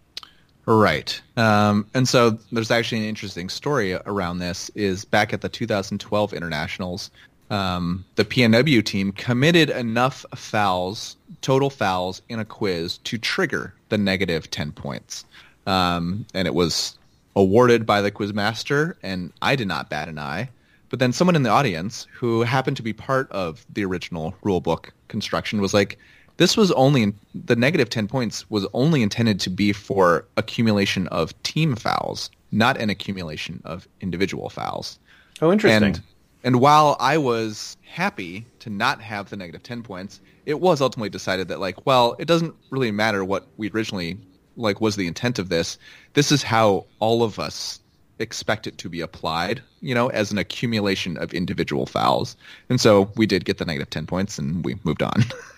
Right. 0.67 1.21
Um, 1.37 1.87
and 1.95 2.09
so 2.09 2.39
there's 2.51 2.73
actually 2.73 2.99
an 2.99 3.05
interesting 3.05 3.49
story 3.49 3.95
around 3.95 4.39
this 4.39 4.69
is 4.75 5.05
back 5.05 5.33
at 5.33 5.41
the 5.41 5.49
2012 5.49 6.33
internationals, 6.33 7.11
um, 7.51 8.05
the 8.17 8.25
PNW 8.25 8.85
team 8.85 9.13
committed 9.13 9.71
enough 9.71 10.27
fouls, 10.35 11.17
total 11.41 11.71
fouls 11.71 12.21
in 12.29 12.41
a 12.41 12.45
quiz 12.45 12.99
to 12.99 13.19
trigger 13.19 13.75
the 13.89 13.99
negative 13.99 14.51
10 14.51 14.73
points. 14.73 15.25
Um, 15.67 16.27
and 16.35 16.49
it 16.49 16.55
was 16.55 16.99
awarded 17.37 17.87
by 17.87 18.01
the 18.01 18.11
quizmaster 18.11 18.95
and 19.03 19.33
I 19.43 19.55
did 19.55 19.69
not 19.69 19.89
bat 19.89 20.09
an 20.09 20.19
eye. 20.19 20.51
But 20.89 21.01
then 21.01 21.13
someone 21.13 21.37
in 21.37 21.43
the 21.43 21.51
audience 21.51 22.07
who 22.13 22.43
happened 22.43 22.77
to 22.79 22.83
be 22.83 22.93
part 22.93 23.31
of 23.31 23.65
the 23.73 23.85
original 23.85 24.35
rulebook 24.45 24.91
construction 25.09 25.61
was 25.61 25.75
like, 25.75 25.99
this 26.37 26.57
was 26.57 26.71
only 26.73 27.15
the 27.35 27.57
negative 27.57 27.89
10 27.89 28.09
points 28.09 28.49
was 28.51 28.67
only 28.73 29.03
intended 29.03 29.41
to 29.41 29.51
be 29.51 29.73
for 29.73 30.27
accumulation 30.37 31.09
of 31.09 31.41
team 31.43 31.77
fouls, 31.77 32.31
not 32.53 32.79
an 32.79 32.91
accumulation 32.91 33.63
of 33.65 33.89
individual 34.01 34.51
fouls. 34.51 34.99
Oh, 35.41 35.53
interesting. 35.53 35.83
And, 35.83 36.03
and 36.45 36.61
while 36.61 36.97
I 37.01 37.19
was 37.19 37.77
happy 37.83 38.47
to 38.61 38.71
not 38.71 39.01
have 39.01 39.31
the 39.31 39.37
negative 39.37 39.63
10 39.63 39.83
points, 39.83 40.21
it 40.45 40.61
was 40.61 40.81
ultimately 40.81 41.09
decided 41.09 41.49
that 41.49 41.61
like, 41.61 41.87
well, 41.87 42.17
it 42.19 42.27
doesn't 42.27 42.55
really 42.71 42.91
matter 42.91 43.25
what 43.25 43.47
we 43.57 43.71
originally 43.71 44.19
like 44.57 44.81
was 44.81 44.97
the 44.97 45.07
intent 45.07 45.39
of 45.39 45.49
this. 45.49 45.79
This 46.15 46.31
is 46.33 46.43
how 46.43 46.87
all 46.99 47.23
of 47.23 47.39
us 47.39 47.81
expect 48.19 48.67
it 48.67 48.79
to 48.79 48.89
be 48.89 49.01
applied, 49.01 49.63
you 49.81 49.95
know, 49.95 50.09
as 50.09 50.33
an 50.33 50.39
accumulation 50.39 51.17
of 51.19 51.35
individual 51.35 51.85
fouls. 51.85 52.37
And 52.71 52.81
so 52.81 53.11
we 53.17 53.27
did 53.27 53.45
get 53.45 53.59
the 53.59 53.65
negative 53.65 53.91
10 53.91 54.07
points 54.07 54.39
and 54.39 54.65
we 54.65 54.77
moved 54.85 55.03
on. 55.03 55.25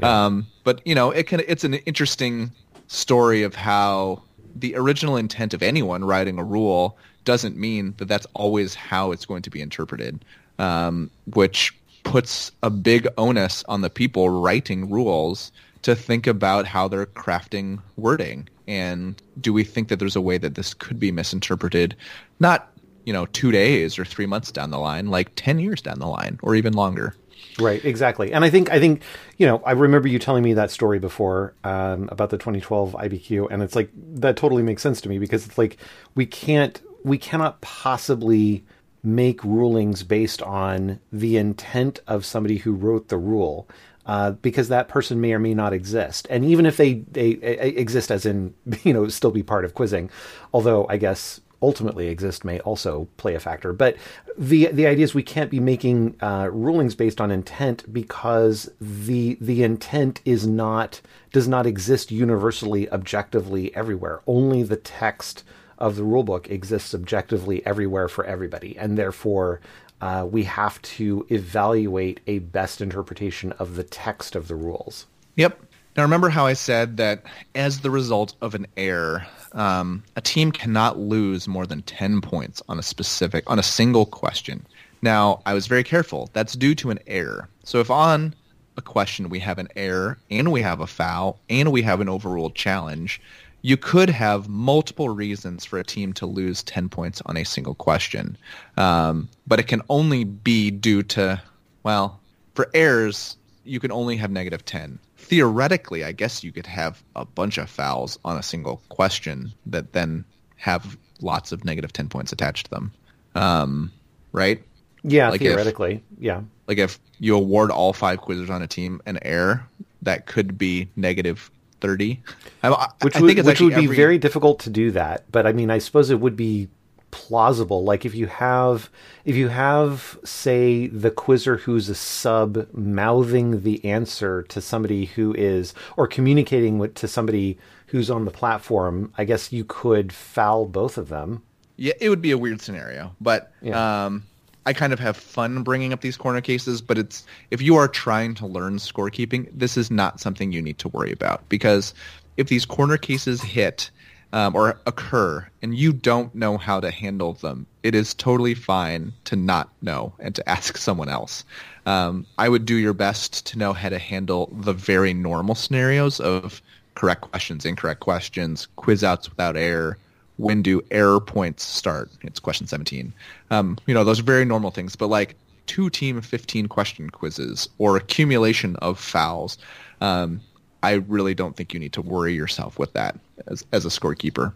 Yeah. 0.00 0.26
Um, 0.26 0.46
but 0.64 0.80
you 0.86 0.94
know, 0.94 1.10
it 1.10 1.26
can 1.26 1.40
it's 1.46 1.64
an 1.64 1.74
interesting 1.74 2.50
story 2.88 3.42
of 3.42 3.54
how 3.54 4.22
the 4.56 4.74
original 4.76 5.16
intent 5.16 5.54
of 5.54 5.62
anyone 5.62 6.04
writing 6.04 6.38
a 6.38 6.44
rule 6.44 6.96
doesn't 7.24 7.56
mean 7.56 7.94
that 7.98 8.08
that's 8.08 8.26
always 8.34 8.74
how 8.74 9.12
it's 9.12 9.26
going 9.26 9.42
to 9.42 9.50
be 9.50 9.60
interpreted, 9.60 10.24
um, 10.58 11.10
which 11.34 11.74
puts 12.02 12.50
a 12.62 12.70
big 12.70 13.06
onus 13.18 13.62
on 13.68 13.82
the 13.82 13.90
people 13.90 14.30
writing 14.30 14.88
rules 14.88 15.52
to 15.82 15.94
think 15.94 16.26
about 16.26 16.66
how 16.66 16.88
they're 16.88 17.06
crafting 17.06 17.78
wording. 17.96 18.48
And 18.66 19.20
do 19.40 19.52
we 19.52 19.64
think 19.64 19.88
that 19.88 19.98
there's 19.98 20.16
a 20.16 20.20
way 20.20 20.38
that 20.38 20.54
this 20.54 20.74
could 20.74 20.98
be 20.98 21.12
misinterpreted, 21.12 21.94
not 22.40 22.70
you 23.04 23.12
know 23.12 23.26
two 23.26 23.50
days 23.50 23.98
or 23.98 24.04
three 24.04 24.26
months 24.26 24.50
down 24.50 24.70
the 24.70 24.78
line, 24.78 25.06
like 25.08 25.30
ten 25.36 25.58
years 25.58 25.80
down 25.80 25.98
the 25.98 26.06
line, 26.06 26.38
or 26.42 26.54
even 26.54 26.72
longer? 26.72 27.14
Right, 27.60 27.84
exactly. 27.84 28.32
And 28.32 28.44
I 28.44 28.50
think 28.50 28.70
I 28.70 28.78
think 28.78 29.02
you 29.36 29.46
know 29.46 29.60
I 29.66 29.72
remember 29.72 30.06
you 30.06 30.20
telling 30.20 30.44
me 30.44 30.54
that 30.54 30.70
story 30.70 31.00
before 31.00 31.54
um, 31.64 32.08
about 32.12 32.30
the 32.30 32.38
2012 32.38 32.92
IBQ, 32.92 33.48
and 33.50 33.62
it's 33.62 33.74
like 33.74 33.90
that 33.94 34.36
totally 34.36 34.62
makes 34.62 34.82
sense 34.82 35.00
to 35.02 35.08
me 35.08 35.18
because 35.18 35.44
it's 35.44 35.58
like 35.58 35.76
we 36.14 36.24
can't 36.24 36.80
we 37.02 37.18
cannot 37.18 37.60
possibly 37.60 38.64
make 39.02 39.42
rulings 39.42 40.04
based 40.04 40.40
on 40.42 41.00
the 41.12 41.36
intent 41.36 42.00
of 42.06 42.24
somebody 42.24 42.58
who 42.58 42.72
wrote 42.72 43.08
the 43.08 43.18
rule. 43.18 43.68
Uh, 44.06 44.30
because 44.30 44.68
that 44.68 44.88
person 44.88 45.20
may 45.20 45.34
or 45.34 45.38
may 45.38 45.52
not 45.52 45.74
exist, 45.74 46.26
and 46.30 46.42
even 46.42 46.64
if 46.64 46.78
they, 46.78 46.94
they, 47.10 47.34
they 47.34 47.68
exist 47.68 48.10
as 48.10 48.24
in 48.24 48.54
you 48.82 48.92
know 48.94 49.06
still 49.08 49.30
be 49.30 49.42
part 49.42 49.66
of 49.66 49.74
quizzing, 49.74 50.08
although 50.54 50.86
I 50.88 50.96
guess 50.96 51.40
ultimately 51.60 52.08
exist 52.08 52.44
may 52.44 52.60
also 52.60 53.08
play 53.16 53.34
a 53.34 53.40
factor. 53.40 53.72
But 53.72 53.96
the 54.36 54.66
the 54.66 54.86
idea 54.86 55.04
is 55.04 55.14
we 55.14 55.22
can't 55.22 55.50
be 55.50 55.60
making 55.60 56.16
uh, 56.20 56.48
rulings 56.52 56.94
based 56.94 57.20
on 57.20 57.30
intent 57.30 57.92
because 57.92 58.70
the 58.80 59.36
the 59.40 59.62
intent 59.62 60.20
is 60.24 60.46
not 60.46 61.00
does 61.32 61.48
not 61.48 61.66
exist 61.66 62.10
universally 62.10 62.90
objectively 62.90 63.74
everywhere. 63.74 64.20
Only 64.26 64.62
the 64.62 64.76
text 64.76 65.44
of 65.78 65.96
the 65.96 66.02
rulebook 66.02 66.50
exists 66.50 66.94
objectively 66.94 67.64
everywhere 67.66 68.08
for 68.08 68.24
everybody, 68.24 68.76
and 68.78 68.98
therefore. 68.98 69.60
Uh, 70.00 70.24
we 70.30 70.44
have 70.44 70.80
to 70.82 71.26
evaluate 71.28 72.20
a 72.28 72.38
best 72.38 72.80
interpretation 72.80 73.50
of 73.58 73.74
the 73.74 73.82
text 73.82 74.36
of 74.36 74.46
the 74.46 74.54
rules. 74.54 75.06
Yep. 75.34 75.60
Now 75.96 76.04
remember 76.04 76.28
how 76.28 76.46
I 76.46 76.52
said 76.52 76.98
that 76.98 77.24
as 77.56 77.80
the 77.80 77.90
result 77.90 78.36
of 78.40 78.54
an 78.54 78.68
error, 78.76 79.26
um, 79.52 80.02
a 80.16 80.20
team 80.20 80.52
cannot 80.52 80.98
lose 80.98 81.48
more 81.48 81.66
than 81.66 81.82
10 81.82 82.20
points 82.20 82.62
on 82.68 82.78
a 82.78 82.82
specific, 82.82 83.44
on 83.46 83.58
a 83.58 83.62
single 83.62 84.06
question. 84.06 84.66
Now, 85.02 85.42
I 85.46 85.54
was 85.54 85.66
very 85.66 85.84
careful. 85.84 86.28
That's 86.32 86.54
due 86.54 86.74
to 86.76 86.90
an 86.90 86.98
error. 87.06 87.48
So 87.64 87.78
if 87.78 87.90
on 87.90 88.34
a 88.76 88.82
question 88.82 89.28
we 89.28 89.38
have 89.40 89.58
an 89.58 89.68
error 89.76 90.18
and 90.30 90.52
we 90.52 90.62
have 90.62 90.80
a 90.80 90.86
foul 90.86 91.38
and 91.48 91.72
we 91.72 91.82
have 91.82 92.00
an 92.00 92.08
overruled 92.08 92.54
challenge, 92.54 93.20
you 93.62 93.76
could 93.76 94.10
have 94.10 94.48
multiple 94.48 95.08
reasons 95.08 95.64
for 95.64 95.78
a 95.78 95.84
team 95.84 96.12
to 96.14 96.26
lose 96.26 96.62
10 96.62 96.88
points 96.88 97.20
on 97.26 97.36
a 97.36 97.44
single 97.44 97.74
question. 97.74 98.36
Um, 98.76 99.28
but 99.46 99.58
it 99.58 99.66
can 99.66 99.82
only 99.88 100.24
be 100.24 100.70
due 100.70 101.02
to, 101.04 101.40
well, 101.82 102.20
for 102.54 102.70
errors, 102.74 103.36
you 103.64 103.80
can 103.80 103.92
only 103.92 104.16
have 104.16 104.30
negative 104.30 104.64
10 104.64 104.98
theoretically, 105.28 106.04
I 106.04 106.12
guess 106.12 106.42
you 106.42 106.52
could 106.52 106.66
have 106.66 107.02
a 107.14 107.24
bunch 107.24 107.58
of 107.58 107.68
fouls 107.70 108.18
on 108.24 108.36
a 108.36 108.42
single 108.42 108.82
question 108.88 109.52
that 109.66 109.92
then 109.92 110.24
have 110.56 110.96
lots 111.20 111.52
of 111.52 111.64
negative 111.64 111.92
10 111.92 112.08
points 112.08 112.32
attached 112.32 112.64
to 112.66 112.70
them. 112.70 112.92
Um, 113.34 113.92
right? 114.32 114.62
Yeah, 115.02 115.28
Like 115.30 115.40
if- 115.40 115.46
theoretically. 115.48 116.02
yeah. 116.18 116.42
Like 116.66 116.78
if 116.78 116.98
you 117.18 117.34
award 117.36 117.70
all 117.70 117.92
five 117.92 118.20
quizzers 118.20 118.50
on 118.50 118.62
a 118.62 118.66
team 118.66 119.00
an 119.06 119.18
error, 119.22 119.66
that 120.02 120.26
could 120.26 120.58
be 120.58 120.88
negative 120.96 121.50
thirty. 121.80 122.20
I, 122.62 122.68
I, 122.68 122.88
Which 123.02 123.16
I 123.16 123.20
would, 123.22 123.44
which 123.46 123.60
would 123.60 123.74
be 123.74 123.84
every- 123.84 123.96
very 123.96 124.18
difficult 124.18 124.60
to 124.60 124.70
do 124.70 124.90
that. 124.90 125.24
But 125.32 125.46
I 125.46 125.52
mean, 125.52 125.70
I 125.70 125.78
suppose 125.78 126.10
it 126.10 126.20
would 126.20 126.36
be 126.36 126.68
plausible. 127.10 127.84
Like 127.84 128.04
if 128.04 128.14
you 128.14 128.26
have, 128.26 128.90
if 129.24 129.36
you 129.36 129.48
have, 129.48 130.18
say, 130.24 130.86
the 130.88 131.10
quizzer 131.10 131.56
who's 131.58 131.88
a 131.88 131.94
sub 131.94 132.66
mouthing 132.72 133.62
the 133.62 133.84
answer 133.84 134.42
to 134.44 134.60
somebody 134.60 135.06
who 135.06 135.34
is, 135.34 135.74
or 135.96 136.06
communicating 136.06 136.78
with 136.78 136.94
to 136.94 137.08
somebody 137.08 137.58
who's 137.86 138.10
on 138.10 138.24
the 138.24 138.30
platform, 138.30 139.12
I 139.16 139.24
guess 139.24 139.52
you 139.52 139.64
could 139.64 140.12
foul 140.12 140.66
both 140.66 140.98
of 140.98 141.08
them. 141.08 141.42
Yeah, 141.76 141.94
it 142.00 142.10
would 142.10 142.20
be 142.22 142.32
a 142.32 142.38
weird 142.38 142.60
scenario, 142.60 143.14
but 143.20 143.52
Yeah. 143.62 144.04
um, 144.06 144.24
I 144.66 144.74
kind 144.74 144.92
of 144.92 144.98
have 144.98 145.16
fun 145.16 145.62
bringing 145.62 145.94
up 145.94 146.02
these 146.02 146.16
corner 146.18 146.42
cases. 146.42 146.82
But 146.82 146.98
it's 146.98 147.24
if 147.50 147.62
you 147.62 147.76
are 147.76 147.88
trying 147.88 148.34
to 148.34 148.46
learn 148.46 148.76
scorekeeping, 148.76 149.48
this 149.54 149.78
is 149.78 149.90
not 149.90 150.20
something 150.20 150.52
you 150.52 150.60
need 150.60 150.78
to 150.78 150.88
worry 150.88 151.10
about 151.12 151.48
because 151.48 151.94
if 152.36 152.48
these 152.48 152.66
corner 152.66 152.98
cases 152.98 153.40
hit 153.40 153.90
um, 154.32 154.54
or 154.54 154.78
occur 154.86 155.46
and 155.62 155.76
you 155.76 155.92
don't 155.92 156.34
know 156.34 156.58
how 156.58 156.80
to 156.80 156.90
handle 156.90 157.34
them, 157.34 157.66
it 157.82 157.94
is 157.94 158.14
totally 158.14 158.54
fine 158.54 159.12
to 159.24 159.36
not 159.36 159.70
know 159.82 160.12
and 160.18 160.34
to 160.34 160.48
ask 160.48 160.76
someone 160.78 161.08
else. 161.08 161.44
Um, 161.86 162.26
I 162.36 162.48
would 162.48 162.66
do 162.66 162.74
your 162.74 162.94
best 162.94 163.46
to 163.46 163.58
know 163.58 163.72
how 163.72 163.88
to 163.88 163.98
handle 163.98 164.50
the 164.52 164.74
very 164.74 165.14
normal 165.14 165.54
scenarios 165.54 166.20
of 166.20 166.60
correct 166.94 167.22
questions, 167.22 167.64
incorrect 167.64 168.00
questions, 168.00 168.66
quiz 168.76 169.02
outs 169.02 169.30
without 169.30 169.56
error, 169.56 169.96
when 170.36 170.62
do 170.62 170.82
error 170.90 171.20
points 171.20 171.64
start? 171.64 172.10
It's 172.22 172.40
question 172.40 172.66
17. 172.66 173.12
Um, 173.50 173.76
you 173.86 173.94
know, 173.94 174.04
those 174.04 174.20
are 174.20 174.24
very 174.24 174.44
normal 174.44 174.70
things, 174.70 174.96
but 174.96 175.08
like 175.08 175.34
two 175.66 175.90
team 175.90 176.20
15 176.20 176.66
question 176.66 177.10
quizzes 177.10 177.68
or 177.78 177.96
accumulation 177.96 178.76
of 178.76 178.98
fouls, 178.98 179.58
um, 180.00 180.40
I 180.82 180.94
really 180.94 181.34
don't 181.34 181.56
think 181.56 181.74
you 181.74 181.80
need 181.80 181.92
to 181.94 182.02
worry 182.02 182.34
yourself 182.34 182.78
with 182.78 182.92
that 182.92 183.16
as, 183.46 183.64
as 183.72 183.84
a 183.84 183.88
scorekeeper. 183.88 184.52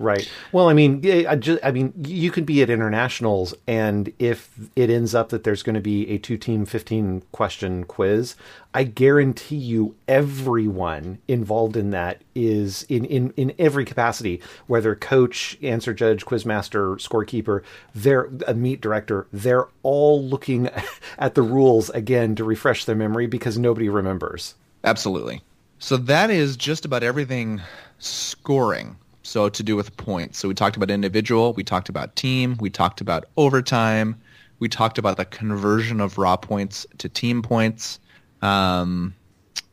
Right. 0.00 0.30
Well, 0.50 0.70
I 0.70 0.72
mean, 0.72 1.02
I, 1.28 1.36
just, 1.36 1.62
I 1.62 1.72
mean, 1.72 1.92
you 2.06 2.30
could 2.30 2.46
be 2.46 2.62
at 2.62 2.70
internationals, 2.70 3.52
and 3.66 4.10
if 4.18 4.50
it 4.74 4.88
ends 4.88 5.14
up 5.14 5.28
that 5.28 5.44
there's 5.44 5.62
going 5.62 5.74
to 5.74 5.80
be 5.82 6.08
a 6.08 6.16
two-team, 6.16 6.64
fifteen 6.64 7.22
question 7.32 7.84
quiz, 7.84 8.34
I 8.72 8.84
guarantee 8.84 9.56
you, 9.56 9.94
everyone 10.08 11.18
involved 11.28 11.76
in 11.76 11.90
that 11.90 12.22
is 12.34 12.84
in 12.84 13.04
in 13.04 13.34
in 13.36 13.52
every 13.58 13.84
capacity, 13.84 14.40
whether 14.66 14.94
coach, 14.94 15.58
answer 15.62 15.92
judge, 15.92 16.24
quizmaster, 16.24 16.96
scorekeeper, 16.96 17.62
they're 17.94 18.30
a 18.46 18.54
meet 18.54 18.80
director, 18.80 19.26
they're 19.34 19.66
all 19.82 20.24
looking 20.24 20.70
at 21.18 21.34
the 21.34 21.42
rules 21.42 21.90
again 21.90 22.34
to 22.36 22.44
refresh 22.44 22.86
their 22.86 22.96
memory 22.96 23.26
because 23.26 23.58
nobody 23.58 23.90
remembers. 23.90 24.54
Absolutely. 24.82 25.42
So 25.78 25.98
that 25.98 26.30
is 26.30 26.56
just 26.56 26.86
about 26.86 27.02
everything 27.02 27.60
scoring. 28.00 28.96
So 29.22 29.48
to 29.48 29.62
do 29.62 29.76
with 29.76 29.96
points. 29.96 30.38
So 30.38 30.48
we 30.48 30.54
talked 30.54 30.76
about 30.76 30.90
individual, 30.90 31.52
we 31.52 31.62
talked 31.62 31.88
about 31.88 32.16
team, 32.16 32.56
we 32.58 32.70
talked 32.70 33.00
about 33.00 33.26
overtime, 33.36 34.20
we 34.58 34.68
talked 34.68 34.98
about 34.98 35.16
the 35.16 35.24
conversion 35.24 36.00
of 36.00 36.18
raw 36.18 36.36
points 36.36 36.86
to 36.98 37.08
team 37.08 37.42
points, 37.42 38.00
um, 38.42 39.14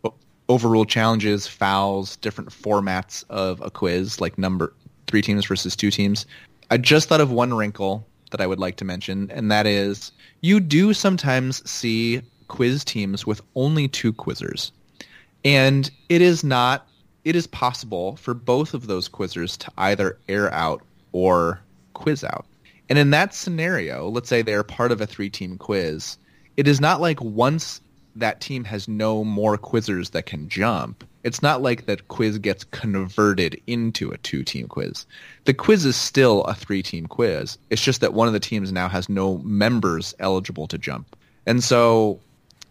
o- 0.03 0.13
overruled 0.49 0.89
challenges, 0.89 1.47
fouls, 1.47 2.17
different 2.17 2.49
formats 2.49 3.23
of 3.29 3.61
a 3.61 3.71
quiz, 3.71 4.21
like 4.21 4.37
number 4.37 4.73
three 5.07 5.21
teams 5.21 5.45
versus 5.45 5.75
two 5.75 5.89
teams. 5.89 6.25
I 6.69 6.77
just 6.77 7.09
thought 7.09 7.21
of 7.21 7.31
one 7.31 7.53
wrinkle 7.53 8.05
that 8.31 8.41
I 8.41 8.47
would 8.47 8.59
like 8.59 8.75
to 8.77 8.85
mention, 8.85 9.31
and 9.31 9.49
that 9.51 9.65
is 9.65 10.11
you 10.41 10.59
do 10.59 10.93
sometimes 10.93 11.67
see 11.69 12.21
quiz 12.47 12.83
teams 12.83 13.25
with 13.25 13.41
only 13.55 13.87
two 13.87 14.13
quizzers. 14.13 14.71
And 15.43 15.89
it 16.09 16.21
is 16.21 16.43
not, 16.43 16.87
it 17.27 17.35
is 17.35 17.45
possible 17.45 18.15
for 18.15 18.33
both 18.33 18.73
of 18.73 18.87
those 18.87 19.09
quizzers 19.09 19.57
to 19.57 19.69
either 19.77 20.17
air 20.29 20.51
out 20.53 20.81
or 21.11 21.59
quiz 21.91 22.23
out. 22.23 22.45
And 22.87 22.97
in 22.97 23.09
that 23.09 23.33
scenario, 23.33 24.07
let's 24.07 24.29
say 24.29 24.41
they're 24.41 24.63
part 24.63 24.93
of 24.93 25.01
a 25.01 25.05
three 25.05 25.29
team 25.29 25.57
quiz, 25.57 26.17
it 26.55 26.69
is 26.69 26.79
not 26.79 27.01
like 27.01 27.19
once 27.21 27.81
that 28.15 28.39
team 28.39 28.63
has 28.63 28.87
no 28.87 29.25
more 29.25 29.57
quizzers 29.57 30.11
that 30.11 30.25
can 30.25 30.47
jump, 30.47 31.03
it's 31.25 31.41
not 31.41 31.61
like 31.61 31.85
that 31.87 32.07
quiz 32.07 32.37
gets 32.37 32.63
converted 32.63 33.61
into 33.67 34.09
a 34.09 34.17
two 34.19 34.41
team 34.41 34.69
quiz. 34.69 35.05
The 35.43 35.53
quiz 35.53 35.83
is 35.83 35.97
still 35.97 36.45
a 36.45 36.55
three 36.55 36.81
team 36.81 37.07
quiz. 37.07 37.57
It's 37.69 37.83
just 37.83 37.99
that 37.99 38.13
one 38.13 38.27
of 38.27 38.33
the 38.33 38.39
teams 38.39 38.71
now 38.71 38.87
has 38.87 39.09
no 39.09 39.39
members 39.39 40.15
eligible 40.19 40.67
to 40.67 40.77
jump. 40.77 41.13
And 41.45 41.61
so 41.61 42.21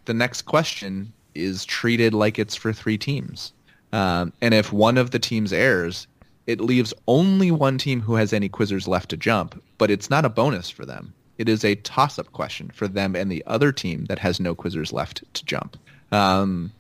the 0.07 0.15
next 0.15 0.43
question 0.43 1.13
is 1.35 1.67
treated 1.67 2.15
like 2.15 2.39
it's 2.39 2.55
for 2.55 2.73
three 2.73 2.97
teams. 2.97 3.53
Um, 3.97 4.35
and 4.43 4.53
if 4.53 4.75
one 4.75 4.99
of 4.99 5.11
the 5.11 5.19
teams 5.19 5.55
errs, 5.55 6.07
it 6.47 6.61
leaves 6.61 6.93
only 7.09 7.51
one 7.51 7.79
team 7.79 8.03
who 8.03 8.15
has 8.17 8.35
any 8.35 8.47
quizzers 8.47 8.87
left 8.87 9.09
to 9.09 9.17
jump, 9.17 9.61
but 9.79 9.91
it's 9.91 10.11
not 10.11 10.27
a 10.27 10.29
bonus 10.29 10.69
for 10.69 10.85
them. 10.85 11.15
It 11.39 11.49
is 11.49 11.65
a 11.65 11.77
toss-up 11.77 12.31
question 12.33 12.71
for 12.75 12.87
them 12.87 13.17
and 13.17 13.33
the 13.33 13.43
other 13.47 13.73
team 13.73 14.05
that 14.05 14.19
has 14.19 14.39
no 14.39 14.55
quizzers 14.55 14.93
left 14.93 15.25
to 15.33 15.45
jump. 15.47 15.79
Um, 16.13 16.71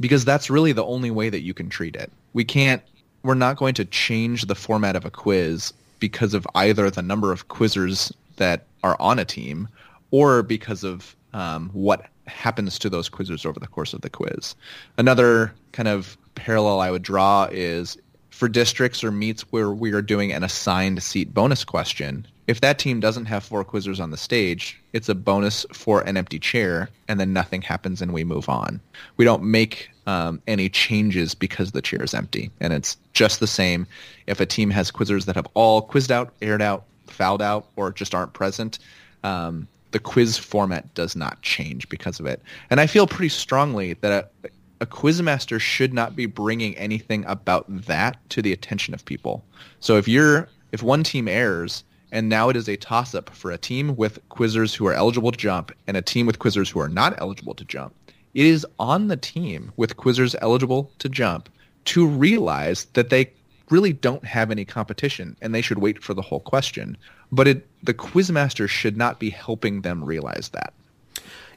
because 0.00 0.24
that's 0.24 0.50
really 0.50 0.72
the 0.72 0.84
only 0.84 1.12
way 1.12 1.30
that 1.30 1.42
you 1.42 1.54
can 1.54 1.68
treat 1.68 1.94
it. 1.94 2.10
We 2.32 2.42
can't, 2.42 2.82
we're 3.22 3.34
not 3.34 3.56
going 3.56 3.74
to 3.74 3.84
change 3.84 4.46
the 4.46 4.56
format 4.56 4.96
of 4.96 5.04
a 5.04 5.10
quiz 5.10 5.72
because 6.00 6.34
of 6.34 6.44
either 6.56 6.90
the 6.90 7.02
number 7.02 7.30
of 7.30 7.46
quizzers 7.46 8.12
that 8.34 8.64
are 8.82 8.96
on 8.98 9.20
a 9.20 9.24
team 9.24 9.68
or 10.10 10.42
because 10.42 10.82
of 10.82 11.14
um, 11.34 11.70
what 11.72 12.06
happens 12.26 12.80
to 12.80 12.90
those 12.90 13.08
quizzers 13.08 13.46
over 13.46 13.60
the 13.60 13.68
course 13.68 13.94
of 13.94 14.00
the 14.00 14.10
quiz. 14.10 14.56
Another 14.98 15.54
kind 15.70 15.88
of 15.88 16.18
parallel 16.34 16.80
I 16.80 16.90
would 16.90 17.02
draw 17.02 17.48
is 17.50 17.96
for 18.30 18.48
districts 18.48 19.04
or 19.04 19.10
meets 19.10 19.42
where 19.52 19.70
we 19.70 19.92
are 19.92 20.02
doing 20.02 20.32
an 20.32 20.42
assigned 20.42 21.02
seat 21.02 21.32
bonus 21.32 21.64
question. 21.64 22.26
If 22.46 22.60
that 22.60 22.78
team 22.78 23.00
doesn't 23.00 23.26
have 23.26 23.44
four 23.44 23.64
quizzers 23.64 24.00
on 24.00 24.10
the 24.10 24.16
stage, 24.16 24.78
it's 24.92 25.08
a 25.08 25.14
bonus 25.14 25.64
for 25.72 26.02
an 26.02 26.16
empty 26.16 26.38
chair, 26.38 26.90
and 27.08 27.18
then 27.18 27.32
nothing 27.32 27.62
happens 27.62 28.02
and 28.02 28.12
we 28.12 28.24
move 28.24 28.48
on. 28.48 28.80
We 29.16 29.24
don't 29.24 29.44
make 29.44 29.90
um, 30.06 30.42
any 30.46 30.68
changes 30.68 31.34
because 31.34 31.72
the 31.72 31.80
chair 31.80 32.02
is 32.02 32.12
empty, 32.12 32.50
and 32.60 32.72
it's 32.72 32.98
just 33.12 33.40
the 33.40 33.46
same 33.46 33.86
if 34.26 34.40
a 34.40 34.46
team 34.46 34.68
has 34.70 34.90
quizzers 34.90 35.24
that 35.24 35.36
have 35.36 35.48
all 35.54 35.80
quizzed 35.80 36.12
out, 36.12 36.34
aired 36.42 36.60
out, 36.60 36.84
fouled 37.06 37.40
out, 37.40 37.68
or 37.76 37.92
just 37.92 38.14
aren't 38.14 38.34
present. 38.34 38.78
Um, 39.22 39.66
the 39.92 40.00
quiz 40.00 40.36
format 40.36 40.92
does 40.94 41.14
not 41.14 41.40
change 41.42 41.88
because 41.88 42.18
of 42.18 42.26
it. 42.26 42.42
And 42.68 42.80
I 42.80 42.88
feel 42.88 43.06
pretty 43.06 43.28
strongly 43.28 43.94
that 43.94 44.32
a, 44.80 44.86
quizmaster 44.86 45.60
should 45.60 45.94
not 45.94 46.16
be 46.16 46.26
bringing 46.26 46.76
anything 46.76 47.24
about 47.26 47.64
that 47.68 48.18
to 48.30 48.42
the 48.42 48.52
attention 48.52 48.94
of 48.94 49.04
people. 49.04 49.44
So 49.80 49.96
if 49.96 50.08
you're 50.08 50.48
if 50.72 50.82
one 50.82 51.04
team 51.04 51.28
errs 51.28 51.84
and 52.10 52.28
now 52.28 52.48
it 52.48 52.56
is 52.56 52.68
a 52.68 52.76
toss 52.76 53.14
up 53.14 53.30
for 53.30 53.50
a 53.50 53.58
team 53.58 53.96
with 53.96 54.26
quizzers 54.28 54.74
who 54.74 54.86
are 54.86 54.92
eligible 54.92 55.32
to 55.32 55.38
jump 55.38 55.72
and 55.86 55.96
a 55.96 56.02
team 56.02 56.26
with 56.26 56.38
quizzers 56.38 56.70
who 56.70 56.80
are 56.80 56.88
not 56.88 57.20
eligible 57.20 57.54
to 57.54 57.64
jump, 57.64 57.94
it 58.34 58.46
is 58.46 58.66
on 58.78 59.08
the 59.08 59.16
team 59.16 59.72
with 59.76 59.96
quizzers 59.96 60.34
eligible 60.40 60.90
to 60.98 61.08
jump 61.08 61.48
to 61.86 62.06
realize 62.06 62.86
that 62.94 63.10
they 63.10 63.30
really 63.70 63.92
don't 63.92 64.24
have 64.24 64.50
any 64.50 64.64
competition 64.64 65.36
and 65.40 65.54
they 65.54 65.62
should 65.62 65.78
wait 65.78 66.02
for 66.02 66.14
the 66.14 66.22
whole 66.22 66.40
question. 66.40 66.96
But 67.32 67.48
it, 67.48 67.66
the 67.82 67.94
quizmaster 67.94 68.68
should 68.68 68.96
not 68.96 69.18
be 69.18 69.30
helping 69.30 69.82
them 69.82 70.04
realize 70.04 70.50
that. 70.50 70.72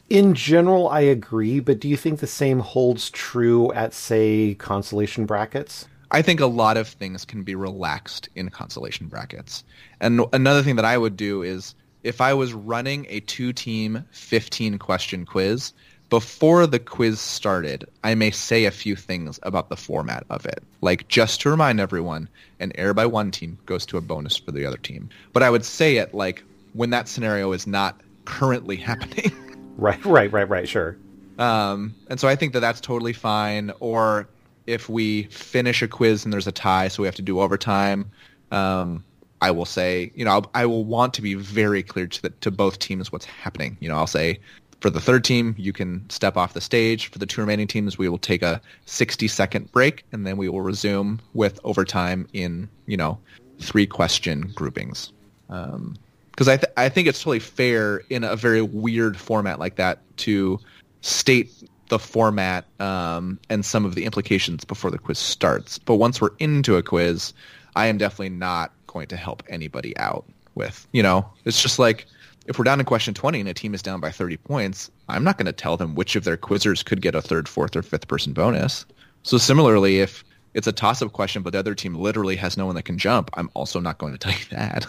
In 0.10 0.34
general, 0.36 0.88
I 0.88 1.01
agree, 1.01 1.60
but 1.60 1.80
do 1.80 1.89
you 1.89 1.97
think 1.97 2.20
the 2.20 2.28
same 2.28 2.60
holds 2.60 3.10
true 3.10 3.74
at, 3.74 3.93
say, 3.93 4.55
consolation 4.55 5.26
brackets? 5.26 5.86
I 6.12 6.22
think 6.22 6.39
a 6.39 6.45
lot 6.45 6.78
of 6.78 6.88
things 6.88 7.26
can 7.26 7.43
be 7.43 7.55
relaxed 7.55 8.30
in 8.36 8.49
consolation 8.49 9.08
brackets. 9.08 9.66
And 9.99 10.22
another 10.32 10.64
thing 10.64 10.78
that 10.78 10.86
I 10.86 10.97
would 10.97 11.18
do 11.18 11.41
is 11.41 11.76
if 12.03 12.22
I 12.22 12.34
was 12.34 12.53
running 12.53 13.05
a 13.10 13.20
two-team 13.20 14.05
15-question 14.14 15.26
quiz, 15.26 15.74
before 16.10 16.66
the 16.66 16.80
quiz 16.80 17.20
started, 17.20 17.84
I 18.05 18.16
may 18.16 18.32
say 18.32 18.64
a 18.64 18.72
few 18.72 18.95
things 18.95 19.41
about 19.43 19.68
the 19.68 19.76
format 19.76 20.26
of 20.30 20.45
it. 20.45 20.64
Like 20.80 21.10
just 21.10 21.41
to 21.41 21.49
remind 21.49 21.82
everyone, 21.82 22.30
an 22.62 22.72
error 22.76 22.93
by 22.93 23.08
one 23.08 23.30
team 23.32 23.58
goes 23.66 23.86
to 23.88 23.97
a 23.97 24.01
bonus 24.01 24.38
for 24.38 24.53
the 24.53 24.66
other 24.66 24.78
team. 24.78 25.10
But 25.34 25.43
I 25.43 25.49
would 25.49 25.66
say 25.66 25.97
it 25.97 26.14
like 26.14 26.43
when 26.72 26.91
that 26.91 27.10
scenario 27.10 27.51
is 27.51 27.68
not 27.68 27.99
currently 28.24 28.76
happening. 28.78 29.34
Right, 29.78 30.04
right, 30.06 30.32
right, 30.32 30.50
right, 30.50 30.68
sure. 30.68 30.98
Um, 31.38 31.94
and 32.10 32.20
so 32.20 32.28
I 32.28 32.36
think 32.36 32.54
that 32.54 32.60
that's 32.62 32.82
totally 32.82 33.14
fine. 33.14 33.72
Or 33.80 34.28
if 34.66 34.90
we 34.90 35.24
finish 35.24 35.82
a 35.82 35.88
quiz 35.88 36.24
and 36.26 36.34
there's 36.34 36.48
a 36.48 36.52
tie, 36.52 36.88
so 36.88 37.04
we 37.04 37.08
have 37.08 37.16
to 37.16 37.22
do 37.22 37.40
overtime, 37.40 38.10
um, 38.52 39.04
I 39.40 39.52
will 39.52 39.66
say, 39.66 40.12
you 40.16 40.26
know, 40.26 40.32
I'll, 40.32 40.52
I 40.56 40.66
will 40.66 40.84
want 40.84 41.14
to 41.16 41.22
be 41.22 41.36
very 41.36 41.84
clear 41.84 42.08
to, 42.08 42.22
the, 42.24 42.30
to 42.30 42.50
both 42.50 42.80
teams 42.80 43.12
what's 43.12 43.26
happening. 43.26 43.78
You 43.80 43.90
know, 43.90 43.96
I'll 43.96 44.08
say 44.08 44.40
for 44.82 44.90
the 44.90 45.00
third 45.00 45.24
team, 45.24 45.56
you 45.58 45.74
can 45.74 46.08
step 46.10 46.38
off 46.38 46.54
the 46.54 46.62
stage. 46.62 47.08
For 47.08 47.20
the 47.20 47.26
two 47.26 47.42
remaining 47.42 47.68
teams, 47.68 47.98
we 47.98 48.10
will 48.10 48.18
take 48.18 48.42
a 48.42 48.62
60 48.86 49.28
second 49.28 49.72
break 49.72 50.06
and 50.12 50.26
then 50.26 50.38
we 50.38 50.50
will 50.50 50.62
resume 50.62 51.20
with 51.34 51.60
overtime 51.64 52.28
in, 52.34 52.68
you 52.88 52.98
know, 52.98 53.20
three 53.60 53.86
question 53.86 54.52
groupings. 54.56 55.12
Um, 55.50 55.98
because 56.38 56.48
I 56.48 56.58
th- 56.58 56.72
I 56.78 56.88
think 56.88 57.08
it's 57.08 57.20
totally 57.20 57.40
fair 57.40 58.04
in 58.12 58.24
a 58.24 58.36
very 58.36 58.62
weird 58.62 59.18
format 59.18 59.58
like 59.58 59.78
that 59.78 60.00
to 60.18 60.60
state 61.02 61.52
the 61.90 61.98
format 61.98 62.66
um, 62.80 63.40
and 63.50 63.66
some 63.66 63.86
of 63.86 63.96
the 63.96 64.06
implications 64.06 64.64
before 64.64 64.92
the 64.92 65.00
quiz 65.00 65.18
starts. 65.18 65.80
But 65.80 65.96
once 65.96 66.22
we're 66.22 66.36
into 66.38 66.76
a 66.76 66.84
quiz, 66.84 67.34
I 67.76 67.88
am 67.88 67.98
definitely 67.98 68.30
not 68.30 68.72
going 68.86 69.08
to 69.08 69.18
help 69.18 69.42
anybody 69.50 69.98
out 69.98 70.26
with. 70.54 70.88
You 70.92 71.02
know, 71.02 71.28
it's 71.44 71.60
just 71.60 71.80
like 71.80 72.06
if 72.46 72.60
we're 72.60 72.66
down 72.66 72.80
in 72.80 72.86
question 72.86 73.16
20 73.16 73.40
and 73.40 73.50
a 73.50 73.54
team 73.56 73.74
is 73.74 73.82
down 73.82 74.00
by 74.00 74.12
30 74.12 74.38
points, 74.38 74.92
I'm 75.10 75.24
not 75.24 75.40
going 75.40 75.48
to 75.48 75.52
tell 75.52 75.76
them 75.76 75.96
which 75.96 76.16
of 76.16 76.24
their 76.24 76.38
quizzers 76.38 76.86
could 76.86 77.02
get 77.02 77.16
a 77.16 77.22
third, 77.22 77.50
fourth, 77.50 77.76
or 77.76 77.82
fifth 77.82 78.08
person 78.08 78.34
bonus. 78.34 78.86
So 79.24 79.40
similarly, 79.40 80.02
if 80.02 80.24
it's 80.58 80.66
a 80.66 80.72
toss-up 80.72 81.14
question, 81.14 81.43
but 81.43 81.53
the 81.53 81.60
other 81.60 81.76
team 81.76 81.93
literally 81.93 82.36
has 82.36 82.58
no 82.58 82.66
one 82.66 82.74
that 82.76 82.84
can 82.84 82.97
jump, 82.97 83.30
I'm 83.36 83.51
also 83.53 83.80
not 83.80 83.99
going 83.99 84.12
to 84.12 84.18
tell 84.18 84.32
you 84.32 84.45
that. 84.51 84.88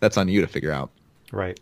That's 0.00 0.16
on 0.16 0.28
you 0.28 0.40
to 0.40 0.48
figure 0.48 0.72
out. 0.72 0.90
Right. 1.30 1.60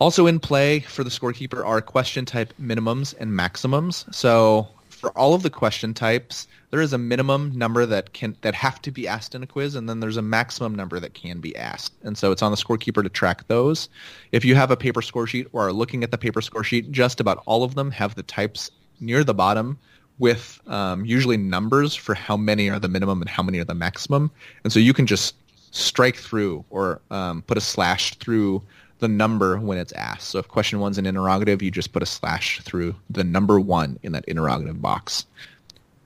Also 0.00 0.26
in 0.26 0.40
play 0.40 0.80
for 0.80 1.04
the 1.04 1.10
scorekeeper 1.10 1.64
are 1.64 1.82
question 1.82 2.24
type 2.24 2.54
minimums 2.58 3.14
and 3.20 3.36
maximums. 3.36 4.06
So 4.10 4.66
for 4.88 5.10
all 5.18 5.34
of 5.34 5.42
the 5.42 5.50
question 5.50 5.92
types, 5.92 6.48
there 6.70 6.80
is 6.80 6.94
a 6.94 6.98
minimum 6.98 7.52
number 7.54 7.84
that 7.84 8.14
can 8.14 8.38
that 8.40 8.54
have 8.54 8.80
to 8.82 8.90
be 8.90 9.06
asked 9.06 9.34
in 9.34 9.42
a 9.42 9.46
quiz, 9.46 9.74
and 9.74 9.86
then 9.86 10.00
there's 10.00 10.16
a 10.16 10.22
maximum 10.22 10.74
number 10.74 10.98
that 10.98 11.12
can 11.12 11.40
be 11.40 11.54
asked. 11.56 11.92
And 12.04 12.16
so 12.16 12.32
it's 12.32 12.42
on 12.42 12.50
the 12.50 12.56
scorekeeper 12.56 13.02
to 13.02 13.10
track 13.10 13.46
those. 13.48 13.90
If 14.32 14.46
you 14.46 14.54
have 14.54 14.70
a 14.70 14.78
paper 14.78 15.02
score 15.02 15.26
sheet 15.26 15.46
or 15.52 15.68
are 15.68 15.74
looking 15.74 16.02
at 16.02 16.10
the 16.10 16.18
paper 16.18 16.40
score 16.40 16.64
sheet, 16.64 16.90
just 16.90 17.20
about 17.20 17.42
all 17.44 17.64
of 17.64 17.74
them 17.74 17.90
have 17.90 18.14
the 18.14 18.22
types 18.22 18.70
near 18.98 19.24
the 19.24 19.34
bottom 19.34 19.78
with 20.18 20.60
um, 20.66 21.04
usually 21.04 21.36
numbers 21.36 21.94
for 21.94 22.14
how 22.14 22.36
many 22.36 22.70
are 22.70 22.78
the 22.78 22.88
minimum 22.88 23.20
and 23.20 23.28
how 23.28 23.42
many 23.42 23.58
are 23.58 23.64
the 23.64 23.74
maximum. 23.74 24.30
And 24.62 24.72
so 24.72 24.78
you 24.78 24.92
can 24.92 25.06
just 25.06 25.34
strike 25.72 26.16
through 26.16 26.64
or 26.70 27.00
um, 27.10 27.42
put 27.42 27.58
a 27.58 27.60
slash 27.60 28.14
through 28.16 28.62
the 29.00 29.08
number 29.08 29.58
when 29.58 29.76
it's 29.76 29.92
asked. 29.92 30.28
So 30.28 30.38
if 30.38 30.48
question 30.48 30.78
one's 30.78 30.98
an 30.98 31.06
interrogative, 31.06 31.62
you 31.62 31.70
just 31.70 31.92
put 31.92 32.02
a 32.02 32.06
slash 32.06 32.60
through 32.60 32.94
the 33.10 33.24
number 33.24 33.58
one 33.58 33.98
in 34.02 34.12
that 34.12 34.24
interrogative 34.26 34.80
box. 34.80 35.26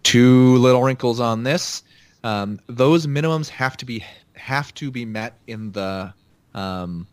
Two 0.05 0.57
little 0.57 0.83
wrinkles 0.83 1.21
on 1.21 1.43
this. 1.43 1.83
Um, 2.25 2.59
those 2.67 3.07
minimums 3.07 3.49
have 3.51 3.77
to 3.77 3.85
be 3.85 4.05
have 4.35 4.73
to 4.75 4.91
be 4.91 5.05
met 5.05 5.35
in 5.47 5.73
the, 5.73 6.13
um, 6.55 7.07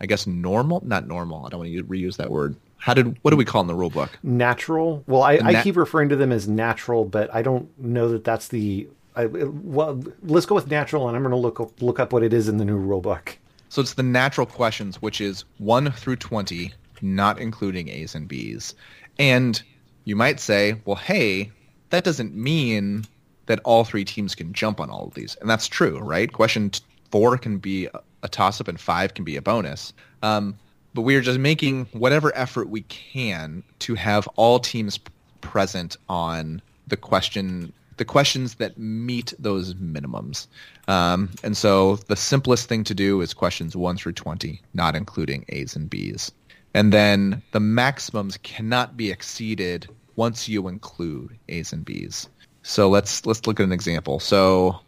I 0.00 0.06
guess 0.06 0.26
normal, 0.26 0.80
not 0.84 1.06
normal. 1.06 1.44
I 1.44 1.50
don't 1.50 1.60
want 1.60 1.72
to 1.72 1.84
reuse 1.84 2.16
that 2.16 2.30
word. 2.30 2.56
How 2.80 2.94
did 2.94 3.18
what 3.22 3.30
do 3.30 3.36
we 3.36 3.44
call 3.44 3.60
in 3.60 3.66
the 3.66 3.74
rule 3.74 3.90
book? 3.90 4.18
Natural. 4.22 5.04
Well, 5.06 5.22
I, 5.22 5.34
I 5.44 5.62
keep 5.62 5.76
referring 5.76 6.08
to 6.08 6.16
them 6.16 6.32
as 6.32 6.48
natural, 6.48 7.04
but 7.04 7.32
I 7.34 7.42
don't 7.42 7.68
know 7.78 8.08
that 8.08 8.24
that's 8.24 8.48
the. 8.48 8.88
I, 9.14 9.26
well, 9.26 10.02
let's 10.22 10.46
go 10.46 10.54
with 10.54 10.70
natural, 10.70 11.06
and 11.06 11.16
I'm 11.16 11.22
going 11.22 11.32
to 11.32 11.36
look 11.36 11.60
up, 11.60 11.82
look 11.82 12.00
up 12.00 12.12
what 12.12 12.22
it 12.22 12.32
is 12.32 12.48
in 12.48 12.56
the 12.56 12.64
new 12.64 12.76
rule 12.76 13.00
book. 13.00 13.36
So 13.68 13.82
it's 13.82 13.94
the 13.94 14.02
natural 14.02 14.46
questions, 14.46 15.02
which 15.02 15.20
is 15.20 15.44
one 15.58 15.92
through 15.92 16.16
twenty, 16.16 16.72
not 17.02 17.38
including 17.38 17.88
A's 17.88 18.14
and 18.14 18.26
B's. 18.26 18.74
And 19.18 19.62
you 20.04 20.16
might 20.16 20.40
say, 20.40 20.80
well, 20.86 20.96
hey, 20.96 21.50
that 21.90 22.02
doesn't 22.02 22.34
mean 22.34 23.04
that 23.46 23.60
all 23.64 23.84
three 23.84 24.04
teams 24.04 24.34
can 24.34 24.52
jump 24.54 24.80
on 24.80 24.88
all 24.88 25.06
of 25.06 25.14
these, 25.14 25.36
and 25.40 25.50
that's 25.50 25.66
true, 25.66 25.98
right? 25.98 26.32
Question 26.32 26.70
four 27.10 27.36
can 27.36 27.58
be 27.58 27.88
a 28.22 28.28
toss-up, 28.28 28.68
and 28.68 28.80
five 28.80 29.14
can 29.14 29.24
be 29.24 29.36
a 29.36 29.42
bonus. 29.42 29.92
Um, 30.22 30.56
but 30.94 31.02
we 31.02 31.16
are 31.16 31.20
just 31.20 31.38
making 31.38 31.86
whatever 31.92 32.36
effort 32.36 32.68
we 32.68 32.82
can 32.82 33.62
to 33.80 33.94
have 33.94 34.26
all 34.36 34.58
teams 34.58 34.98
present 35.40 35.96
on 36.08 36.62
the 36.86 36.96
question 36.96 37.72
the 37.96 38.04
questions 38.06 38.54
that 38.54 38.78
meet 38.78 39.34
those 39.38 39.74
minimums. 39.74 40.46
Um, 40.88 41.28
and 41.44 41.54
so 41.54 41.96
the 41.96 42.16
simplest 42.16 42.66
thing 42.66 42.82
to 42.84 42.94
do 42.94 43.20
is 43.20 43.34
questions 43.34 43.76
1 43.76 43.98
through 43.98 44.14
20, 44.14 44.58
not 44.72 44.96
including 44.96 45.44
A's 45.50 45.76
and 45.76 45.90
B's. 45.90 46.32
And 46.72 46.94
then 46.94 47.42
the 47.52 47.60
maximums 47.60 48.38
cannot 48.38 48.96
be 48.96 49.10
exceeded 49.10 49.86
once 50.16 50.48
you 50.48 50.66
include 50.66 51.36
A's 51.50 51.74
and 51.74 51.84
B's. 51.84 52.26
So 52.62 52.88
let's 52.88 53.26
let's 53.26 53.46
look 53.46 53.60
at 53.60 53.64
an 53.64 53.72
example. 53.72 54.18
So 54.18 54.80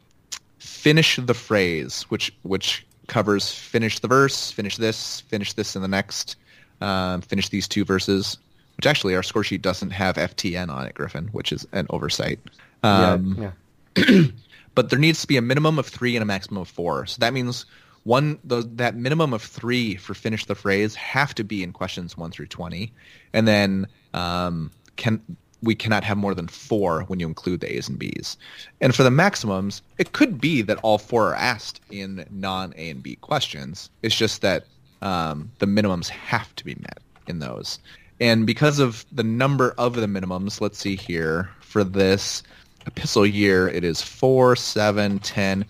finish 0.58 1.16
the 1.16 1.34
phrase, 1.34 2.04
which 2.04 2.34
which 2.42 2.86
covers 3.06 3.52
finish 3.52 3.98
the 3.98 4.08
verse, 4.08 4.50
finish 4.50 4.76
this, 4.76 5.20
finish 5.22 5.52
this 5.52 5.76
in 5.76 5.82
the 5.82 5.88
next, 5.88 6.36
um, 6.80 7.20
finish 7.20 7.48
these 7.48 7.68
two 7.68 7.84
verses. 7.84 8.38
Which 8.76 8.86
actually, 8.86 9.14
our 9.14 9.22
score 9.22 9.44
sheet 9.44 9.62
doesn't 9.62 9.90
have 9.90 10.16
FTN 10.16 10.70
on 10.70 10.86
it, 10.86 10.94
Gryphon, 10.94 11.28
which 11.28 11.52
is 11.52 11.66
an 11.72 11.86
oversight. 11.90 12.40
Um, 12.82 13.36
yeah, 13.38 14.04
yeah. 14.06 14.24
but 14.74 14.88
there 14.88 14.98
needs 14.98 15.20
to 15.20 15.26
be 15.26 15.36
a 15.36 15.42
minimum 15.42 15.78
of 15.78 15.86
three 15.86 16.16
and 16.16 16.22
a 16.22 16.26
maximum 16.26 16.62
of 16.62 16.68
four. 16.68 17.04
So 17.06 17.18
that 17.20 17.34
means 17.34 17.66
one 18.04 18.38
the, 18.44 18.62
that 18.76 18.96
minimum 18.96 19.32
of 19.32 19.42
three 19.42 19.96
for 19.96 20.14
finish 20.14 20.46
the 20.46 20.54
phrase 20.54 20.94
have 20.94 21.34
to 21.36 21.44
be 21.44 21.62
in 21.62 21.72
questions 21.72 22.16
one 22.16 22.30
through 22.30 22.46
twenty, 22.46 22.92
and 23.32 23.46
then 23.46 23.86
um, 24.14 24.70
can 24.96 25.20
we 25.62 25.74
cannot 25.74 26.04
have 26.04 26.16
more 26.16 26.34
than 26.34 26.48
four 26.48 27.02
when 27.02 27.20
you 27.20 27.26
include 27.26 27.60
the 27.60 27.76
A's 27.76 27.88
and 27.88 27.98
B's. 27.98 28.36
And 28.80 28.94
for 28.94 29.02
the 29.02 29.10
maximums, 29.10 29.82
it 29.98 30.12
could 30.12 30.40
be 30.40 30.62
that 30.62 30.78
all 30.82 30.98
four 30.98 31.30
are 31.30 31.34
asked 31.36 31.80
in 31.90 32.26
non 32.30 32.74
A 32.76 32.90
and 32.90 33.02
B 33.02 33.16
questions. 33.16 33.90
It's 34.02 34.16
just 34.16 34.42
that 34.42 34.66
um, 35.02 35.50
the 35.58 35.66
minimums 35.66 36.08
have 36.08 36.54
to 36.56 36.64
be 36.64 36.74
met 36.74 36.98
in 37.26 37.38
those. 37.38 37.78
And 38.20 38.46
because 38.46 38.78
of 38.78 39.04
the 39.10 39.24
number 39.24 39.74
of 39.78 39.94
the 39.94 40.06
minimums, 40.06 40.60
let's 40.60 40.78
see 40.78 40.96
here, 40.96 41.50
for 41.60 41.82
this 41.82 42.42
epistle 42.86 43.26
year, 43.26 43.68
it 43.68 43.84
is 43.84 44.02
4, 44.02 44.54
7, 44.54 45.18
10, 45.18 45.64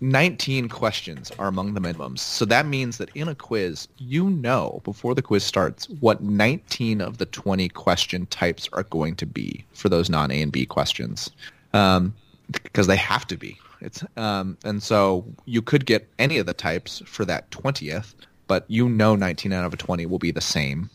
19 0.00 0.68
questions 0.68 1.30
are 1.38 1.48
among 1.48 1.74
the 1.74 1.80
minimums. 1.80 2.20
So 2.20 2.44
that 2.46 2.66
means 2.66 2.96
that 2.98 3.10
in 3.14 3.28
a 3.28 3.34
quiz, 3.34 3.86
you 3.98 4.30
know 4.30 4.80
before 4.84 5.14
the 5.14 5.22
quiz 5.22 5.44
starts 5.44 5.88
what 6.00 6.22
19 6.22 7.00
of 7.00 7.18
the 7.18 7.26
20 7.26 7.68
question 7.68 8.26
types 8.26 8.68
are 8.72 8.84
going 8.84 9.14
to 9.16 9.26
be 9.26 9.64
for 9.74 9.88
those 9.88 10.08
non 10.08 10.30
A 10.30 10.40
and 10.40 10.50
B 10.50 10.64
questions, 10.64 11.30
um, 11.74 12.14
because 12.50 12.86
they 12.86 12.96
have 12.96 13.26
to 13.26 13.36
be. 13.36 13.58
It's 13.82 14.02
um, 14.16 14.56
and 14.64 14.82
so 14.82 15.24
you 15.44 15.62
could 15.62 15.86
get 15.86 16.08
any 16.18 16.38
of 16.38 16.46
the 16.46 16.54
types 16.54 17.02
for 17.06 17.24
that 17.26 17.50
20th, 17.50 18.14
but 18.46 18.64
you 18.68 18.88
know 18.88 19.14
19 19.16 19.52
out 19.52 19.64
of 19.64 19.74
a 19.74 19.76
20 19.76 20.06
will 20.06 20.18
be 20.18 20.30
the 20.30 20.40
same. 20.40 20.88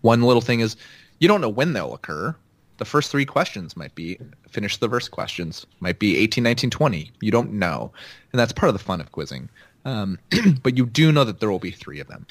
One 0.00 0.22
little 0.22 0.42
thing 0.42 0.60
is 0.60 0.76
you 1.18 1.28
don't 1.28 1.40
know 1.40 1.48
when 1.48 1.72
they'll 1.72 1.94
occur 1.94 2.34
the 2.78 2.84
first 2.84 3.10
three 3.10 3.24
questions 3.24 3.76
might 3.76 3.94
be 3.94 4.18
finish 4.48 4.76
the 4.76 4.88
verse 4.88 5.08
questions 5.08 5.66
might 5.80 5.98
be 5.98 6.16
18 6.16 6.42
19 6.44 6.70
20 6.70 7.12
you 7.20 7.30
don't 7.30 7.52
know. 7.52 7.92
And 8.32 8.40
that's 8.40 8.52
part 8.52 8.68
of 8.68 8.74
the 8.74 8.84
fun 8.84 9.00
of 9.00 9.12
quizzing 9.12 9.48
um, 9.86 10.18
but 10.62 10.76
you 10.76 10.84
do 10.84 11.10
know 11.12 11.24
that 11.24 11.40
there 11.40 11.50
will 11.50 11.58
be 11.58 11.70
three 11.70 12.00
of 12.00 12.08
them 12.08 12.26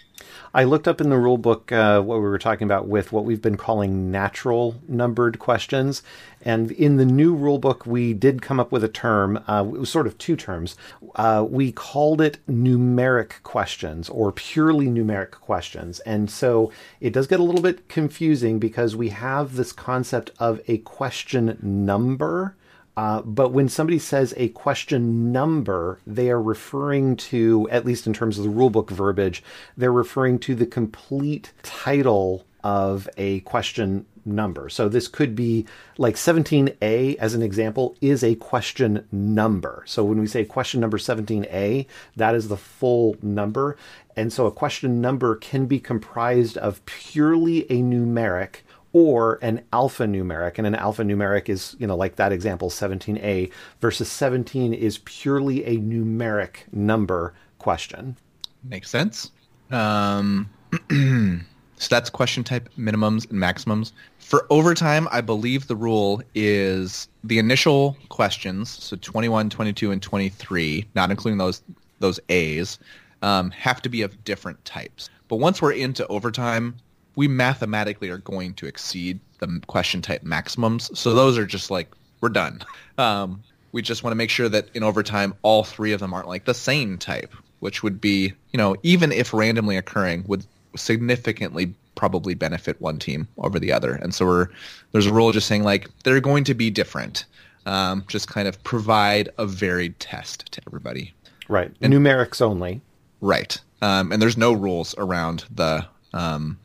I 0.55 0.63
looked 0.63 0.87
up 0.87 1.01
in 1.01 1.09
the 1.09 1.17
rule 1.17 1.37
book 1.37 1.73
uh, 1.73 2.01
what 2.01 2.15
we 2.15 2.23
were 2.23 2.39
talking 2.39 2.63
about 2.63 2.87
with 2.87 3.11
what 3.11 3.25
we've 3.25 3.41
been 3.41 3.57
calling 3.57 4.09
natural 4.09 4.75
numbered 4.87 5.37
questions. 5.37 6.01
And 6.41 6.71
in 6.71 6.95
the 6.95 7.05
new 7.05 7.35
rule 7.35 7.57
book, 7.57 7.85
we 7.85 8.13
did 8.13 8.41
come 8.41 8.57
up 8.57 8.71
with 8.71 8.81
a 8.81 8.87
term, 8.87 9.43
uh, 9.49 9.65
it 9.67 9.79
was 9.79 9.89
sort 9.89 10.07
of 10.07 10.17
two 10.17 10.37
terms. 10.37 10.77
Uh, 11.15 11.45
we 11.47 11.73
called 11.73 12.21
it 12.21 12.37
numeric 12.47 13.43
questions 13.43 14.07
or 14.07 14.31
purely 14.31 14.87
numeric 14.87 15.31
questions. 15.31 15.99
And 16.01 16.31
so 16.31 16.71
it 17.01 17.11
does 17.11 17.27
get 17.27 17.41
a 17.41 17.43
little 17.43 17.61
bit 17.61 17.89
confusing 17.89 18.57
because 18.57 18.95
we 18.95 19.09
have 19.09 19.57
this 19.57 19.73
concept 19.73 20.31
of 20.39 20.61
a 20.69 20.77
question 20.79 21.57
number 21.61 22.55
uh, 22.97 23.21
but 23.23 23.51
when 23.51 23.67
somebody 23.67 23.99
says 23.99 24.33
a 24.37 24.49
question 24.49 25.31
number, 25.31 25.99
they 26.07 26.29
are 26.29 26.41
referring 26.41 27.15
to, 27.15 27.67
at 27.69 27.85
least 27.85 28.07
in 28.07 28.13
terms 28.13 28.37
of 28.37 28.45
the 28.45 28.49
rulebook 28.49 28.89
verbiage, 28.89 29.43
they're 29.75 29.91
referring 29.91 30.39
to 30.39 30.55
the 30.55 30.65
complete 30.65 31.51
title 31.61 32.45
of 32.63 33.09
a 33.17 33.41
question 33.41 34.05
number. 34.25 34.69
So 34.69 34.89
this 34.89 35.07
could 35.07 35.35
be 35.35 35.65
like 35.97 36.15
17A, 36.15 37.15
as 37.17 37.35
an 37.35 37.43
example, 37.43 37.95
is 38.01 38.23
a 38.23 38.35
question 38.35 39.07
number. 39.11 39.83
So 39.85 40.03
when 40.03 40.19
we 40.19 40.27
say 40.27 40.45
question 40.45 40.79
number 40.79 40.97
17A, 40.97 41.85
that 42.15 42.33
is 42.33 42.47
the 42.47 42.57
full 42.57 43.17
number. 43.21 43.77
And 44.15 44.33
so 44.33 44.47
a 44.47 44.51
question 44.51 45.01
number 45.01 45.35
can 45.35 45.67
be 45.67 45.79
comprised 45.79 46.57
of 46.57 46.83
purely 46.85 47.69
a 47.69 47.81
numeric 47.81 48.61
or 48.95 49.37
an 49.41 49.61
alphanumeric. 49.73 50.57
And 50.57 50.65
an 50.65 50.73
alphanumeric 50.73 51.49
is, 51.49 51.75
you 51.79 51.85
know, 51.85 51.97
like 51.97 52.15
that 52.15 52.31
example, 52.31 52.69
17a, 52.69 53.51
versus 53.81 54.09
17 54.09 54.73
is 54.73 54.99
purely 54.99 55.65
a 55.65 55.77
numeric 55.79 56.59
number 56.71 57.33
question. 57.59 58.15
Makes 58.63 58.89
sense. 58.89 59.31
Um, 59.69 60.49
so 60.89 61.87
that's 61.89 62.09
question 62.09 62.45
type 62.45 62.69
minimums 62.79 63.29
and 63.29 63.37
maximums. 63.37 63.91
For 64.19 64.47
overtime, 64.49 65.09
I 65.11 65.19
believe 65.19 65.67
the 65.67 65.75
rule 65.75 66.21
is 66.33 67.09
the 67.25 67.37
initial 67.37 67.97
questions, 68.07 68.69
so 68.69 68.95
21, 68.95 69.49
22, 69.49 69.91
and 69.91 70.01
23, 70.01 70.87
not 70.95 71.11
including 71.11 71.37
those 71.37 71.61
those 71.99 72.21
A's, 72.29 72.79
um, 73.21 73.51
have 73.51 73.81
to 73.81 73.89
be 73.89 74.03
of 74.03 74.23
different 74.23 74.63
types. 74.63 75.09
But 75.27 75.37
once 75.37 75.61
we're 75.61 75.73
into 75.73 76.07
overtime, 76.07 76.75
we 77.15 77.27
mathematically 77.27 78.09
are 78.09 78.17
going 78.19 78.53
to 78.55 78.65
exceed 78.65 79.19
the 79.39 79.61
question 79.67 80.01
type 80.01 80.23
maximums. 80.23 80.97
So 80.97 81.13
those 81.13 81.37
are 81.37 81.45
just 81.45 81.71
like 81.71 81.91
we're 82.21 82.29
done. 82.29 82.63
Um, 82.97 83.43
we 83.71 83.81
just 83.81 84.03
want 84.03 84.11
to 84.11 84.15
make 84.15 84.29
sure 84.29 84.49
that 84.49 84.69
in 84.73 84.83
overtime, 84.83 85.33
all 85.41 85.63
three 85.63 85.91
of 85.91 85.99
them 85.99 86.13
aren't 86.13 86.27
like 86.27 86.45
the 86.45 86.53
same 86.53 86.97
type. 86.97 87.33
which 87.59 87.81
would 87.81 87.99
be, 87.99 88.31
you 88.51 88.57
know, 88.57 88.75
even 88.83 89.11
if 89.11 89.33
randomly 89.33 89.75
occurring, 89.75 90.23
would 90.27 90.45
significantly 90.75 91.73
probably 91.95 92.35
benefit 92.35 92.79
one 92.81 92.99
team 92.99 93.27
over 93.39 93.57
the 93.57 93.71
other. 93.71 93.95
And 93.95 94.13
so 94.13 94.25
we're 94.25 94.47
there's 94.91 95.07
a 95.07 95.13
rule 95.13 95.31
just 95.31 95.47
saying 95.47 95.63
like 95.63 95.89
they're 96.03 96.21
going 96.21 96.43
to 96.43 96.53
be 96.53 96.69
different. 96.69 97.25
Um, 97.65 98.03
just 98.07 98.27
kind 98.27 98.47
of 98.47 98.63
provide 98.63 99.29
a 99.39 99.47
varied 99.47 99.99
test 99.99 100.51
to 100.51 100.61
everybody. 100.67 101.11
Right. 101.47 101.71
And, 101.81 101.91
Numerics 101.91 102.39
only. 102.39 102.81
Right. 103.21 103.59
Um, 103.81 104.11
and 104.11 104.21
there's 104.21 104.37
no 104.37 104.53
rules 104.53 104.93
around 104.99 105.45
the 105.49 105.87
um, 106.13 106.59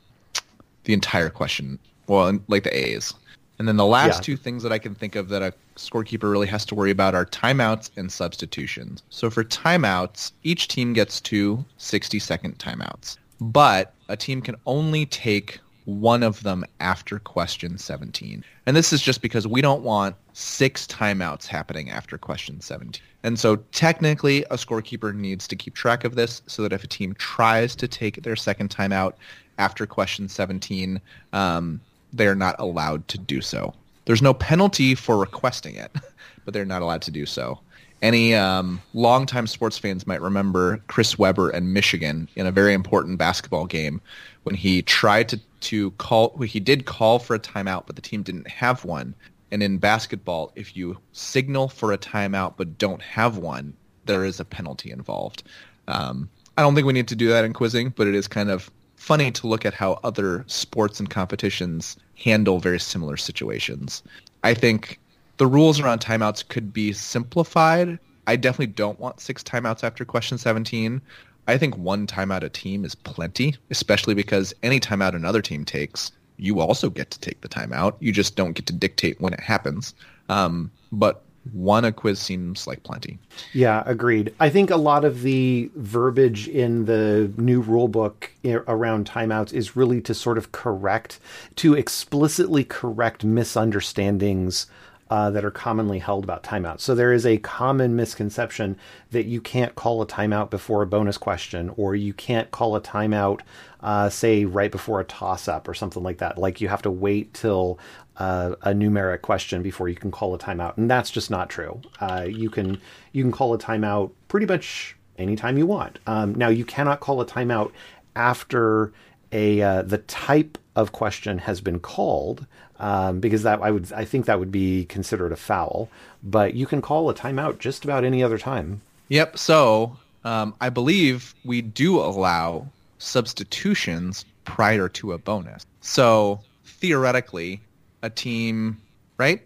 the 0.84 0.92
entire 0.92 1.30
question. 1.30 1.78
Well, 2.06 2.38
like 2.48 2.64
the 2.64 2.76
A's. 2.76 3.14
And 3.58 3.68
then 3.68 3.76
the 3.76 3.86
last 3.86 4.16
yeah. 4.16 4.20
two 4.22 4.36
things 4.36 4.62
that 4.62 4.72
I 4.72 4.78
can 4.78 4.94
think 4.94 5.16
of 5.16 5.28
that 5.28 5.42
a 5.42 5.52
scorekeeper 5.76 6.30
really 6.30 6.46
has 6.46 6.64
to 6.66 6.74
worry 6.74 6.90
about 6.90 7.14
are 7.14 7.26
timeouts 7.26 7.90
and 7.96 8.10
substitutions. 8.10 9.02
So 9.10 9.28
for 9.28 9.44
timeouts, 9.44 10.32
each 10.42 10.68
team 10.68 10.94
gets 10.94 11.20
two 11.20 11.62
60-second 11.78 12.58
timeouts. 12.58 13.18
But 13.40 13.92
a 14.08 14.16
team 14.16 14.40
can 14.40 14.56
only 14.64 15.04
take 15.06 15.60
one 15.84 16.22
of 16.22 16.42
them 16.42 16.64
after 16.80 17.18
question 17.18 17.76
17. 17.78 18.44
And 18.66 18.76
this 18.76 18.92
is 18.92 19.02
just 19.02 19.22
because 19.22 19.46
we 19.46 19.60
don't 19.60 19.82
want 19.82 20.16
six 20.32 20.86
timeouts 20.86 21.46
happening 21.46 21.90
after 21.90 22.16
question 22.16 22.60
17. 22.60 23.02
And 23.22 23.38
so 23.38 23.56
technically 23.72 24.44
a 24.44 24.56
scorekeeper 24.56 25.14
needs 25.14 25.46
to 25.48 25.56
keep 25.56 25.74
track 25.74 26.04
of 26.04 26.14
this 26.14 26.42
so 26.46 26.62
that 26.62 26.72
if 26.72 26.84
a 26.84 26.86
team 26.86 27.14
tries 27.14 27.74
to 27.76 27.88
take 27.88 28.22
their 28.22 28.36
second 28.36 28.70
timeout 28.70 29.14
after 29.58 29.86
question 29.86 30.28
17, 30.28 31.00
um, 31.32 31.80
they're 32.12 32.34
not 32.34 32.56
allowed 32.58 33.06
to 33.08 33.18
do 33.18 33.40
so. 33.40 33.74
There's 34.04 34.22
no 34.22 34.34
penalty 34.34 34.94
for 34.94 35.18
requesting 35.18 35.76
it, 35.76 35.94
but 36.44 36.54
they're 36.54 36.64
not 36.64 36.82
allowed 36.82 37.02
to 37.02 37.10
do 37.10 37.26
so. 37.26 37.60
Any 38.02 38.34
um, 38.34 38.80
longtime 38.94 39.46
sports 39.46 39.76
fans 39.76 40.06
might 40.06 40.22
remember 40.22 40.78
Chris 40.86 41.18
Webber 41.18 41.50
and 41.50 41.74
Michigan 41.74 42.28
in 42.34 42.46
a 42.46 42.50
very 42.50 42.72
important 42.72 43.18
basketball 43.18 43.66
game 43.66 44.00
when 44.44 44.54
he 44.54 44.80
tried 44.80 45.28
to, 45.28 45.40
to 45.60 45.90
call, 45.92 46.36
he 46.38 46.60
did 46.60 46.86
call 46.86 47.18
for 47.18 47.34
a 47.34 47.38
timeout, 47.38 47.86
but 47.86 47.96
the 47.96 48.02
team 48.02 48.22
didn't 48.22 48.48
have 48.48 48.84
one. 48.86 49.14
And 49.50 49.62
in 49.62 49.78
basketball, 49.78 50.52
if 50.54 50.76
you 50.76 50.96
signal 51.12 51.68
for 51.68 51.92
a 51.92 51.98
timeout 51.98 52.54
but 52.56 52.78
don't 52.78 53.02
have 53.02 53.36
one, 53.36 53.74
there 54.06 54.24
is 54.24 54.40
a 54.40 54.44
penalty 54.44 54.90
involved. 54.90 55.42
Um, 55.86 56.30
I 56.56 56.62
don't 56.62 56.74
think 56.74 56.86
we 56.86 56.92
need 56.92 57.08
to 57.08 57.16
do 57.16 57.28
that 57.28 57.44
in 57.44 57.52
quizzing, 57.52 57.90
but 57.90 58.06
it 58.06 58.14
is 58.14 58.28
kind 58.28 58.50
of 58.50 58.70
funny 59.10 59.32
to 59.32 59.48
look 59.48 59.66
at 59.66 59.74
how 59.74 59.98
other 60.04 60.44
sports 60.46 61.00
and 61.00 61.10
competitions 61.10 61.96
handle 62.16 62.60
very 62.60 62.78
similar 62.78 63.16
situations. 63.16 64.04
I 64.44 64.54
think 64.54 65.00
the 65.38 65.48
rules 65.48 65.80
around 65.80 66.00
timeouts 66.00 66.46
could 66.46 66.72
be 66.72 66.92
simplified. 66.92 67.98
I 68.28 68.36
definitely 68.36 68.68
don't 68.68 69.00
want 69.00 69.18
six 69.18 69.42
timeouts 69.42 69.82
after 69.82 70.04
question 70.04 70.38
17. 70.38 71.02
I 71.48 71.58
think 71.58 71.76
one 71.76 72.06
timeout 72.06 72.44
a 72.44 72.48
team 72.48 72.84
is 72.84 72.94
plenty, 72.94 73.56
especially 73.70 74.14
because 74.14 74.54
any 74.62 74.78
timeout 74.78 75.16
another 75.16 75.42
team 75.42 75.64
takes, 75.64 76.12
you 76.36 76.60
also 76.60 76.88
get 76.88 77.10
to 77.10 77.18
take 77.18 77.40
the 77.40 77.48
timeout. 77.48 77.96
You 77.98 78.12
just 78.12 78.36
don't 78.36 78.52
get 78.52 78.66
to 78.66 78.72
dictate 78.72 79.20
when 79.20 79.32
it 79.32 79.40
happens. 79.40 79.92
Um, 80.28 80.70
but 80.92 81.24
one 81.52 81.84
a 81.84 81.92
quiz 81.92 82.18
seems 82.18 82.66
like 82.66 82.82
plenty. 82.82 83.18
Yeah, 83.52 83.82
agreed. 83.86 84.34
I 84.40 84.50
think 84.50 84.70
a 84.70 84.76
lot 84.76 85.04
of 85.04 85.22
the 85.22 85.70
verbiage 85.74 86.48
in 86.48 86.84
the 86.84 87.32
new 87.36 87.60
rule 87.60 87.88
book 87.88 88.30
around 88.44 89.08
timeouts 89.08 89.52
is 89.52 89.76
really 89.76 90.00
to 90.02 90.14
sort 90.14 90.38
of 90.38 90.52
correct, 90.52 91.18
to 91.56 91.74
explicitly 91.74 92.64
correct 92.64 93.24
misunderstandings 93.24 94.66
uh, 95.10 95.28
that 95.30 95.44
are 95.44 95.50
commonly 95.50 95.98
held 95.98 96.22
about 96.22 96.44
timeouts. 96.44 96.80
So 96.80 96.94
there 96.94 97.12
is 97.12 97.26
a 97.26 97.38
common 97.38 97.96
misconception 97.96 98.76
that 99.10 99.26
you 99.26 99.40
can't 99.40 99.74
call 99.74 100.00
a 100.00 100.06
timeout 100.06 100.50
before 100.50 100.82
a 100.82 100.86
bonus 100.86 101.18
question, 101.18 101.72
or 101.76 101.96
you 101.96 102.14
can't 102.14 102.50
call 102.52 102.76
a 102.76 102.80
timeout, 102.80 103.40
uh, 103.82 104.08
say, 104.08 104.44
right 104.44 104.70
before 104.70 105.00
a 105.00 105.04
toss 105.04 105.48
up 105.48 105.68
or 105.68 105.74
something 105.74 106.02
like 106.02 106.18
that. 106.18 106.38
Like 106.38 106.60
you 106.60 106.68
have 106.68 106.82
to 106.82 106.90
wait 106.90 107.32
till 107.34 107.78
uh, 108.16 108.54
a 108.62 108.70
numeric 108.70 109.22
question 109.22 109.62
before 109.62 109.88
you 109.88 109.96
can 109.96 110.10
call 110.10 110.34
a 110.34 110.38
timeout, 110.38 110.76
and 110.76 110.90
that's 110.90 111.10
just 111.10 111.30
not 111.30 111.48
true. 111.48 111.80
Uh, 112.00 112.26
you 112.28 112.50
can 112.50 112.80
you 113.12 113.22
can 113.22 113.32
call 113.32 113.54
a 113.54 113.58
timeout 113.58 114.10
pretty 114.28 114.46
much 114.46 114.96
anytime 115.18 115.56
you 115.58 115.66
want. 115.66 115.98
Um, 116.06 116.34
now 116.34 116.48
you 116.48 116.64
cannot 116.64 117.00
call 117.00 117.20
a 117.20 117.26
timeout 117.26 117.72
after 118.16 118.92
a 119.32 119.62
uh, 119.62 119.82
the 119.82 119.98
type 119.98 120.58
of 120.76 120.92
question 120.92 121.38
has 121.38 121.60
been 121.60 121.78
called 121.80 122.46
um, 122.78 123.20
because 123.20 123.42
that 123.42 123.60
I 123.62 123.70
would 123.70 123.92
I 123.92 124.04
think 124.04 124.26
that 124.26 124.38
would 124.38 124.52
be 124.52 124.84
considered 124.86 125.32
a 125.32 125.36
foul. 125.36 125.88
But 126.22 126.54
you 126.54 126.66
can 126.66 126.82
call 126.82 127.08
a 127.08 127.14
timeout 127.14 127.58
just 127.58 127.84
about 127.84 128.04
any 128.04 128.22
other 128.22 128.38
time. 128.38 128.82
Yep. 129.08 129.38
So 129.38 129.96
um, 130.24 130.54
I 130.60 130.68
believe 130.68 131.34
we 131.44 131.62
do 131.62 131.98
allow 131.98 132.66
substitutions 133.00 134.24
prior 134.44 134.88
to 134.88 135.12
a 135.12 135.18
bonus. 135.18 135.66
So 135.80 136.40
theoretically, 136.64 137.60
a 138.02 138.10
team, 138.10 138.80
right? 139.18 139.42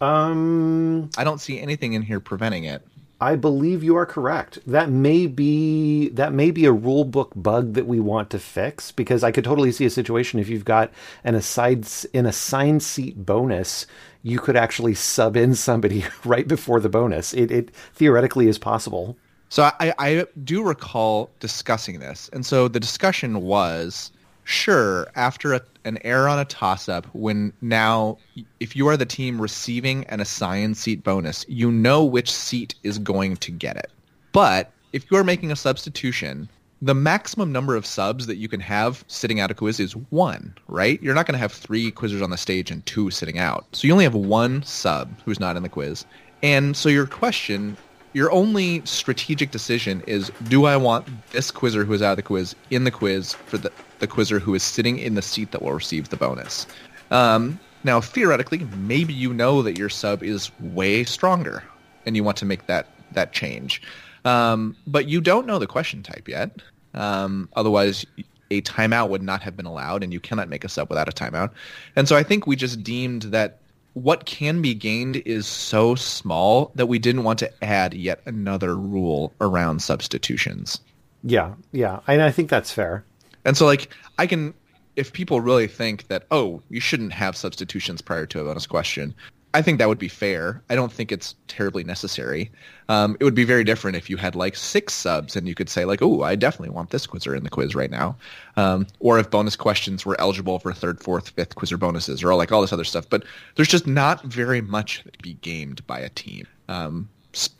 Um, 0.00 1.10
I 1.16 1.24
don't 1.24 1.40
see 1.40 1.60
anything 1.60 1.92
in 1.92 2.02
here 2.02 2.20
preventing 2.20 2.64
it. 2.64 2.82
I 3.20 3.36
believe 3.36 3.84
you 3.84 3.96
are 3.96 4.06
correct. 4.06 4.58
That 4.66 4.90
may 4.90 5.26
be 5.26 6.08
that 6.10 6.32
may 6.32 6.50
be 6.50 6.66
a 6.66 6.72
rule 6.72 7.04
book 7.04 7.32
bug 7.36 7.74
that 7.74 7.86
we 7.86 8.00
want 8.00 8.28
to 8.30 8.38
fix 8.38 8.90
because 8.90 9.22
I 9.22 9.30
could 9.30 9.44
totally 9.44 9.72
see 9.72 9.86
a 9.86 9.90
situation 9.90 10.40
if 10.40 10.48
you've 10.48 10.64
got 10.64 10.92
an 11.22 11.34
aside 11.34 11.86
an 12.12 12.26
assigned 12.26 12.82
seat 12.82 13.24
bonus, 13.24 13.86
you 14.22 14.40
could 14.40 14.56
actually 14.56 14.94
sub 14.94 15.36
in 15.36 15.54
somebody 15.54 16.04
right 16.24 16.46
before 16.46 16.80
the 16.80 16.88
bonus. 16.88 17.32
It, 17.32 17.50
it 17.50 17.70
theoretically 17.94 18.48
is 18.48 18.58
possible. 18.58 19.16
So 19.54 19.70
I, 19.78 19.94
I 20.00 20.26
do 20.42 20.64
recall 20.64 21.30
discussing 21.38 22.00
this, 22.00 22.28
and 22.32 22.44
so 22.44 22.66
the 22.66 22.80
discussion 22.80 23.42
was 23.42 24.10
sure 24.42 25.06
after 25.14 25.54
a, 25.54 25.60
an 25.84 25.96
error 26.02 26.28
on 26.28 26.40
a 26.40 26.44
toss 26.44 26.88
up 26.88 27.06
when 27.12 27.52
now 27.60 28.18
if 28.58 28.74
you 28.74 28.88
are 28.88 28.96
the 28.96 29.06
team 29.06 29.40
receiving 29.40 30.06
an 30.06 30.18
assigned 30.18 30.76
seat 30.76 31.04
bonus 31.04 31.46
you 31.46 31.70
know 31.70 32.04
which 32.04 32.32
seat 32.32 32.74
is 32.82 32.98
going 32.98 33.36
to 33.36 33.52
get 33.52 33.76
it. 33.76 33.92
But 34.32 34.72
if 34.92 35.08
you 35.08 35.16
are 35.18 35.22
making 35.22 35.52
a 35.52 35.56
substitution 35.56 36.48
the 36.82 36.92
maximum 36.92 37.52
number 37.52 37.76
of 37.76 37.86
subs 37.86 38.26
that 38.26 38.38
you 38.38 38.48
can 38.48 38.58
have 38.58 39.04
sitting 39.06 39.38
out 39.38 39.52
a 39.52 39.54
quiz 39.54 39.78
is 39.78 39.94
one 40.10 40.52
right? 40.66 41.00
You're 41.00 41.14
not 41.14 41.26
going 41.26 41.34
to 41.34 41.38
have 41.38 41.52
three 41.52 41.92
quizzers 41.92 42.24
on 42.24 42.30
the 42.30 42.36
stage 42.36 42.72
and 42.72 42.84
two 42.86 43.08
sitting 43.12 43.38
out. 43.38 43.66
So 43.70 43.86
you 43.86 43.92
only 43.92 44.02
have 44.02 44.16
one 44.16 44.64
sub 44.64 45.16
who's 45.24 45.38
not 45.38 45.56
in 45.56 45.62
the 45.62 45.68
quiz. 45.68 46.04
And 46.42 46.76
so 46.76 46.88
your 46.88 47.06
question 47.06 47.76
your 48.14 48.30
only 48.32 48.80
strategic 48.86 49.50
decision 49.50 50.02
is 50.06 50.32
do 50.44 50.64
I 50.64 50.76
want 50.76 51.06
this 51.32 51.50
quizzer 51.50 51.84
who 51.84 51.92
is 51.92 52.00
out 52.00 52.12
of 52.12 52.16
the 52.16 52.22
quiz 52.22 52.54
in 52.70 52.84
the 52.84 52.90
quiz 52.90 53.34
for 53.34 53.58
the, 53.58 53.70
the 53.98 54.06
quizzer 54.06 54.38
who 54.38 54.54
is 54.54 54.62
sitting 54.62 54.98
in 54.98 55.16
the 55.16 55.22
seat 55.22 55.50
that 55.50 55.60
will 55.60 55.72
receive 55.72 56.08
the 56.08 56.16
bonus? 56.16 56.66
Um, 57.10 57.58
now, 57.82 58.00
theoretically, 58.00 58.66
maybe 58.78 59.12
you 59.12 59.34
know 59.34 59.60
that 59.62 59.76
your 59.76 59.90
sub 59.90 60.22
is 60.22 60.50
way 60.60 61.04
stronger 61.04 61.62
and 62.06 62.16
you 62.16 62.24
want 62.24 62.38
to 62.38 62.46
make 62.46 62.66
that, 62.66 62.88
that 63.12 63.32
change. 63.32 63.82
Um, 64.24 64.76
but 64.86 65.06
you 65.06 65.20
don't 65.20 65.46
know 65.46 65.58
the 65.58 65.66
question 65.66 66.02
type 66.02 66.28
yet. 66.28 66.62
Um, 66.94 67.48
otherwise, 67.56 68.06
a 68.50 68.62
timeout 68.62 69.08
would 69.08 69.22
not 69.22 69.42
have 69.42 69.56
been 69.56 69.66
allowed 69.66 70.02
and 70.02 70.12
you 70.12 70.20
cannot 70.20 70.48
make 70.48 70.64
a 70.64 70.68
sub 70.68 70.88
without 70.88 71.08
a 71.08 71.12
timeout. 71.12 71.50
And 71.96 72.08
so 72.08 72.16
I 72.16 72.22
think 72.22 72.46
we 72.46 72.56
just 72.56 72.82
deemed 72.82 73.22
that 73.24 73.58
what 73.94 74.26
can 74.26 74.60
be 74.60 74.74
gained 74.74 75.16
is 75.24 75.46
so 75.46 75.94
small 75.94 76.72
that 76.74 76.86
we 76.86 76.98
didn't 76.98 77.24
want 77.24 77.38
to 77.38 77.64
add 77.64 77.94
yet 77.94 78.20
another 78.26 78.76
rule 78.76 79.32
around 79.40 79.80
substitutions. 79.80 80.80
Yeah, 81.22 81.54
yeah, 81.72 82.00
and 82.06 82.20
I 82.20 82.30
think 82.30 82.50
that's 82.50 82.72
fair. 82.72 83.04
And 83.44 83.56
so, 83.56 83.66
like, 83.66 83.88
I 84.18 84.26
can, 84.26 84.52
if 84.96 85.12
people 85.12 85.40
really 85.40 85.68
think 85.68 86.08
that, 86.08 86.26
oh, 86.30 86.62
you 86.68 86.80
shouldn't 86.80 87.12
have 87.12 87.36
substitutions 87.36 88.02
prior 88.02 88.26
to 88.26 88.40
a 88.40 88.44
bonus 88.44 88.66
question, 88.66 89.14
I 89.54 89.62
think 89.62 89.78
that 89.78 89.88
would 89.88 90.00
be 90.00 90.08
fair. 90.08 90.60
I 90.68 90.74
don't 90.74 90.92
think 90.92 91.12
it's 91.12 91.36
terribly 91.46 91.84
necessary. 91.84 92.50
Um, 92.88 93.16
it 93.20 93.24
would 93.24 93.36
be 93.36 93.44
very 93.44 93.62
different 93.62 93.96
if 93.96 94.10
you 94.10 94.16
had 94.16 94.34
like 94.34 94.56
six 94.56 94.92
subs 94.92 95.36
and 95.36 95.46
you 95.46 95.54
could 95.54 95.70
say 95.70 95.84
like, 95.84 96.02
"Oh, 96.02 96.22
I 96.22 96.34
definitely 96.34 96.74
want 96.74 96.90
this 96.90 97.06
quizzer 97.06 97.36
in 97.36 97.44
the 97.44 97.50
quiz 97.50 97.72
right 97.72 97.90
now," 97.90 98.16
um, 98.56 98.88
or 98.98 99.20
if 99.20 99.30
bonus 99.30 99.54
questions 99.54 100.04
were 100.04 100.20
eligible 100.20 100.58
for 100.58 100.72
third, 100.72 101.00
fourth, 101.00 101.28
fifth 101.30 101.54
quizzer 101.54 101.76
bonuses, 101.78 102.24
or 102.24 102.32
all, 102.32 102.38
like 102.38 102.50
all 102.50 102.62
this 102.62 102.72
other 102.72 102.82
stuff. 102.82 103.08
But 103.08 103.24
there's 103.54 103.68
just 103.68 103.86
not 103.86 104.24
very 104.24 104.60
much 104.60 105.04
that 105.04 105.22
be 105.22 105.34
gamed 105.34 105.86
by 105.86 106.00
a 106.00 106.08
team, 106.08 106.48
um, 106.68 107.08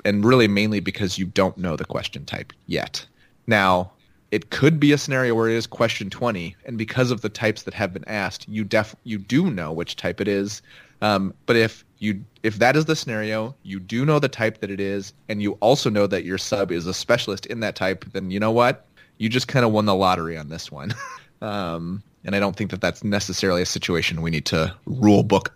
and 0.04 0.24
really 0.24 0.48
mainly 0.48 0.80
because 0.80 1.16
you 1.16 1.26
don't 1.26 1.56
know 1.56 1.76
the 1.76 1.84
question 1.84 2.24
type 2.24 2.52
yet. 2.66 3.06
Now, 3.46 3.92
it 4.34 4.50
could 4.50 4.80
be 4.80 4.90
a 4.90 4.98
scenario 4.98 5.32
where 5.32 5.48
it 5.48 5.54
is 5.54 5.64
question 5.64 6.10
20 6.10 6.56
and 6.64 6.76
because 6.76 7.12
of 7.12 7.20
the 7.20 7.28
types 7.28 7.62
that 7.62 7.72
have 7.74 7.92
been 7.92 8.04
asked 8.08 8.48
you 8.48 8.64
def 8.64 8.96
you 9.04 9.16
do 9.16 9.48
know 9.48 9.70
which 9.72 9.94
type 9.94 10.20
it 10.20 10.26
is 10.26 10.60
um, 11.00 11.34
but 11.46 11.56
if 11.56 11.84
you 11.98 12.24
if 12.42 12.56
that 12.56 12.76
is 12.76 12.84
the 12.84 12.96
scenario, 12.96 13.54
you 13.62 13.80
do 13.80 14.04
know 14.04 14.18
the 14.18 14.28
type 14.28 14.58
that 14.60 14.70
it 14.70 14.80
is, 14.80 15.12
and 15.28 15.42
you 15.42 15.52
also 15.60 15.90
know 15.90 16.06
that 16.06 16.24
your 16.24 16.38
sub 16.38 16.70
is 16.70 16.86
a 16.86 16.94
specialist 16.94 17.46
in 17.46 17.60
that 17.60 17.76
type, 17.76 18.04
then 18.12 18.30
you 18.30 18.38
know 18.38 18.50
what? 18.50 18.86
You 19.18 19.28
just 19.28 19.48
kind 19.48 19.64
of 19.64 19.72
won 19.72 19.86
the 19.86 19.94
lottery 19.94 20.36
on 20.36 20.48
this 20.48 20.70
one. 20.70 20.94
um, 21.40 22.02
and 22.24 22.34
I 22.34 22.40
don't 22.40 22.56
think 22.56 22.70
that 22.70 22.80
that's 22.80 23.04
necessarily 23.04 23.62
a 23.62 23.66
situation 23.66 24.22
we 24.22 24.30
need 24.30 24.46
to 24.46 24.74
rule 24.86 25.22
book 25.22 25.52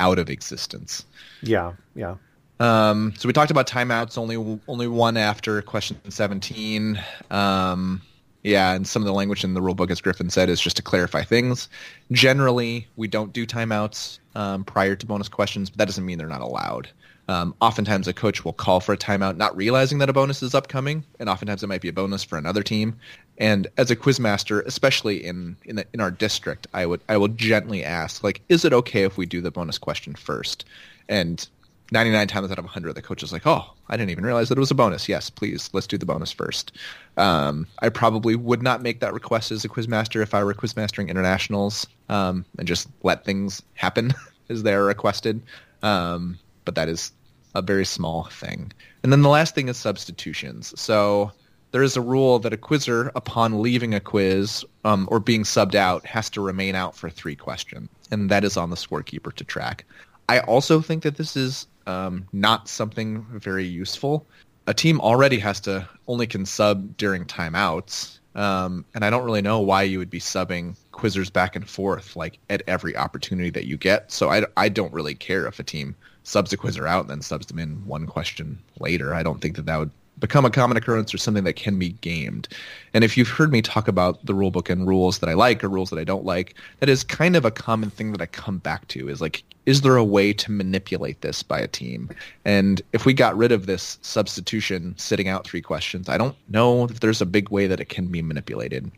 out 0.00 0.18
of 0.18 0.28
existence. 0.28 1.04
Yeah, 1.42 1.72
yeah. 1.94 2.16
Um, 2.60 3.14
so 3.16 3.26
we 3.26 3.32
talked 3.32 3.50
about 3.50 3.66
timeouts. 3.66 4.18
Only 4.18 4.60
only 4.68 4.86
one 4.86 5.16
after 5.16 5.60
question 5.62 5.98
seventeen. 6.10 7.02
Um, 7.30 8.02
yeah, 8.42 8.72
and 8.72 8.86
some 8.86 9.02
of 9.02 9.06
the 9.06 9.12
language 9.12 9.44
in 9.44 9.54
the 9.54 9.62
rule 9.62 9.74
book, 9.74 9.90
as 9.90 10.00
Gryphon 10.00 10.30
said, 10.30 10.48
is 10.48 10.60
just 10.60 10.76
to 10.76 10.82
clarify 10.82 11.22
things. 11.22 11.68
Generally, 12.10 12.88
we 12.96 13.08
don't 13.08 13.32
do 13.32 13.46
timeouts 13.46 14.18
um, 14.34 14.64
prior 14.64 14.96
to 14.96 15.06
bonus 15.06 15.28
questions, 15.28 15.70
but 15.70 15.78
that 15.78 15.84
doesn't 15.86 16.04
mean 16.04 16.18
they're 16.18 16.26
not 16.26 16.40
allowed. 16.40 16.88
Um, 17.28 17.54
oftentimes, 17.60 18.08
a 18.08 18.12
coach 18.12 18.44
will 18.44 18.52
call 18.52 18.80
for 18.80 18.92
a 18.92 18.96
timeout, 18.96 19.36
not 19.36 19.56
realizing 19.56 19.98
that 19.98 20.10
a 20.10 20.12
bonus 20.12 20.42
is 20.42 20.54
upcoming, 20.54 21.04
and 21.20 21.28
oftentimes 21.28 21.62
it 21.62 21.68
might 21.68 21.80
be 21.80 21.88
a 21.88 21.92
bonus 21.92 22.24
for 22.24 22.36
another 22.36 22.64
team. 22.64 22.98
And 23.38 23.68
as 23.76 23.90
a 23.90 23.96
quizmaster, 23.96 24.64
especially 24.66 25.24
in 25.24 25.56
in, 25.64 25.76
the, 25.76 25.86
in 25.92 26.00
our 26.00 26.10
district, 26.10 26.66
I 26.74 26.84
would 26.84 27.00
I 27.08 27.16
will 27.16 27.28
gently 27.28 27.84
ask, 27.84 28.24
like, 28.24 28.42
is 28.48 28.64
it 28.64 28.72
okay 28.72 29.04
if 29.04 29.16
we 29.16 29.24
do 29.24 29.40
the 29.40 29.52
bonus 29.52 29.78
question 29.78 30.14
first? 30.14 30.64
And 31.08 31.48
99 31.92 32.26
times 32.26 32.50
out 32.50 32.58
of 32.58 32.64
100, 32.64 32.94
the 32.94 33.02
coach 33.02 33.22
is 33.22 33.32
like, 33.32 33.46
oh, 33.46 33.70
I 33.88 33.96
didn't 33.96 34.10
even 34.10 34.24
realize 34.24 34.48
that 34.48 34.56
it 34.56 34.60
was 34.60 34.70
a 34.70 34.74
bonus. 34.74 35.08
Yes, 35.08 35.28
please, 35.28 35.68
let's 35.74 35.86
do 35.86 35.98
the 35.98 36.06
bonus 36.06 36.32
first. 36.32 36.72
Um, 37.18 37.66
I 37.80 37.90
probably 37.90 38.34
would 38.34 38.62
not 38.62 38.82
make 38.82 39.00
that 39.00 39.12
request 39.12 39.50
as 39.50 39.64
a 39.64 39.68
quizmaster 39.68 40.22
if 40.22 40.34
I 40.34 40.42
were 40.42 40.54
quizmastering 40.54 41.08
internationals 41.08 41.86
um, 42.08 42.46
and 42.58 42.66
just 42.66 42.88
let 43.02 43.26
things 43.26 43.62
happen 43.74 44.14
as 44.48 44.62
they're 44.62 44.84
requested. 44.84 45.42
Um, 45.82 46.38
but 46.64 46.76
that 46.76 46.88
is 46.88 47.12
a 47.54 47.60
very 47.60 47.84
small 47.84 48.24
thing. 48.24 48.72
And 49.02 49.12
then 49.12 49.20
the 49.20 49.28
last 49.28 49.54
thing 49.54 49.68
is 49.68 49.76
substitutions. 49.76 50.72
So 50.80 51.30
there 51.72 51.82
is 51.82 51.96
a 51.96 52.00
rule 52.00 52.38
that 52.38 52.54
a 52.54 52.56
quizzer, 52.56 53.12
upon 53.14 53.60
leaving 53.60 53.94
a 53.94 54.00
quiz 54.00 54.64
um, 54.84 55.08
or 55.10 55.20
being 55.20 55.42
subbed 55.42 55.74
out, 55.74 56.06
has 56.06 56.30
to 56.30 56.40
remain 56.40 56.74
out 56.74 56.96
for 56.96 57.10
three 57.10 57.36
questions. 57.36 57.90
And 58.10 58.30
that 58.30 58.44
is 58.44 58.56
on 58.56 58.70
the 58.70 58.76
scorekeeper 58.76 59.34
to 59.34 59.44
track. 59.44 59.84
I 60.28 60.40
also 60.40 60.80
think 60.80 61.02
that 61.02 61.16
this 61.16 61.36
is 61.36 61.66
um, 61.86 62.26
not 62.32 62.68
something 62.68 63.24
very 63.32 63.64
useful. 63.64 64.26
A 64.66 64.74
team 64.74 65.00
already 65.00 65.38
has 65.38 65.60
to 65.60 65.88
only 66.06 66.26
can 66.26 66.46
sub 66.46 66.96
during 66.96 67.24
timeouts, 67.24 68.18
um, 68.34 68.84
and 68.94 69.04
I 69.04 69.10
don't 69.10 69.24
really 69.24 69.42
know 69.42 69.60
why 69.60 69.82
you 69.82 69.98
would 69.98 70.10
be 70.10 70.20
subbing 70.20 70.76
quizzers 70.92 71.32
back 71.32 71.56
and 71.56 71.68
forth 71.68 72.16
like 72.16 72.38
at 72.48 72.62
every 72.66 72.96
opportunity 72.96 73.50
that 73.50 73.66
you 73.66 73.76
get. 73.76 74.12
So 74.12 74.30
I, 74.30 74.44
I 74.56 74.68
don't 74.68 74.92
really 74.92 75.14
care 75.14 75.46
if 75.46 75.58
a 75.58 75.64
team 75.64 75.96
subs 76.22 76.52
a 76.52 76.56
quizzer 76.56 76.86
out 76.86 77.02
and 77.02 77.10
then 77.10 77.22
subs 77.22 77.46
them 77.46 77.58
in 77.58 77.84
one 77.86 78.06
question 78.06 78.58
later. 78.78 79.14
I 79.14 79.22
don't 79.22 79.40
think 79.40 79.56
that 79.56 79.66
that 79.66 79.78
would 79.78 79.90
become 80.22 80.44
a 80.44 80.50
common 80.50 80.76
occurrence 80.76 81.12
or 81.12 81.18
something 81.18 81.42
that 81.42 81.54
can 81.54 81.78
be 81.80 81.90
gamed. 81.90 82.46
And 82.94 83.02
if 83.02 83.16
you've 83.16 83.28
heard 83.28 83.50
me 83.50 83.60
talk 83.60 83.88
about 83.88 84.24
the 84.24 84.32
rulebook 84.32 84.70
and 84.70 84.86
rules 84.86 85.18
that 85.18 85.28
I 85.28 85.34
like 85.34 85.64
or 85.64 85.68
rules 85.68 85.90
that 85.90 85.98
I 85.98 86.04
don't 86.04 86.24
like, 86.24 86.54
that 86.78 86.88
is 86.88 87.02
kind 87.02 87.34
of 87.34 87.44
a 87.44 87.50
common 87.50 87.90
thing 87.90 88.12
that 88.12 88.22
I 88.22 88.26
come 88.26 88.58
back 88.58 88.86
to 88.88 89.08
is 89.08 89.20
like, 89.20 89.42
is 89.66 89.80
there 89.80 89.96
a 89.96 90.04
way 90.04 90.32
to 90.32 90.52
manipulate 90.52 91.22
this 91.22 91.42
by 91.42 91.58
a 91.58 91.66
team? 91.66 92.08
And 92.44 92.80
if 92.92 93.04
we 93.04 93.12
got 93.12 93.36
rid 93.36 93.50
of 93.50 93.66
this 93.66 93.98
substitution 94.02 94.94
sitting 94.96 95.26
out 95.26 95.44
three 95.44 95.60
questions, 95.60 96.08
I 96.08 96.18
don't 96.18 96.36
know 96.48 96.84
if 96.84 97.00
there's 97.00 97.20
a 97.20 97.26
big 97.26 97.50
way 97.50 97.66
that 97.66 97.80
it 97.80 97.88
can 97.88 98.06
be 98.06 98.22
manipulated. 98.22 98.92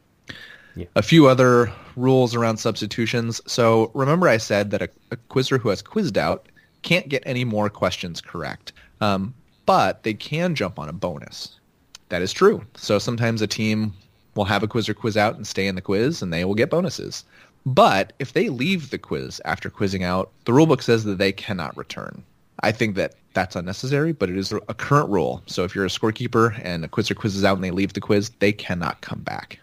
Yeah. 0.77 0.87
A 0.95 1.03
few 1.03 1.27
other 1.27 1.73
rules 1.97 2.35
around 2.35 2.59
substitutions. 2.59 3.41
So 3.47 3.91
remember 3.95 4.29
I 4.29 4.37
said 4.37 4.71
that 4.73 4.83
a, 4.83 4.91
a 5.11 5.17
quizzer 5.17 5.57
who 5.57 5.71
has 5.71 5.81
quizzed 5.81 6.19
out 6.19 6.49
can't 6.83 7.09
get 7.09 7.23
any 7.25 7.45
more 7.45 7.71
questions 7.71 8.21
correct. 8.21 8.75
Um, 9.01 9.33
but 9.67 10.03
they 10.03 10.15
can 10.15 10.55
jump 10.55 10.79
on 10.79 10.89
a 10.89 10.93
bonus. 10.93 11.59
That 12.09 12.23
is 12.23 12.33
true. 12.33 12.65
So 12.77 12.99
sometimes 12.99 13.43
a 13.43 13.47
team 13.47 13.93
will 14.35 14.45
have 14.45 14.63
a 14.63 14.69
quiz 14.69 14.89
or 14.89 14.95
quiz 14.95 15.17
out 15.17 15.37
and 15.37 15.47
stay 15.47 15.67
in 15.67 15.75
the 15.75 15.81
quiz, 15.81 16.23
and 16.23 16.33
they 16.33 16.45
will 16.45 16.55
get 16.55 16.71
bonuses. 16.71 17.25
But 17.67 18.13
if 18.19 18.33
they 18.33 18.51
leave 18.51 18.91
the 18.91 18.99
quiz 18.99 19.41
after 19.45 19.71
quizzing 19.71 20.05
out, 20.05 20.31
the 20.45 20.53
rulebook 20.53 20.83
says 20.83 21.05
that 21.05 21.19
they 21.19 21.33
cannot 21.33 21.77
return. 21.77 22.23
I 22.61 22.73
think 22.73 22.95
that 22.97 23.15
that's 23.33 23.57
unnecessary, 23.57 24.13
but 24.13 24.31
it 24.31 24.37
is 24.37 24.53
a 24.53 24.75
current 24.75 25.09
rule. 25.09 25.43
So 25.47 25.65
if 25.65 25.75
you're 25.75 25.85
a 25.85 25.89
scorekeeper 25.89 26.61
and 26.63 26.85
a 26.85 26.89
quizzer 26.89 27.15
quizzes 27.15 27.45
out 27.45 27.57
and 27.57 27.65
they 27.65 27.71
leave 27.71 27.93
the 27.93 28.01
quiz, 28.01 28.31
they 28.39 28.53
cannot 28.53 29.01
come 29.01 29.21
back. 29.21 29.59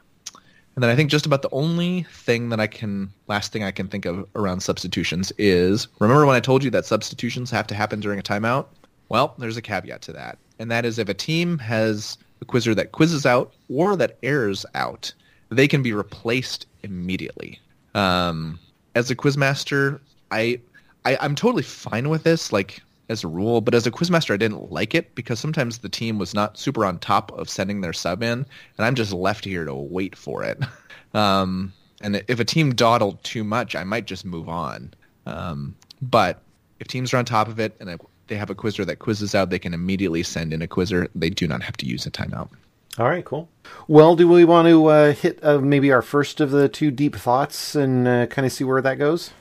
And 0.76 0.84
then 0.84 0.90
I 0.90 0.96
think 0.96 1.10
just 1.10 1.26
about 1.26 1.42
the 1.42 1.50
only 1.52 2.04
thing 2.12 2.50
that 2.50 2.60
I 2.60 2.68
can, 2.68 3.12
last 3.28 3.52
thing 3.52 3.64
I 3.64 3.72
can 3.72 3.88
think 3.88 4.06
of 4.06 4.28
around 4.36 4.62
substitutions 4.62 5.32
is, 5.38 5.88
remember 6.00 6.26
when 6.26 6.36
I 6.36 6.40
told 6.40 6.64
you 6.64 6.70
that 6.72 6.86
substitutions 6.86 7.52
have 7.52 7.68
to 7.68 7.76
happen 7.76 8.00
during 8.00 8.20
a 8.20 8.24
timeout? 8.24 8.68
Well, 9.12 9.36
there's 9.38 9.58
a 9.58 9.62
caveat 9.62 10.02
to 10.04 10.14
that, 10.14 10.38
and 10.58 10.72
that 10.72 10.86
is 10.86 10.98
if 10.98 11.10
a 11.10 11.14
team 11.14 11.58
has 11.58 12.18
a 12.40 12.46
quizzer 12.46 12.74
that 12.76 12.94
quizzes 12.94 13.26
out 13.26 13.52
or 13.68 13.98
that 13.98 14.18
errs 14.24 14.66
out, 14.74 15.14
they 15.50 15.68
can 15.68 15.84
be 15.84 15.92
replaced 15.92 16.66
immediately. 16.84 17.60
Um, 17.94 18.58
as 18.96 19.12
a 19.12 19.16
quizmaster, 19.18 20.00
I, 20.32 20.62
I 21.04 21.18
I'm 21.20 21.36
totally 21.36 21.62
fine 21.62 22.08
with 22.08 22.24
this, 22.24 22.54
like 22.54 22.82
as 23.10 23.26
a 23.26 23.28
rule, 23.28 23.60
but 23.60 23.76
as 23.76 23.86
a 23.86 23.92
quizmaster, 23.92 24.34
I 24.34 24.38
didn't 24.38 24.72
like 24.72 24.96
it 24.96 25.14
because 25.14 25.42
sometimes 25.42 25.80
the 25.80 25.90
team 25.90 26.18
was 26.18 26.34
not 26.34 26.58
super 26.58 26.86
on 26.86 26.98
top 26.98 27.34
of 27.34 27.50
sending 27.50 27.82
their 27.82 27.92
sub 27.92 28.24
in, 28.24 28.46
and 28.78 28.86
I'm 28.86 28.96
just 28.96 29.12
left 29.12 29.44
here 29.44 29.66
to 29.66 29.76
wait 29.76 30.16
for 30.16 30.44
it. 30.44 30.58
Um, 31.14 31.74
and 32.00 32.24
if 32.30 32.40
a 32.40 32.46
team 32.46 32.74
dawdled 32.74 33.22
too 33.22 33.44
much, 33.44 33.76
I 33.76 33.84
might 33.84 34.06
just 34.06 34.24
move 34.24 34.48
on. 34.48 34.94
Um, 35.26 35.76
but 36.02 36.42
if 36.80 36.88
teams 36.88 37.14
are 37.14 37.18
on 37.18 37.26
top 37.26 37.50
of 37.50 37.60
it 37.60 37.76
and 37.82 37.90
they 38.32 38.38
have 38.38 38.50
a 38.50 38.56
quizzer 38.56 38.86
that 38.86 39.00
quizzes 39.00 39.36
out, 39.36 39.50
they 39.50 39.60
can 39.60 39.74
immediately 39.74 40.24
send 40.24 40.54
in 40.54 40.62
a 40.62 40.68
quizzer. 40.68 41.10
They 41.14 41.30
do 41.30 41.50
not 41.50 41.62
have 41.64 41.76
to 41.78 41.86
use 41.86 42.06
a 42.06 42.12
timeout. 42.12 42.50
All 42.98 43.10
right, 43.10 43.26
cool. 43.26 43.50
Well, 43.90 44.16
do 44.16 44.26
we 44.26 44.46
want 44.46 44.70
to 44.70 44.86
uh, 44.86 45.14
hit 45.14 45.44
uh, 45.44 45.60
maybe 45.60 45.92
our 45.92 46.02
first 46.02 46.40
of 46.40 46.50
the 46.50 46.70
two 46.70 46.92
deep 46.92 47.18
thoughts 47.18 47.76
and 47.76 48.08
uh, 48.08 48.28
kind 48.28 48.46
of 48.46 48.54
see 48.54 48.64
where 48.64 48.82
that 48.82 48.96
goes? 48.96 49.32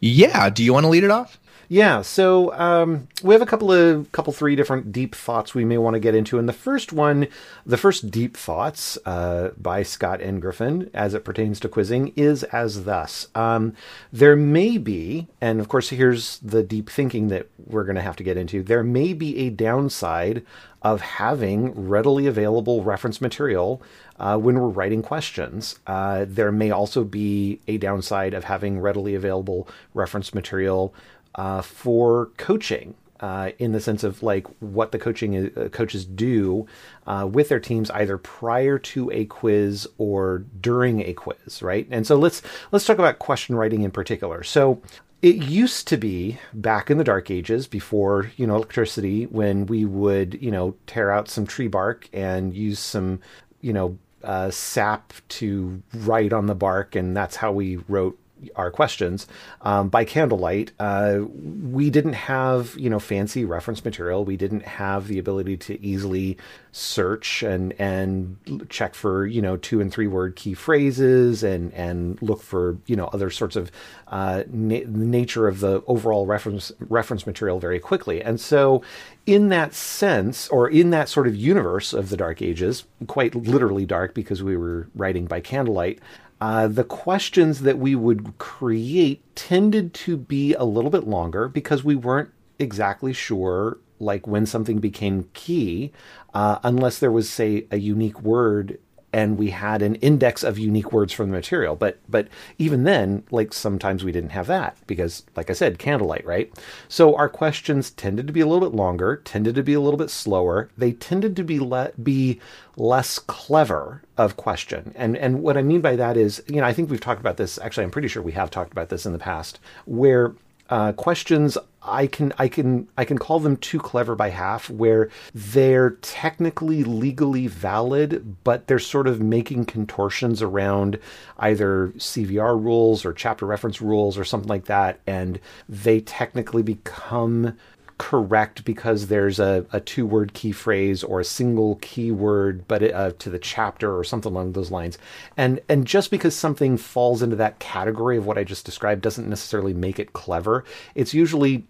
Yeah. 0.00 0.48
Do 0.48 0.64
you 0.64 0.72
want 0.72 0.84
to 0.84 0.88
lead 0.88 1.04
it 1.04 1.10
off? 1.10 1.38
Yeah, 1.72 2.02
so 2.02 2.52
um, 2.54 3.06
we 3.22 3.32
have 3.32 3.42
a 3.42 3.46
couple 3.46 3.70
of 3.70 4.10
couple 4.10 4.32
three 4.32 4.56
different 4.56 4.90
deep 4.90 5.14
thoughts 5.14 5.54
we 5.54 5.64
may 5.64 5.78
want 5.78 5.94
to 5.94 6.00
get 6.00 6.16
into, 6.16 6.36
and 6.36 6.48
the 6.48 6.52
first 6.52 6.92
one, 6.92 7.28
the 7.64 7.76
first 7.76 8.10
deep 8.10 8.36
thoughts 8.36 8.98
uh, 9.06 9.50
by 9.56 9.84
Scott 9.84 10.20
and 10.20 10.42
Gryphon 10.42 10.90
as 10.92 11.14
it 11.14 11.24
pertains 11.24 11.60
to 11.60 11.68
quizzing 11.68 12.12
is 12.16 12.42
as 12.42 12.82
thus: 12.86 13.28
um, 13.36 13.72
there 14.12 14.34
may 14.34 14.78
be, 14.78 15.28
and 15.40 15.60
of 15.60 15.68
course 15.68 15.90
here's 15.90 16.38
the 16.38 16.64
deep 16.64 16.90
thinking 16.90 17.28
that 17.28 17.46
we're 17.64 17.84
going 17.84 17.94
to 17.94 18.02
have 18.02 18.16
to 18.16 18.24
get 18.24 18.36
into. 18.36 18.64
There 18.64 18.82
may 18.82 19.12
be 19.12 19.38
a 19.38 19.50
downside 19.50 20.44
of 20.82 21.00
having 21.00 21.88
readily 21.88 22.26
available 22.26 22.82
reference 22.82 23.20
material 23.20 23.80
uh, 24.18 24.36
when 24.36 24.58
we're 24.58 24.68
writing 24.68 25.02
questions. 25.02 25.78
Uh, 25.86 26.24
there 26.26 26.50
may 26.50 26.72
also 26.72 27.04
be 27.04 27.60
a 27.68 27.78
downside 27.78 28.34
of 28.34 28.44
having 28.44 28.80
readily 28.80 29.14
available 29.14 29.68
reference 29.94 30.34
material 30.34 30.92
uh, 31.34 31.62
for 31.62 32.26
coaching. 32.36 32.94
Uh, 33.20 33.50
in 33.58 33.72
the 33.72 33.80
sense 33.80 34.02
of 34.02 34.22
like 34.22 34.46
what 34.60 34.92
the 34.92 34.98
coaching 34.98 35.52
uh, 35.54 35.68
coaches 35.68 36.06
do 36.06 36.66
uh, 37.06 37.28
with 37.30 37.50
their 37.50 37.60
teams 37.60 37.90
either 37.90 38.16
prior 38.16 38.78
to 38.78 39.10
a 39.12 39.26
quiz 39.26 39.86
or 39.98 40.38
during 40.58 41.02
a 41.02 41.12
quiz, 41.12 41.60
right? 41.60 41.86
And 41.90 42.06
so 42.06 42.16
let's 42.16 42.40
let's 42.72 42.86
talk 42.86 42.98
about 42.98 43.18
question 43.18 43.56
writing 43.56 43.82
in 43.82 43.90
particular. 43.90 44.42
So 44.42 44.80
it 45.22 45.36
used 45.36 45.86
to 45.88 45.96
be 45.96 46.38
back 46.54 46.90
in 46.90 46.98
the 46.98 47.04
dark 47.04 47.30
ages 47.30 47.66
before 47.66 48.30
you 48.36 48.46
know 48.46 48.56
electricity 48.56 49.24
when 49.24 49.66
we 49.66 49.84
would 49.84 50.38
you 50.40 50.50
know 50.50 50.74
tear 50.86 51.10
out 51.10 51.28
some 51.28 51.46
tree 51.46 51.68
bark 51.68 52.08
and 52.12 52.54
use 52.54 52.78
some 52.78 53.20
you 53.60 53.72
know 53.72 53.98
uh, 54.24 54.50
sap 54.50 55.12
to 55.28 55.82
write 55.94 56.32
on 56.32 56.46
the 56.46 56.54
bark 56.54 56.94
and 56.94 57.16
that's 57.16 57.36
how 57.36 57.52
we 57.52 57.76
wrote 57.88 58.18
our 58.56 58.70
questions 58.70 59.26
um, 59.62 59.88
by 59.88 60.04
candlelight. 60.04 60.72
Uh, 60.78 61.20
we 61.32 61.90
didn't 61.90 62.14
have 62.14 62.74
you 62.78 62.90
know 62.90 62.98
fancy 62.98 63.44
reference 63.44 63.84
material. 63.84 64.24
We 64.24 64.36
didn't 64.36 64.64
have 64.64 65.08
the 65.08 65.18
ability 65.18 65.56
to 65.58 65.82
easily 65.84 66.36
search 66.72 67.42
and 67.42 67.72
and 67.78 68.36
check 68.68 68.94
for 68.94 69.26
you 69.26 69.42
know 69.42 69.56
two 69.56 69.80
and 69.80 69.92
three 69.92 70.06
word 70.06 70.36
key 70.36 70.54
phrases 70.54 71.42
and 71.42 71.72
and 71.74 72.20
look 72.22 72.42
for 72.42 72.78
you 72.86 72.96
know 72.96 73.06
other 73.06 73.30
sorts 73.30 73.56
of 73.56 73.70
uh, 74.08 74.44
na- 74.48 74.84
nature 74.86 75.48
of 75.48 75.60
the 75.60 75.82
overall 75.86 76.26
reference 76.26 76.72
reference 76.80 77.26
material 77.26 77.58
very 77.58 77.78
quickly. 77.78 78.22
And 78.22 78.40
so, 78.40 78.82
in 79.26 79.48
that 79.48 79.74
sense, 79.74 80.48
or 80.48 80.68
in 80.68 80.90
that 80.90 81.08
sort 81.08 81.26
of 81.26 81.36
universe 81.36 81.92
of 81.92 82.10
the 82.10 82.16
Dark 82.16 82.42
Ages, 82.42 82.84
quite 83.06 83.34
literally 83.34 83.86
dark 83.86 84.14
because 84.14 84.42
we 84.42 84.56
were 84.56 84.88
writing 84.94 85.26
by 85.26 85.40
candlelight 85.40 86.00
uh, 86.40 86.66
the 86.66 86.84
questions 86.84 87.60
that 87.60 87.78
we 87.78 87.94
would 87.94 88.36
create 88.38 89.22
tended 89.36 89.92
to 89.92 90.16
be 90.16 90.54
a 90.54 90.64
little 90.64 90.90
bit 90.90 91.06
longer 91.06 91.48
because 91.48 91.84
we 91.84 91.94
weren't 91.94 92.30
exactly 92.58 93.12
sure 93.12 93.78
like 93.98 94.26
when 94.26 94.46
something 94.46 94.78
became 94.78 95.28
key 95.34 95.92
uh, 96.32 96.58
unless 96.62 96.98
there 96.98 97.12
was 97.12 97.28
say 97.28 97.66
a 97.70 97.78
unique 97.78 98.20
word 98.22 98.78
and 99.12 99.38
we 99.38 99.50
had 99.50 99.82
an 99.82 99.96
index 99.96 100.42
of 100.42 100.58
unique 100.58 100.92
words 100.92 101.12
from 101.12 101.30
the 101.30 101.36
material. 101.36 101.76
But 101.76 101.98
but 102.08 102.28
even 102.58 102.84
then, 102.84 103.24
like 103.30 103.52
sometimes 103.52 104.04
we 104.04 104.12
didn't 104.12 104.30
have 104.30 104.46
that 104.46 104.76
because, 104.86 105.24
like 105.36 105.50
I 105.50 105.52
said, 105.52 105.78
candlelight, 105.78 106.24
right? 106.24 106.52
So 106.88 107.14
our 107.16 107.28
questions 107.28 107.90
tended 107.90 108.26
to 108.26 108.32
be 108.32 108.40
a 108.40 108.46
little 108.46 108.68
bit 108.68 108.76
longer, 108.76 109.16
tended 109.16 109.54
to 109.56 109.62
be 109.62 109.74
a 109.74 109.80
little 109.80 109.98
bit 109.98 110.10
slower. 110.10 110.70
They 110.76 110.92
tended 110.92 111.36
to 111.36 111.44
be 111.44 111.58
le- 111.58 111.92
be 112.02 112.40
less 112.76 113.18
clever 113.18 114.02
of 114.16 114.36
question. 114.36 114.92
And 114.94 115.16
and 115.16 115.42
what 115.42 115.56
I 115.56 115.62
mean 115.62 115.80
by 115.80 115.96
that 115.96 116.16
is, 116.16 116.42
you 116.46 116.60
know, 116.60 116.66
I 116.66 116.72
think 116.72 116.90
we've 116.90 117.00
talked 117.00 117.20
about 117.20 117.36
this. 117.36 117.58
Actually, 117.58 117.84
I'm 117.84 117.90
pretty 117.90 118.08
sure 118.08 118.22
we 118.22 118.32
have 118.32 118.50
talked 118.50 118.72
about 118.72 118.88
this 118.88 119.06
in 119.06 119.12
the 119.12 119.18
past, 119.18 119.58
where 119.86 120.34
uh, 120.70 120.92
questions 120.92 121.58
I 121.82 122.06
can 122.06 122.32
I 122.38 122.48
can 122.48 122.88
I 122.96 123.04
can 123.04 123.18
call 123.18 123.40
them 123.40 123.56
too 123.56 123.78
clever 123.78 124.14
by 124.14 124.30
half 124.30 124.68
where 124.68 125.08
they're 125.34 125.90
technically 126.02 126.84
legally 126.84 127.46
valid 127.46 128.36
but 128.44 128.66
they're 128.66 128.78
sort 128.78 129.06
of 129.06 129.20
making 129.20 129.64
contortions 129.64 130.42
around 130.42 130.98
either 131.38 131.92
CVR 131.96 132.62
rules 132.62 133.04
or 133.04 133.12
chapter 133.12 133.46
reference 133.46 133.80
rules 133.80 134.18
or 134.18 134.24
something 134.24 134.48
like 134.48 134.66
that 134.66 135.00
and 135.06 135.40
they 135.68 136.00
technically 136.00 136.62
become 136.62 137.56
correct 138.00 138.64
because 138.64 139.08
there's 139.08 139.38
a, 139.38 139.66
a 139.74 139.78
two 139.78 140.06
word 140.06 140.32
key 140.32 140.52
phrase 140.52 141.04
or 141.04 141.20
a 141.20 141.24
single 141.24 141.76
keyword 141.82 142.66
but 142.66 142.82
uh, 142.82 143.12
to 143.18 143.28
the 143.28 143.38
chapter 143.38 143.94
or 143.94 144.02
something 144.02 144.32
along 144.32 144.52
those 144.52 144.70
lines. 144.70 144.96
And 145.36 145.60
and 145.68 145.86
just 145.86 146.10
because 146.10 146.34
something 146.34 146.78
falls 146.78 147.20
into 147.20 147.36
that 147.36 147.58
category 147.58 148.16
of 148.16 148.24
what 148.24 148.38
i 148.38 148.42
just 148.42 148.64
described 148.64 149.02
doesn't 149.02 149.28
necessarily 149.28 149.74
make 149.74 149.98
it 149.98 150.14
clever. 150.14 150.64
It's 150.94 151.12
usually 151.12 151.66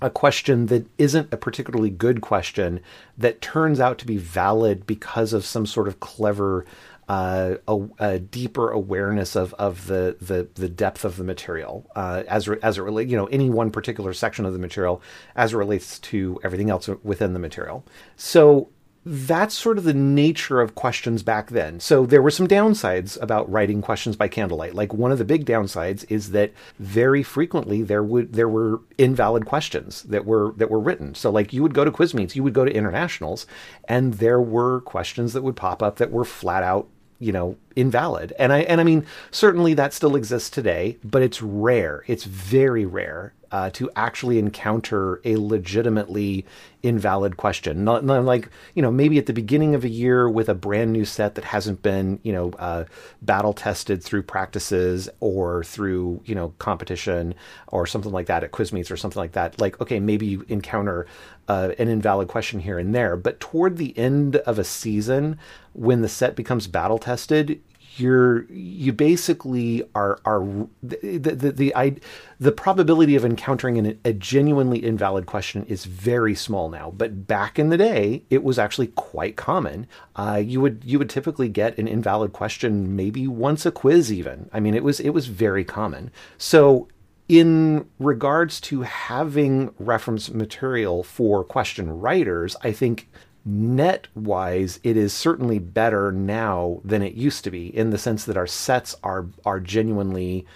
a 0.00 0.08
question 0.08 0.66
that 0.66 0.86
isn't 0.96 1.32
a 1.32 1.36
particularly 1.36 1.90
good 1.90 2.22
question 2.22 2.80
that 3.18 3.42
turns 3.42 3.78
out 3.78 3.98
to 3.98 4.06
be 4.06 4.16
valid 4.16 4.86
because 4.86 5.34
of 5.34 5.44
some 5.44 5.66
sort 5.66 5.86
of 5.86 6.00
clever 6.00 6.64
uh, 7.08 7.56
a, 7.68 7.80
a, 7.98 8.18
deeper 8.18 8.70
awareness 8.70 9.36
of, 9.36 9.52
of 9.54 9.86
the, 9.86 10.16
the, 10.20 10.48
the 10.54 10.68
depth 10.68 11.04
of 11.04 11.16
the 11.16 11.24
material 11.24 11.90
uh, 11.94 12.22
as 12.28 12.48
re, 12.48 12.58
as 12.62 12.78
it 12.78 12.82
relates, 12.82 13.10
you 13.10 13.16
know, 13.16 13.26
any 13.26 13.50
one 13.50 13.70
particular 13.70 14.12
section 14.12 14.44
of 14.44 14.52
the 14.52 14.58
material 14.58 15.02
as 15.36 15.52
it 15.52 15.56
relates 15.56 15.98
to 15.98 16.40
everything 16.42 16.70
else 16.70 16.88
within 17.02 17.32
the 17.32 17.38
material. 17.38 17.84
So 18.16 18.70
that's 19.06 19.54
sort 19.54 19.76
of 19.76 19.84
the 19.84 19.92
nature 19.92 20.60
of 20.60 20.74
questions 20.74 21.22
back 21.22 21.50
then. 21.50 21.78
So 21.78 22.06
there 22.06 22.22
were 22.22 22.30
some 22.30 22.48
downsides 22.48 23.20
about 23.20 23.50
writing 23.50 23.82
questions 23.82 24.16
by 24.16 24.28
candlelight. 24.28 24.74
Like 24.74 24.94
one 24.94 25.12
of 25.12 25.18
the 25.18 25.26
big 25.26 25.44
downsides 25.44 26.06
is 26.08 26.30
that 26.30 26.52
very 26.78 27.22
frequently 27.22 27.82
there 27.82 28.02
would 28.02 28.32
there 28.32 28.48
were 28.48 28.80
invalid 28.96 29.44
questions 29.44 30.04
that 30.04 30.24
were 30.24 30.52
that 30.56 30.70
were 30.70 30.80
written. 30.80 31.14
So 31.14 31.30
like 31.30 31.52
you 31.52 31.62
would 31.62 31.74
go 31.74 31.84
to 31.84 31.90
quiz 31.90 32.14
meets, 32.14 32.34
you 32.34 32.42
would 32.42 32.54
go 32.54 32.64
to 32.64 32.74
internationals, 32.74 33.46
and 33.88 34.14
there 34.14 34.40
were 34.40 34.80
questions 34.80 35.34
that 35.34 35.42
would 35.42 35.56
pop 35.56 35.82
up 35.82 35.96
that 35.96 36.10
were 36.10 36.24
flat 36.24 36.62
out 36.62 36.88
you 37.24 37.32
know 37.32 37.56
invalid. 37.74 38.32
And 38.38 38.52
i 38.52 38.60
and 38.70 38.80
i 38.80 38.84
mean 38.84 39.06
certainly 39.30 39.74
that 39.74 39.92
still 39.92 40.14
exists 40.16 40.50
today 40.50 40.98
but 41.02 41.22
it's 41.22 41.40
rare. 41.42 42.04
It's 42.06 42.24
very 42.24 42.84
rare 42.84 43.32
uh, 43.54 43.70
to 43.70 43.88
actually 43.94 44.40
encounter 44.40 45.20
a 45.24 45.36
legitimately 45.36 46.44
invalid 46.82 47.36
question 47.36 47.84
not, 47.84 48.04
not, 48.04 48.24
like 48.24 48.50
you 48.74 48.82
know 48.82 48.90
maybe 48.90 49.16
at 49.16 49.26
the 49.26 49.32
beginning 49.32 49.76
of 49.76 49.84
a 49.84 49.88
year 49.88 50.28
with 50.28 50.48
a 50.48 50.54
brand 50.54 50.92
new 50.92 51.04
set 51.04 51.36
that 51.36 51.44
hasn't 51.44 51.80
been 51.80 52.18
you 52.24 52.32
know 52.32 52.50
uh, 52.58 52.84
battle 53.22 53.52
tested 53.52 54.02
through 54.02 54.24
practices 54.24 55.08
or 55.20 55.62
through 55.62 56.20
you 56.24 56.34
know 56.34 56.52
competition 56.58 57.32
or 57.68 57.86
something 57.86 58.10
like 58.10 58.26
that 58.26 58.42
at 58.42 58.50
quiz 58.50 58.72
meets 58.72 58.90
or 58.90 58.96
something 58.96 59.20
like 59.20 59.32
that 59.32 59.60
like 59.60 59.80
okay 59.80 60.00
maybe 60.00 60.26
you 60.26 60.44
encounter 60.48 61.06
uh, 61.46 61.72
an 61.78 61.88
invalid 61.88 62.28
question 62.28 62.60
here 62.60 62.78
and 62.78 62.94
there. 62.94 63.16
But 63.16 63.40
toward 63.40 63.76
the 63.76 63.96
end 63.98 64.36
of 64.36 64.58
a 64.58 64.64
season, 64.64 65.38
when 65.72 66.02
the 66.02 66.08
set 66.08 66.36
becomes 66.36 66.66
battle 66.66 66.98
tested, 66.98 67.60
you're 67.98 68.44
you 68.50 68.92
basically 68.92 69.82
are 69.94 70.18
are 70.24 70.40
the 70.82 71.18
the 71.18 71.34
the, 71.34 71.52
the, 71.52 71.76
I, 71.76 71.96
the 72.40 72.52
probability 72.52 73.16
of 73.16 73.24
encountering 73.24 73.78
an, 73.78 73.98
a 74.04 74.12
genuinely 74.12 74.84
invalid 74.84 75.26
question 75.26 75.64
is 75.66 75.84
very 75.84 76.34
small 76.34 76.68
now. 76.68 76.92
But 76.96 77.26
back 77.26 77.58
in 77.58 77.68
the 77.68 77.76
day, 77.76 78.24
it 78.30 78.42
was 78.42 78.58
actually 78.58 78.88
quite 78.88 79.36
common. 79.36 79.86
Uh, 80.16 80.42
you 80.44 80.60
would 80.60 80.82
you 80.84 80.98
would 80.98 81.10
typically 81.10 81.48
get 81.48 81.78
an 81.78 81.88
invalid 81.88 82.32
question 82.32 82.96
maybe 82.96 83.26
once 83.26 83.66
a 83.66 83.70
quiz 83.70 84.12
even. 84.12 84.48
I 84.52 84.60
mean, 84.60 84.74
it 84.74 84.84
was 84.84 85.00
it 85.00 85.10
was 85.10 85.26
very 85.26 85.64
common. 85.64 86.10
So 86.38 86.88
in 87.28 87.88
regards 87.98 88.60
to 88.60 88.82
having 88.82 89.72
reference 89.78 90.30
material 90.30 91.02
for 91.02 91.42
question 91.42 92.00
writers, 92.00 92.54
I 92.62 92.72
think 92.72 93.08
net 93.44 94.06
wise 94.14 94.80
it 94.82 94.96
is 94.96 95.12
certainly 95.12 95.58
better 95.58 96.10
now 96.10 96.80
than 96.84 97.02
it 97.02 97.14
used 97.14 97.44
to 97.44 97.50
be 97.50 97.74
in 97.76 97.90
the 97.90 97.98
sense 97.98 98.24
that 98.24 98.36
our 98.36 98.46
sets 98.46 98.96
are 99.02 99.26
are 99.44 99.60
genuinely 99.60 100.46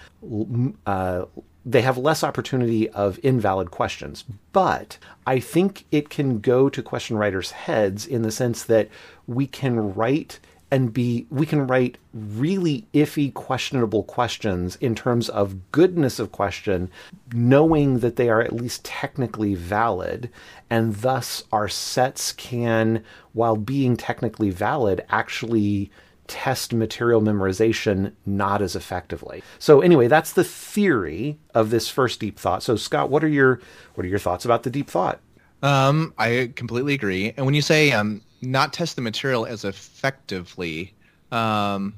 uh, 0.86 1.24
they 1.66 1.82
have 1.82 1.98
less 1.98 2.24
opportunity 2.24 2.88
of 2.90 3.20
invalid 3.22 3.70
questions. 3.70 4.24
But 4.52 4.98
i 5.26 5.38
think 5.38 5.84
it 5.90 6.08
can 6.08 6.40
go 6.40 6.68
to 6.70 6.82
question 6.82 7.16
writers 7.16 7.50
heads 7.50 8.06
in 8.06 8.22
the 8.22 8.30
sense 8.30 8.64
that 8.64 8.88
we 9.26 9.46
can 9.46 9.94
write 9.94 10.40
and 10.70 10.92
be 10.92 11.26
we 11.30 11.46
can 11.46 11.66
write 11.66 11.98
really 12.12 12.86
iffy 12.92 13.32
questionable 13.32 14.02
questions 14.02 14.76
in 14.76 14.94
terms 14.94 15.28
of 15.28 15.70
goodness 15.72 16.18
of 16.18 16.32
question 16.32 16.90
knowing 17.32 18.00
that 18.00 18.16
they 18.16 18.28
are 18.28 18.40
at 18.40 18.52
least 18.52 18.84
technically 18.84 19.54
valid 19.54 20.30
and 20.68 20.96
thus 20.96 21.44
our 21.52 21.68
sets 21.68 22.32
can 22.32 23.02
while 23.32 23.56
being 23.56 23.96
technically 23.96 24.50
valid 24.50 25.04
actually 25.08 25.90
test 26.28 26.74
material 26.74 27.22
memorization 27.22 28.12
not 28.26 28.60
as 28.62 28.76
effectively. 28.76 29.42
So 29.58 29.80
anyway, 29.80 30.08
that's 30.08 30.34
the 30.34 30.44
theory 30.44 31.38
of 31.54 31.70
this 31.70 31.88
first 31.88 32.20
deep 32.20 32.38
thought. 32.38 32.62
So 32.62 32.76
Scott, 32.76 33.10
what 33.10 33.24
are 33.24 33.28
your 33.28 33.60
what 33.94 34.04
are 34.04 34.08
your 34.08 34.18
thoughts 34.18 34.44
about 34.44 34.62
the 34.62 34.70
deep 34.70 34.88
thought? 34.88 35.20
Um, 35.62 36.14
I 36.18 36.52
completely 36.54 36.94
agree. 36.94 37.32
And 37.36 37.44
when 37.44 37.54
you 37.54 37.62
say 37.62 37.90
um, 37.90 38.20
not 38.40 38.72
test 38.72 38.96
the 38.96 39.02
material 39.02 39.46
as 39.46 39.64
effectively, 39.64 40.92
um, 41.32 41.94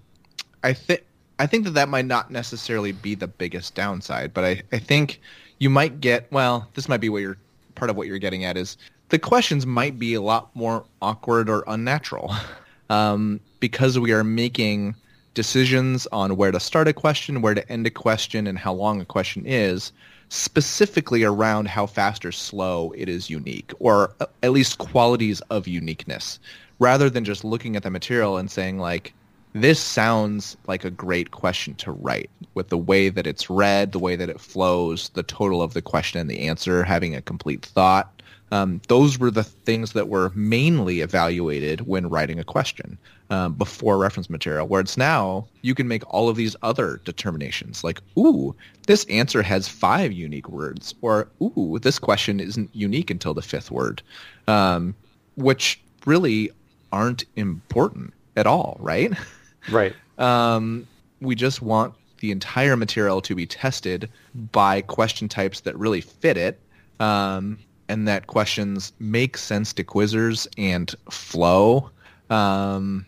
I 0.62 0.72
think 0.72 1.04
I 1.38 1.46
think 1.46 1.64
that 1.64 1.70
that 1.70 1.88
might 1.88 2.04
not 2.04 2.30
necessarily 2.30 2.92
be 2.92 3.14
the 3.14 3.26
biggest 3.26 3.74
downside, 3.74 4.34
but 4.34 4.44
I, 4.44 4.62
I 4.72 4.78
think 4.78 5.20
you 5.58 5.70
might 5.70 6.00
get 6.00 6.30
well. 6.30 6.68
This 6.74 6.88
might 6.88 7.00
be 7.00 7.08
what 7.08 7.22
you're 7.22 7.38
part 7.74 7.90
of 7.90 7.96
what 7.96 8.06
you're 8.06 8.18
getting 8.18 8.44
at 8.44 8.56
is 8.56 8.76
the 9.08 9.18
questions 9.18 9.64
might 9.64 9.98
be 9.98 10.14
a 10.14 10.20
lot 10.20 10.54
more 10.54 10.84
awkward 11.00 11.48
or 11.48 11.64
unnatural 11.66 12.34
um, 12.90 13.40
because 13.58 13.98
we 13.98 14.12
are 14.12 14.24
making 14.24 14.94
decisions 15.34 16.06
on 16.12 16.36
where 16.36 16.50
to 16.50 16.60
start 16.60 16.88
a 16.88 16.92
question, 16.92 17.42
where 17.42 17.54
to 17.54 17.68
end 17.70 17.86
a 17.86 17.90
question, 17.90 18.46
and 18.46 18.58
how 18.58 18.72
long 18.72 19.00
a 19.00 19.04
question 19.04 19.44
is 19.46 19.92
specifically 20.28 21.24
around 21.24 21.66
how 21.66 21.86
fast 21.86 22.24
or 22.24 22.32
slow 22.32 22.92
it 22.96 23.08
is 23.08 23.28
unique, 23.30 23.72
or 23.80 24.14
uh, 24.20 24.26
at 24.42 24.52
least 24.52 24.78
qualities 24.78 25.40
of 25.50 25.66
uniqueness, 25.66 26.38
rather 26.78 27.10
than 27.10 27.24
just 27.24 27.44
looking 27.44 27.76
at 27.76 27.82
the 27.82 27.90
material 27.90 28.36
and 28.36 28.50
saying 28.50 28.78
like, 28.78 29.12
this 29.52 29.80
sounds 29.80 30.56
like 30.68 30.84
a 30.84 30.90
great 30.90 31.32
question 31.32 31.74
to 31.74 31.90
write 31.90 32.30
with 32.54 32.68
the 32.68 32.78
way 32.78 33.08
that 33.08 33.26
it's 33.26 33.50
read, 33.50 33.90
the 33.90 33.98
way 33.98 34.14
that 34.14 34.28
it 34.28 34.40
flows, 34.40 35.08
the 35.10 35.24
total 35.24 35.60
of 35.60 35.74
the 35.74 35.82
question 35.82 36.20
and 36.20 36.30
the 36.30 36.46
answer, 36.46 36.84
having 36.84 37.16
a 37.16 37.22
complete 37.22 37.66
thought. 37.66 38.19
Um, 38.52 38.80
those 38.88 39.18
were 39.18 39.30
the 39.30 39.44
things 39.44 39.92
that 39.92 40.08
were 40.08 40.32
mainly 40.34 41.00
evaluated 41.00 41.86
when 41.86 42.08
writing 42.08 42.38
a 42.38 42.44
question 42.44 42.98
um, 43.30 43.54
before 43.54 43.96
reference 43.96 44.28
material. 44.28 44.66
Where 44.66 44.80
it's 44.80 44.96
now, 44.96 45.46
you 45.62 45.74
can 45.74 45.86
make 45.86 46.02
all 46.12 46.28
of 46.28 46.36
these 46.36 46.56
other 46.62 47.00
determinations, 47.04 47.84
like, 47.84 48.00
ooh, 48.18 48.54
this 48.86 49.04
answer 49.04 49.42
has 49.42 49.68
five 49.68 50.12
unique 50.12 50.48
words, 50.48 50.94
or 51.00 51.28
ooh, 51.40 51.78
this 51.80 51.98
question 51.98 52.40
isn't 52.40 52.70
unique 52.74 53.10
until 53.10 53.34
the 53.34 53.42
fifth 53.42 53.70
word, 53.70 54.02
um, 54.48 54.94
which 55.36 55.80
really 56.06 56.50
aren't 56.92 57.24
important 57.36 58.12
at 58.36 58.46
all, 58.46 58.76
right? 58.80 59.12
Right. 59.70 59.94
Um, 60.18 60.86
we 61.22 61.34
just 61.34 61.62
want 61.62 61.94
the 62.18 62.30
entire 62.30 62.76
material 62.76 63.22
to 63.22 63.34
be 63.34 63.46
tested 63.46 64.10
by 64.52 64.82
question 64.82 65.28
types 65.30 65.60
that 65.60 65.78
really 65.78 66.02
fit 66.02 66.36
it. 66.36 66.60
Um, 67.00 67.58
and 67.90 68.06
that 68.06 68.28
questions 68.28 68.92
make 69.00 69.36
sense 69.36 69.72
to 69.74 69.84
quizzers 69.84 70.46
and 70.56 70.94
flow. 71.10 71.90
Um, 72.30 73.04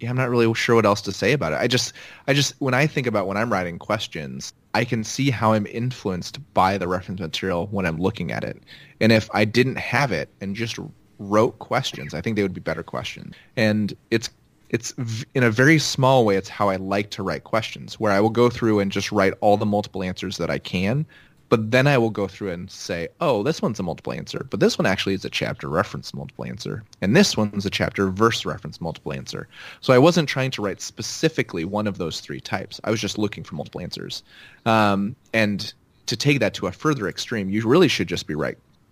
yeah, 0.00 0.10
I'm 0.10 0.16
not 0.16 0.28
really 0.28 0.52
sure 0.54 0.74
what 0.74 0.84
else 0.84 1.00
to 1.02 1.12
say 1.12 1.32
about 1.32 1.52
it. 1.52 1.60
I 1.60 1.68
just, 1.68 1.92
I 2.26 2.34
just, 2.34 2.54
when 2.58 2.74
I 2.74 2.86
think 2.86 3.06
about 3.06 3.28
when 3.28 3.36
I'm 3.36 3.52
writing 3.52 3.78
questions, 3.78 4.52
I 4.74 4.84
can 4.84 5.04
see 5.04 5.30
how 5.30 5.52
I'm 5.52 5.66
influenced 5.66 6.40
by 6.52 6.76
the 6.76 6.88
reference 6.88 7.20
material 7.20 7.68
when 7.70 7.86
I'm 7.86 7.98
looking 7.98 8.32
at 8.32 8.42
it. 8.42 8.60
And 9.00 9.12
if 9.12 9.30
I 9.32 9.44
didn't 9.44 9.78
have 9.78 10.10
it 10.10 10.28
and 10.40 10.56
just 10.56 10.78
wrote 11.20 11.60
questions, 11.60 12.12
I 12.12 12.20
think 12.20 12.34
they 12.34 12.42
would 12.42 12.52
be 12.52 12.60
better 12.60 12.82
questions. 12.82 13.34
And 13.56 13.94
it's 14.10 14.28
it's 14.70 14.92
in 15.34 15.44
a 15.44 15.50
very 15.50 15.78
small 15.78 16.24
way 16.24 16.36
it's 16.36 16.48
how 16.48 16.70
i 16.70 16.76
like 16.76 17.10
to 17.10 17.22
write 17.22 17.44
questions 17.44 18.00
where 18.00 18.10
i 18.10 18.18
will 18.18 18.30
go 18.30 18.48
through 18.48 18.80
and 18.80 18.90
just 18.90 19.12
write 19.12 19.34
all 19.42 19.58
the 19.58 19.66
multiple 19.66 20.02
answers 20.02 20.38
that 20.38 20.50
i 20.50 20.58
can 20.58 21.06
but 21.54 21.70
then 21.70 21.86
I 21.86 21.98
will 21.98 22.10
go 22.10 22.26
through 22.26 22.50
and 22.50 22.68
say, 22.68 23.06
oh, 23.20 23.44
this 23.44 23.62
one's 23.62 23.78
a 23.78 23.84
multiple 23.84 24.12
answer, 24.12 24.44
but 24.50 24.58
this 24.58 24.76
one 24.76 24.86
actually 24.86 25.14
is 25.14 25.24
a 25.24 25.30
chapter 25.30 25.68
reference 25.68 26.12
multiple 26.12 26.44
answer, 26.44 26.82
and 27.00 27.14
this 27.14 27.36
one's 27.36 27.64
a 27.64 27.70
chapter 27.70 28.10
verse 28.10 28.44
reference 28.44 28.80
multiple 28.80 29.12
answer. 29.12 29.46
So 29.80 29.92
I 29.92 29.98
wasn't 29.98 30.28
trying 30.28 30.50
to 30.50 30.62
write 30.62 30.80
specifically 30.80 31.64
one 31.64 31.86
of 31.86 31.96
those 31.96 32.18
three 32.18 32.40
types. 32.40 32.80
I 32.82 32.90
was 32.90 33.00
just 33.00 33.18
looking 33.18 33.44
for 33.44 33.54
multiple 33.54 33.80
answers. 33.80 34.24
Um, 34.66 35.14
and 35.32 35.72
to 36.06 36.16
take 36.16 36.40
that 36.40 36.54
to 36.54 36.66
a 36.66 36.72
further 36.72 37.06
extreme, 37.06 37.48
you 37.48 37.62
really 37.68 37.86
should 37.86 38.08
just 38.08 38.26
be 38.26 38.34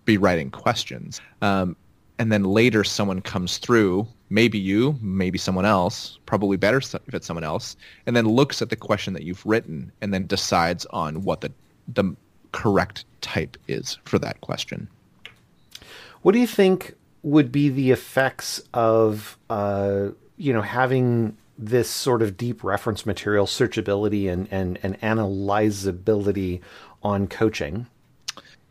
be 0.05 0.17
writing 0.17 0.53
questions. 0.53 1.21
Um, 1.41 1.75
and 2.21 2.31
then 2.31 2.45
later 2.45 2.85
someone 2.85 3.23
comes 3.23 3.59
through, 3.59 4.07
maybe 4.31 4.61
you, 4.61 4.97
maybe 5.03 5.37
someone 5.37 5.65
else, 5.65 6.21
probably 6.27 6.57
better 6.57 6.79
if 6.79 7.13
it's 7.13 7.27
someone 7.27 7.43
else, 7.43 7.75
and 8.07 8.15
then 8.15 8.29
looks 8.29 8.63
at 8.63 8.71
the 8.71 8.77
question 8.77 9.15
that 9.15 9.25
you've 9.25 9.45
written 9.45 9.91
and 10.01 10.15
then 10.15 10.29
decides 10.29 10.87
on 10.91 11.25
what 11.25 11.41
the 11.41 11.51
the 11.89 12.15
correct 12.53 13.05
type 13.20 13.57
is 13.68 13.98
for 14.05 14.18
that 14.18 14.40
question. 14.40 14.88
What 16.22 16.32
do 16.32 16.38
you 16.38 16.46
think 16.46 16.94
would 17.22 17.50
be 17.50 17.68
the 17.68 17.90
effects 17.90 18.61
of 18.72 19.38
uh, 19.50 20.09
you 20.36 20.53
know 20.53 20.62
having 20.62 21.36
this 21.59 21.88
sort 21.88 22.22
of 22.22 22.36
deep 22.36 22.64
reference 22.64 23.05
material 23.07 23.46
searchability 23.46 24.30
and 24.30 24.48
and, 24.50 24.78
and 24.82 25.00
analyzability 25.00 26.61
on 27.03 27.26
coaching? 27.26 27.86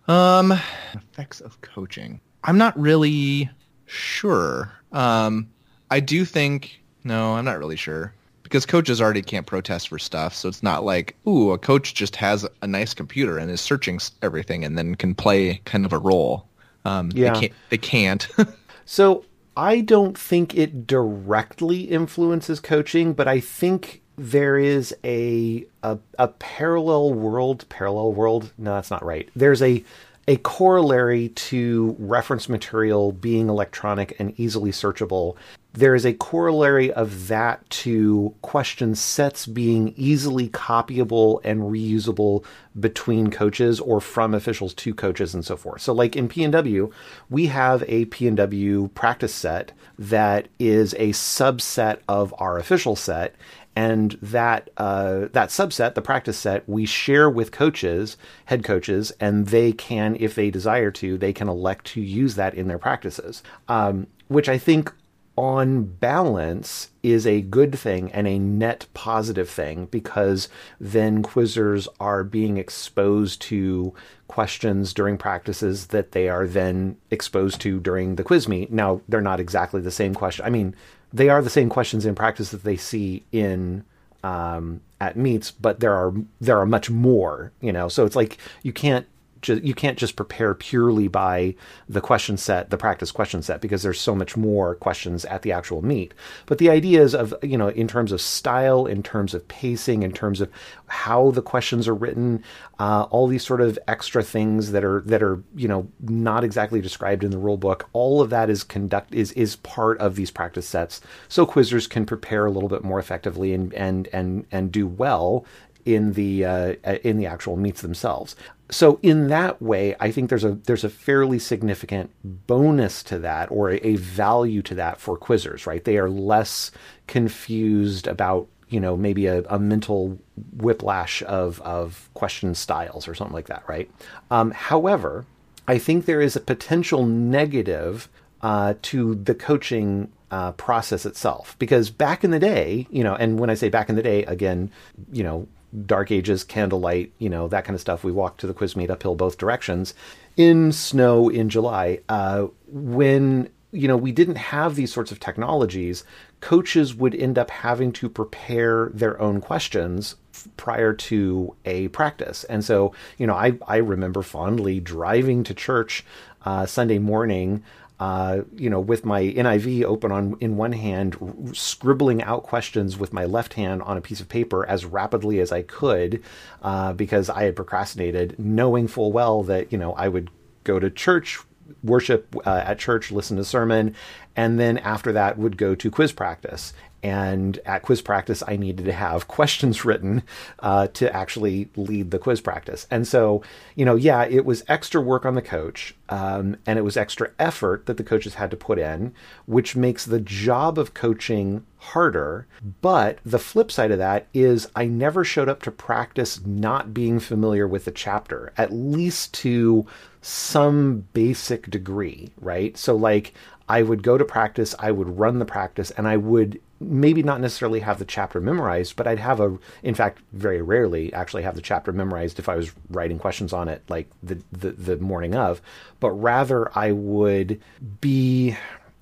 Um, 0.07 0.51
effects 0.93 1.41
of 1.41 1.59
coaching. 1.61 2.19
I'm 2.43 2.57
not 2.57 2.77
really 2.79 3.49
sure. 3.85 4.71
Um, 4.91 5.49
I 5.89 5.99
do 5.99 6.25
think 6.25 6.81
no, 7.03 7.33
I'm 7.33 7.45
not 7.45 7.57
really 7.57 7.75
sure 7.75 8.13
because 8.51 8.65
coaches 8.65 8.99
already 8.99 9.21
can't 9.21 9.45
protest 9.45 9.87
for 9.87 9.97
stuff, 9.97 10.35
so 10.35 10.49
it's 10.49 10.61
not 10.61 10.83
like 10.83 11.15
ooh, 11.25 11.51
a 11.51 11.57
coach 11.57 11.93
just 11.93 12.17
has 12.17 12.45
a 12.61 12.67
nice 12.67 12.93
computer 12.93 13.37
and 13.37 13.49
is 13.49 13.61
searching 13.61 13.97
everything 14.21 14.65
and 14.65 14.77
then 14.77 14.95
can 14.95 15.15
play 15.15 15.61
kind 15.63 15.85
of 15.85 15.93
a 15.93 15.97
role. 15.97 16.45
Um, 16.83 17.11
yeah, 17.13 17.31
they 17.31 17.39
can't. 17.39 17.53
They 17.69 17.77
can't. 17.77 18.27
so 18.85 19.23
I 19.55 19.79
don't 19.79 20.17
think 20.17 20.53
it 20.53 20.85
directly 20.85 21.83
influences 21.83 22.59
coaching, 22.59 23.13
but 23.13 23.29
I 23.29 23.39
think 23.39 24.01
there 24.17 24.57
is 24.57 24.93
a, 25.05 25.65
a 25.81 25.97
a, 26.19 26.27
parallel 26.27 27.13
world. 27.13 27.65
Parallel 27.69 28.11
world? 28.11 28.51
No, 28.57 28.73
that's 28.73 28.91
not 28.91 29.05
right. 29.05 29.29
There's 29.33 29.61
a 29.61 29.81
a 30.27 30.35
corollary 30.37 31.29
to 31.29 31.95
reference 31.99 32.49
material 32.49 33.13
being 33.13 33.47
electronic 33.47 34.19
and 34.19 34.37
easily 34.37 34.71
searchable 34.71 35.37
there 35.73 35.95
is 35.95 36.05
a 36.05 36.13
corollary 36.13 36.91
of 36.91 37.29
that 37.29 37.67
to 37.69 38.35
question 38.41 38.93
sets 38.93 39.45
being 39.45 39.93
easily 39.95 40.49
copyable 40.49 41.39
and 41.43 41.61
reusable 41.61 42.43
between 42.79 43.31
coaches 43.31 43.79
or 43.79 44.01
from 44.01 44.33
officials 44.33 44.73
to 44.73 44.93
coaches 44.93 45.33
and 45.33 45.45
so 45.45 45.55
forth. 45.55 45.81
So 45.81 45.93
like 45.93 46.15
in 46.15 46.27
PNW, 46.27 46.91
we 47.29 47.47
have 47.47 47.83
a 47.87 48.05
PNW 48.05 48.93
practice 48.93 49.33
set 49.33 49.71
that 49.97 50.47
is 50.59 50.93
a 50.95 51.09
subset 51.09 51.99
of 52.07 52.33
our 52.37 52.57
official 52.57 52.95
set 52.95 53.35
and 53.73 54.17
that 54.21 54.69
uh, 54.75 55.27
that 55.31 55.47
subset, 55.47 55.95
the 55.95 56.01
practice 56.01 56.37
set, 56.37 56.67
we 56.67 56.85
share 56.85 57.29
with 57.29 57.53
coaches, 57.53 58.17
head 58.45 58.65
coaches, 58.65 59.13
and 59.21 59.47
they 59.47 59.71
can, 59.71 60.17
if 60.19 60.35
they 60.35 60.51
desire 60.51 60.91
to, 60.91 61.17
they 61.17 61.31
can 61.31 61.47
elect 61.47 61.85
to 61.85 62.01
use 62.01 62.35
that 62.35 62.53
in 62.53 62.67
their 62.67 62.77
practices. 62.77 63.41
Um, 63.69 64.07
which 64.27 64.49
I 64.49 64.57
think 64.57 64.93
on 65.37 65.83
balance 65.83 66.89
is 67.03 67.25
a 67.25 67.41
good 67.41 67.77
thing 67.77 68.11
and 68.11 68.27
a 68.27 68.37
net 68.37 68.85
positive 68.93 69.49
thing 69.49 69.85
because 69.87 70.49
then 70.79 71.23
quizzers 71.23 71.87
are 71.99 72.23
being 72.23 72.57
exposed 72.57 73.41
to 73.41 73.93
questions 74.27 74.93
during 74.93 75.17
practices 75.17 75.87
that 75.87 76.11
they 76.11 76.29
are 76.29 76.47
then 76.47 76.97
exposed 77.09 77.59
to 77.61 77.79
during 77.79 78.15
the 78.15 78.23
quiz 78.23 78.47
meet. 78.47 78.71
Now, 78.71 79.01
they're 79.07 79.21
not 79.21 79.39
exactly 79.39 79.81
the 79.81 79.91
same 79.91 80.13
question. 80.13 80.45
I 80.45 80.49
mean, 80.49 80.75
they 81.13 81.29
are 81.29 81.41
the 81.41 81.49
same 81.49 81.69
questions 81.69 82.05
in 82.05 82.15
practice 82.15 82.51
that 82.51 82.63
they 82.63 82.77
see 82.77 83.23
in 83.31 83.83
um, 84.23 84.81
at 84.99 85.17
meets, 85.17 85.51
but 85.51 85.79
there 85.79 85.93
are 85.93 86.13
there 86.39 86.59
are 86.59 86.65
much 86.65 86.89
more. 86.89 87.51
You 87.59 87.73
know, 87.73 87.89
so 87.89 88.05
it's 88.05 88.15
like 88.15 88.37
you 88.63 88.71
can't 88.71 89.05
ju- 89.41 89.61
you 89.63 89.73
can't 89.73 89.97
just 89.97 90.15
prepare 90.15 90.53
purely 90.53 91.07
by 91.07 91.55
the 91.87 92.01
question 92.01 92.37
set, 92.37 92.69
the 92.69 92.77
practice 92.77 93.11
question 93.11 93.41
set, 93.41 93.61
because 93.61 93.83
there's 93.83 93.99
so 93.99 94.15
much 94.15 94.37
more 94.37 94.75
questions 94.75 95.25
at 95.25 95.41
the 95.41 95.51
actual 95.51 95.81
meet. 95.81 96.13
But 96.45 96.57
the 96.57 96.69
ideas 96.69 97.13
of 97.13 97.33
you 97.41 97.57
know, 97.57 97.69
in 97.69 97.87
terms 97.87 98.11
of 98.11 98.21
style, 98.21 98.85
in 98.85 99.03
terms 99.03 99.33
of 99.33 99.47
pacing, 99.47 100.03
in 100.03 100.11
terms 100.11 100.41
of 100.41 100.49
how 100.87 101.31
the 101.31 101.41
questions 101.41 101.87
are 101.87 101.95
written, 101.95 102.43
uh, 102.79 103.03
all 103.09 103.27
these 103.27 103.45
sort 103.45 103.61
of 103.61 103.77
extra 103.87 104.23
things 104.23 104.71
that 104.71 104.83
are 104.83 105.01
that 105.01 105.21
are 105.23 105.41
you 105.55 105.67
know 105.67 105.87
not 105.99 106.43
exactly 106.43 106.81
described 106.81 107.23
in 107.23 107.31
the 107.31 107.37
rule 107.37 107.57
book. 107.57 107.89
All 107.93 108.21
of 108.21 108.29
that 108.29 108.49
is 108.49 108.63
conduct 108.63 109.13
is 109.13 109.31
is 109.33 109.57
part 109.57 109.97
of 109.99 110.15
these 110.15 110.31
practice 110.31 110.67
sets, 110.67 111.01
so 111.27 111.45
quizzers 111.45 111.89
can 111.89 112.05
prepare 112.05 112.45
a 112.45 112.51
little 112.51 112.69
bit 112.69 112.83
more 112.83 112.99
effectively 112.99 113.53
and 113.53 113.73
and 113.73 114.07
and 114.13 114.45
and 114.51 114.71
do 114.71 114.87
well 114.87 115.45
in 115.85 116.13
the 116.13 116.45
uh, 116.45 116.73
in 117.03 117.17
the 117.17 117.25
actual 117.25 117.57
meets 117.57 117.81
themselves 117.81 118.35
so 118.71 118.99
in 119.03 119.27
that 119.27 119.61
way, 119.61 119.95
I 119.99 120.11
think 120.11 120.29
there's 120.29 120.45
a 120.45 120.51
there's 120.51 120.85
a 120.85 120.89
fairly 120.89 121.37
significant 121.39 122.09
bonus 122.23 123.03
to 123.03 123.19
that 123.19 123.51
or 123.51 123.69
a, 123.69 123.85
a, 123.85 123.95
value 123.97 124.61
to 124.63 124.75
that 124.75 124.99
for 124.99 125.17
quizzers, 125.17 125.67
right? 125.67 125.83
They 125.83 125.97
are 125.97 126.09
less 126.09 126.71
confused 127.05 128.07
about 128.07 128.47
you 128.69 128.79
know 128.79 128.95
maybe 128.95 129.27
a, 129.27 129.43
a 129.43 129.59
mental 129.59 130.17
whiplash 130.53 131.21
of 131.23 131.59
of 131.61 132.09
question 132.13 132.55
styles 132.55 133.07
or 133.07 133.13
something 133.13 133.35
like 133.35 133.47
that, 133.47 133.63
right? 133.67 133.91
Um, 134.31 134.51
however, 134.51 135.25
I 135.67 135.77
think 135.77 136.05
there 136.05 136.21
is 136.21 136.37
a 136.37 136.41
potential 136.41 137.05
negative 137.05 138.07
uh, 138.41 138.75
to 138.83 139.15
the 139.15 139.35
coaching 139.35 140.13
uh, 140.31 140.53
process 140.53 141.05
itself 141.05 141.57
because 141.59 141.89
back 141.89 142.23
in 142.23 142.31
the 142.31 142.39
day, 142.39 142.87
you 142.89 143.03
know, 143.03 143.15
and 143.15 143.37
when 143.37 143.49
I 143.49 143.53
say 143.53 143.67
back 143.67 143.89
in 143.89 143.95
the 143.95 144.01
day, 144.01 144.23
again, 144.23 144.71
you 145.11 145.23
know, 145.23 145.47
dark 145.85 146.11
ages, 146.11 146.43
candlelight, 146.43 147.11
you 147.17 147.29
know, 147.29 147.47
that 147.47 147.65
kind 147.65 147.75
of 147.75 147.81
stuff. 147.81 148.03
We 148.03 148.11
walked 148.11 148.41
to 148.41 148.47
the 148.47 148.53
quiz 148.53 148.75
meet 148.75 148.89
uphill 148.89 149.15
both 149.15 149.37
directions 149.37 149.93
in 150.37 150.71
snow 150.71 151.29
in 151.29 151.49
July. 151.49 151.99
Uh, 152.09 152.47
when, 152.67 153.49
you 153.71 153.87
know, 153.87 153.97
we 153.97 154.11
didn't 154.11 154.35
have 154.35 154.75
these 154.75 154.91
sorts 154.91 155.11
of 155.11 155.19
technologies, 155.19 156.03
coaches 156.39 156.93
would 156.95 157.15
end 157.15 157.37
up 157.37 157.49
having 157.49 157.91
to 157.93 158.09
prepare 158.09 158.89
their 158.93 159.19
own 159.21 159.41
questions 159.41 160.15
prior 160.57 160.93
to 160.93 161.55
a 161.65 161.87
practice. 161.89 162.43
And 162.45 162.63
so, 162.63 162.93
you 163.17 163.27
know, 163.27 163.35
I, 163.35 163.57
I 163.67 163.77
remember 163.77 164.21
fondly 164.21 164.79
driving 164.79 165.43
to 165.43 165.53
church 165.53 166.05
uh, 166.45 166.65
Sunday 166.65 166.99
morning 166.99 167.63
uh, 168.01 168.41
you 168.55 168.67
know, 168.67 168.79
with 168.79 169.05
my 169.05 169.21
NIV 169.21 169.83
open 169.83 170.11
on 170.11 170.35
in 170.39 170.57
one 170.57 170.71
hand, 170.71 171.15
r- 171.21 171.53
scribbling 171.53 172.23
out 172.23 172.41
questions 172.41 172.97
with 172.97 173.13
my 173.13 173.25
left 173.25 173.53
hand 173.53 173.83
on 173.83 173.95
a 173.95 174.01
piece 174.01 174.19
of 174.19 174.27
paper 174.27 174.65
as 174.65 174.85
rapidly 174.85 175.39
as 175.39 175.51
I 175.51 175.61
could, 175.61 176.23
uh, 176.63 176.93
because 176.93 177.29
I 177.29 177.43
had 177.43 177.55
procrastinated, 177.55 178.39
knowing 178.39 178.87
full 178.87 179.11
well 179.11 179.43
that 179.43 179.71
you 179.71 179.77
know 179.77 179.93
I 179.93 180.07
would 180.07 180.31
go 180.63 180.79
to 180.79 180.89
church, 180.89 181.41
worship 181.83 182.35
uh, 182.43 182.63
at 182.65 182.79
church, 182.79 183.11
listen 183.11 183.37
to 183.37 183.45
sermon, 183.45 183.95
and 184.35 184.59
then 184.59 184.79
after 184.79 185.11
that 185.11 185.37
would 185.37 185.55
go 185.55 185.75
to 185.75 185.91
quiz 185.91 186.11
practice. 186.11 186.73
And 187.03 187.59
at 187.65 187.81
quiz 187.81 188.01
practice, 188.01 188.43
I 188.47 188.55
needed 188.55 188.85
to 188.85 188.93
have 188.93 189.27
questions 189.27 189.83
written 189.85 190.23
uh, 190.59 190.87
to 190.87 191.13
actually 191.15 191.69
lead 191.75 192.11
the 192.11 192.19
quiz 192.19 192.41
practice. 192.41 192.87
And 192.91 193.07
so, 193.07 193.41
you 193.75 193.85
know, 193.85 193.95
yeah, 193.95 194.25
it 194.25 194.45
was 194.45 194.63
extra 194.67 195.01
work 195.01 195.25
on 195.25 195.35
the 195.35 195.41
coach, 195.41 195.95
um, 196.09 196.57
and 196.65 196.77
it 196.77 196.83
was 196.83 196.97
extra 196.97 197.31
effort 197.39 197.85
that 197.85 197.97
the 197.97 198.03
coaches 198.03 198.35
had 198.35 198.51
to 198.51 198.57
put 198.57 198.77
in, 198.79 199.13
which 199.45 199.75
makes 199.75 200.05
the 200.05 200.19
job 200.19 200.77
of 200.77 200.93
coaching 200.93 201.65
harder. 201.77 202.47
But 202.81 203.19
the 203.25 203.39
flip 203.39 203.71
side 203.71 203.91
of 203.91 203.97
that 203.97 204.27
is 204.33 204.69
I 204.75 204.85
never 204.85 205.23
showed 205.23 205.49
up 205.49 205.63
to 205.63 205.71
practice 205.71 206.45
not 206.45 206.93
being 206.93 207.19
familiar 207.19 207.67
with 207.67 207.85
the 207.85 207.91
chapter, 207.91 208.53
at 208.57 208.71
least 208.71 209.33
to 209.35 209.87
some 210.21 211.07
basic 211.13 211.69
degree, 211.69 212.31
right? 212.39 212.77
So, 212.77 212.95
like, 212.95 213.33
I 213.67 213.81
would 213.81 214.03
go 214.03 214.17
to 214.17 214.25
practice, 214.25 214.75
I 214.79 214.91
would 214.91 215.17
run 215.17 215.39
the 215.39 215.45
practice, 215.45 215.91
and 215.91 216.07
I 216.07 216.17
would 216.17 216.59
maybe 216.81 217.23
not 217.23 217.39
necessarily 217.39 217.79
have 217.79 217.99
the 217.99 218.05
chapter 218.05 218.41
memorized, 218.41 218.95
but 218.95 219.07
I'd 219.07 219.19
have 219.19 219.39
a, 219.39 219.57
in 219.83 219.95
fact, 219.95 220.19
very 220.33 220.61
rarely 220.61 221.13
actually 221.13 221.43
have 221.43 221.55
the 221.55 221.61
chapter 221.61 221.91
memorized 221.91 222.39
if 222.39 222.49
I 222.49 222.55
was 222.55 222.71
writing 222.89 223.19
questions 223.19 223.53
on 223.53 223.67
it 223.67 223.83
like 223.87 224.09
the, 224.23 224.41
the, 224.51 224.71
the 224.71 224.97
morning 224.97 225.35
of, 225.35 225.61
but 225.99 226.11
rather 226.11 226.75
I 226.77 226.91
would 226.91 227.61
be, 228.01 228.57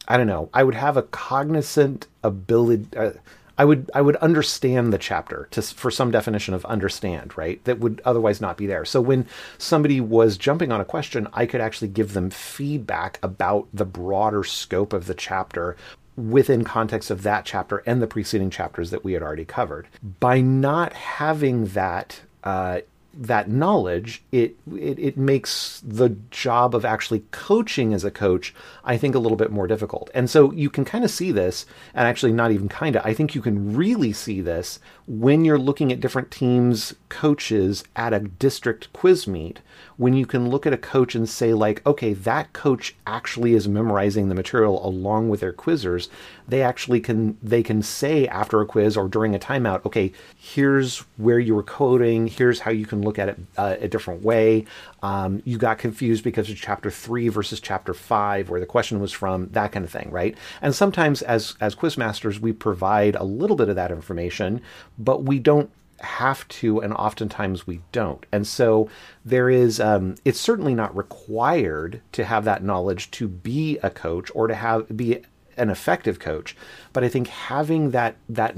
I 0.07 0.17
don't 0.17 0.27
know, 0.27 0.49
I 0.53 0.63
would 0.63 0.75
have 0.75 0.97
a 0.97 1.03
cognizant 1.03 2.07
ability, 2.23 2.95
uh, 2.97 3.11
I 3.57 3.65
would 3.65 3.91
I 3.93 3.99
would 3.99 4.15
understand 4.17 4.93
the 4.93 4.97
chapter 4.97 5.49
to 5.51 5.61
for 5.61 5.91
some 5.91 6.11
definition 6.11 6.53
of 6.53 6.63
understand, 6.63 7.37
right? 7.37 7.61
That 7.65 7.79
would 7.79 8.01
otherwise 8.05 8.39
not 8.39 8.55
be 8.55 8.67
there. 8.67 8.85
So 8.85 9.01
when 9.01 9.27
somebody 9.57 9.99
was 9.99 10.37
jumping 10.37 10.71
on 10.71 10.79
a 10.79 10.85
question, 10.85 11.27
I 11.33 11.45
could 11.45 11.59
actually 11.59 11.89
give 11.89 12.13
them 12.13 12.29
feedback 12.29 13.19
about 13.21 13.67
the 13.73 13.83
broader 13.83 14.45
scope 14.45 14.93
of 14.93 15.07
the 15.07 15.13
chapter 15.13 15.75
within 16.19 16.63
context 16.63 17.09
of 17.09 17.23
that 17.23 17.45
chapter 17.45 17.77
and 17.85 18.01
the 18.01 18.07
preceding 18.07 18.49
chapters 18.49 18.91
that 18.91 19.03
we 19.03 19.13
had 19.13 19.23
already 19.23 19.45
covered. 19.45 19.87
By 20.19 20.41
not 20.41 20.93
having 20.93 21.67
that 21.67 22.21
uh, 22.43 22.81
that 23.13 23.49
knowledge, 23.49 24.21
it, 24.31 24.55
it 24.71 24.99
it 24.99 25.17
makes 25.17 25.81
the 25.85 26.09
job 26.31 26.75
of 26.75 26.85
actually 26.85 27.23
coaching 27.31 27.93
as 27.93 28.03
a 28.03 28.11
coach, 28.11 28.53
I 28.83 28.97
think, 28.97 29.15
a 29.15 29.19
little 29.19 29.35
bit 29.37 29.51
more 29.51 29.67
difficult. 29.67 30.09
And 30.13 30.29
so 30.29 30.51
you 30.51 30.69
can 30.69 30.85
kind 30.85 31.03
of 31.03 31.11
see 31.11 31.31
this, 31.31 31.65
and 31.93 32.07
actually 32.07 32.31
not 32.31 32.51
even 32.51 32.69
kind 32.69 32.95
of. 32.95 33.05
I 33.05 33.13
think 33.13 33.35
you 33.35 33.41
can 33.41 33.75
really 33.75 34.13
see 34.13 34.41
this 34.41 34.79
when 35.09 35.43
you're 35.43 35.57
looking 35.57 35.91
at 35.91 35.99
different 35.99 36.29
teams' 36.29 36.93
coaches 37.09 37.83
at 37.95 38.13
a 38.13 38.19
district 38.19 38.93
quiz 38.93 39.27
meet. 39.27 39.59
When 39.97 40.13
you 40.13 40.25
can 40.25 40.49
look 40.49 40.65
at 40.65 40.71
a 40.71 40.77
coach 40.77 41.13
and 41.15 41.27
say, 41.27 41.53
like, 41.53 41.85
okay, 41.85 42.13
that 42.13 42.53
coach 42.53 42.95
actually 43.05 43.53
is 43.53 43.67
memorizing 43.67 44.29
the 44.29 44.35
material 44.35 44.85
along 44.85 45.27
with 45.27 45.41
their 45.41 45.51
quizzers. 45.51 46.07
They 46.47 46.61
actually 46.61 47.01
can 47.01 47.37
they 47.43 47.63
can 47.63 47.81
say 47.81 48.27
after 48.27 48.61
a 48.61 48.65
quiz 48.65 48.95
or 48.95 49.09
during 49.09 49.35
a 49.35 49.39
timeout, 49.39 49.85
okay, 49.85 50.13
here's 50.37 50.99
where 51.17 51.39
you 51.39 51.53
were 51.53 51.63
coding. 51.63 52.27
Here's 52.27 52.61
how 52.61 52.71
you 52.71 52.85
can 52.85 53.01
look 53.01 53.19
at 53.19 53.29
it 53.29 53.39
uh, 53.57 53.75
a 53.79 53.87
different 53.87 54.21
way. 54.21 54.65
Um, 55.01 55.41
you 55.43 55.57
got 55.57 55.79
confused 55.79 56.23
because 56.23 56.49
of 56.49 56.57
chapter 56.57 56.89
three 56.91 57.27
versus 57.27 57.59
chapter 57.59 57.93
five, 57.93 58.49
where 58.49 58.59
the 58.59 58.65
question 58.65 58.99
was 58.99 59.11
from, 59.11 59.49
that 59.51 59.71
kind 59.71 59.83
of 59.83 59.91
thing, 59.91 60.09
right? 60.11 60.37
And 60.61 60.73
sometimes, 60.73 61.21
as 61.21 61.55
as 61.59 61.75
quizmasters, 61.75 62.39
we 62.39 62.53
provide 62.53 63.15
a 63.15 63.23
little 63.23 63.55
bit 63.55 63.69
of 63.69 63.75
that 63.75 63.91
information, 63.91 64.61
but 64.99 65.23
we 65.23 65.39
don't 65.39 65.71
have 66.01 66.47
to, 66.47 66.79
and 66.79 66.93
oftentimes 66.93 67.67
we 67.67 67.81
don't. 67.91 68.25
And 68.31 68.47
so 68.47 68.89
there 69.25 69.49
is, 69.49 69.79
um, 69.79 70.15
it's 70.23 70.39
certainly 70.39 70.73
not 70.73 70.95
required 70.95 72.01
to 72.13 72.23
have 72.23 72.45
that 72.45 72.63
knowledge 72.63 73.11
to 73.11 73.27
be 73.27 73.77
a 73.79 73.89
coach 73.89 74.31
or 74.33 74.47
to 74.47 74.55
have 74.55 74.95
be 74.95 75.21
an 75.57 75.69
effective 75.69 76.19
coach. 76.19 76.55
But 76.93 77.03
I 77.03 77.09
think 77.09 77.27
having 77.27 77.91
that 77.91 78.15
that 78.29 78.55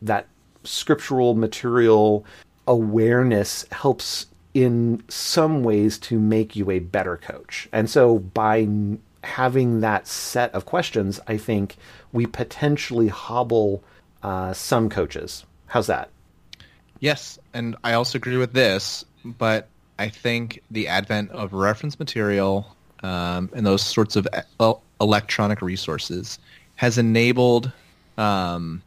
that 0.00 0.26
scriptural 0.64 1.34
material 1.34 2.24
awareness 2.66 3.66
helps 3.72 4.26
in 4.54 5.02
some 5.08 5.62
ways 5.62 5.98
to 5.98 6.18
make 6.18 6.56
you 6.56 6.70
a 6.70 6.78
better 6.78 7.16
coach. 7.16 7.68
And 7.72 7.88
so 7.88 8.18
by 8.18 8.66
having 9.22 9.80
that 9.80 10.06
set 10.06 10.52
of 10.54 10.64
questions, 10.66 11.20
I 11.26 11.36
think 11.36 11.76
we 12.12 12.26
potentially 12.26 13.08
hobble 13.08 13.84
uh, 14.22 14.52
some 14.52 14.88
coaches. 14.88 15.44
How's 15.70 15.86
that? 15.86 16.10
Yes, 16.98 17.38
and 17.54 17.76
I 17.84 17.92
also 17.92 18.18
agree 18.18 18.36
with 18.36 18.52
this, 18.52 19.04
but 19.24 19.68
I 20.00 20.08
think 20.08 20.62
the 20.68 20.88
advent 20.88 21.30
of 21.30 21.52
reference 21.52 21.96
material 21.96 22.76
um, 23.04 23.48
and 23.54 23.64
those 23.64 23.80
sorts 23.80 24.16
of 24.16 24.26
electronic 25.00 25.62
resources 25.62 26.40
has 26.74 26.98
enabled 26.98 27.70
um, 28.18 28.82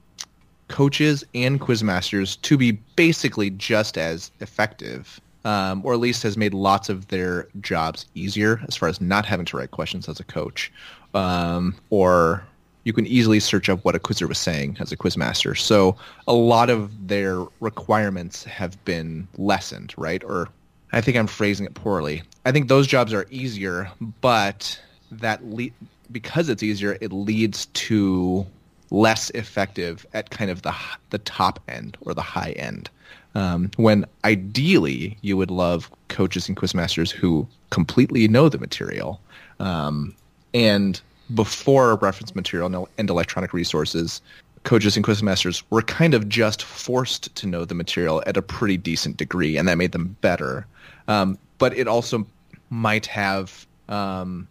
coaches 0.68 1.24
and 1.34 1.62
quizmasters 1.62 2.40
to 2.42 2.58
be 2.58 2.74
basically 2.98 3.50
just 3.52 3.98
as 3.98 4.30
effective, 4.42 5.22
um, 5.46 5.82
or 5.86 5.94
at 5.94 6.02
least 6.02 6.22
has 6.24 6.36
made 6.36 6.54
lots 6.54 6.90
of 6.90 7.08
their 7.08 7.48
jobs 7.62 8.08
easier 8.14 8.62
as 8.68 8.76
far 8.76 8.90
as 8.90 9.00
not 9.00 9.26
having 9.26 9.46
to 9.46 9.56
write 9.56 9.72
questions 9.72 10.10
as 10.10 10.20
a 10.20 10.24
coach, 10.26 10.70
um, 11.14 11.76
or 11.90 12.44
you 12.84 12.94
can 12.94 13.06
easily 13.06 13.40
search 13.40 13.70
up 13.70 13.84
what 13.86 13.96
a 13.96 14.00
quizzer 14.00 14.28
was 14.28 14.38
saying 14.38 14.78
as 14.80 14.92
a 14.92 14.98
quizmaster. 14.98 15.58
So 15.58 15.96
a 16.28 16.34
lot 16.34 16.70
of 16.70 17.08
their 17.08 17.46
requirements 17.60 18.44
have 18.44 18.84
been 18.86 19.28
lessened, 19.38 19.94
right? 19.98 20.24
Or 20.24 20.50
I 20.92 21.02
think 21.02 21.18
I'm 21.18 21.28
phrasing 21.28 21.66
it 21.66 21.74
poorly. 21.74 22.24
I 22.46 22.52
think 22.52 22.68
those 22.68 22.88
jobs 22.88 23.14
are 23.14 23.26
easier, 23.30 23.90
but 24.22 24.80
that 25.12 25.44
le- 25.46 25.70
because 26.12 26.50
it's 26.50 26.64
easier, 26.64 26.98
it 27.02 27.12
leads 27.12 27.68
to 27.68 28.46
less 28.92 29.30
effective 29.32 30.06
at 30.14 30.30
kind 30.30 30.52
of 30.52 30.62
the 30.62 30.74
the 31.10 31.18
top 31.20 31.60
end 31.68 31.98
or 32.02 32.14
the 32.14 32.22
high 32.22 32.52
end. 32.52 32.90
Um, 33.36 33.72
when 33.78 34.06
ideally 34.24 35.18
you 35.22 35.36
would 35.38 35.50
love 35.50 35.90
coaches 36.10 36.48
and 36.48 36.56
quizmasters 36.56 37.10
who 37.10 37.48
completely 37.72 38.28
know 38.28 38.48
the 38.48 38.60
material 38.60 39.20
um, 39.60 40.16
and 40.54 41.02
before 41.34 41.96
reference 41.96 42.36
material 42.36 42.88
and 42.98 43.10
electronic 43.10 43.54
resources, 43.54 44.22
coaches 44.64 44.96
and 44.96 45.06
quizmasters 45.06 45.64
were 45.70 45.82
kind 45.82 46.14
of 46.14 46.30
just 46.30 46.64
forced 46.64 47.34
to 47.36 47.48
know 47.48 47.66
the 47.66 47.76
material 47.76 48.24
at 48.26 48.38
a 48.38 48.42
pretty 48.42 48.78
decent 48.78 49.18
degree, 49.18 49.58
and 49.58 49.68
that 49.68 49.78
made 49.78 49.92
them 49.92 50.16
better. 50.22 50.66
Um, 51.08 51.38
but 51.58 51.78
it 51.78 51.88
also 51.88 52.26
might 52.70 53.06
have 53.06 53.68
um, 53.90 54.48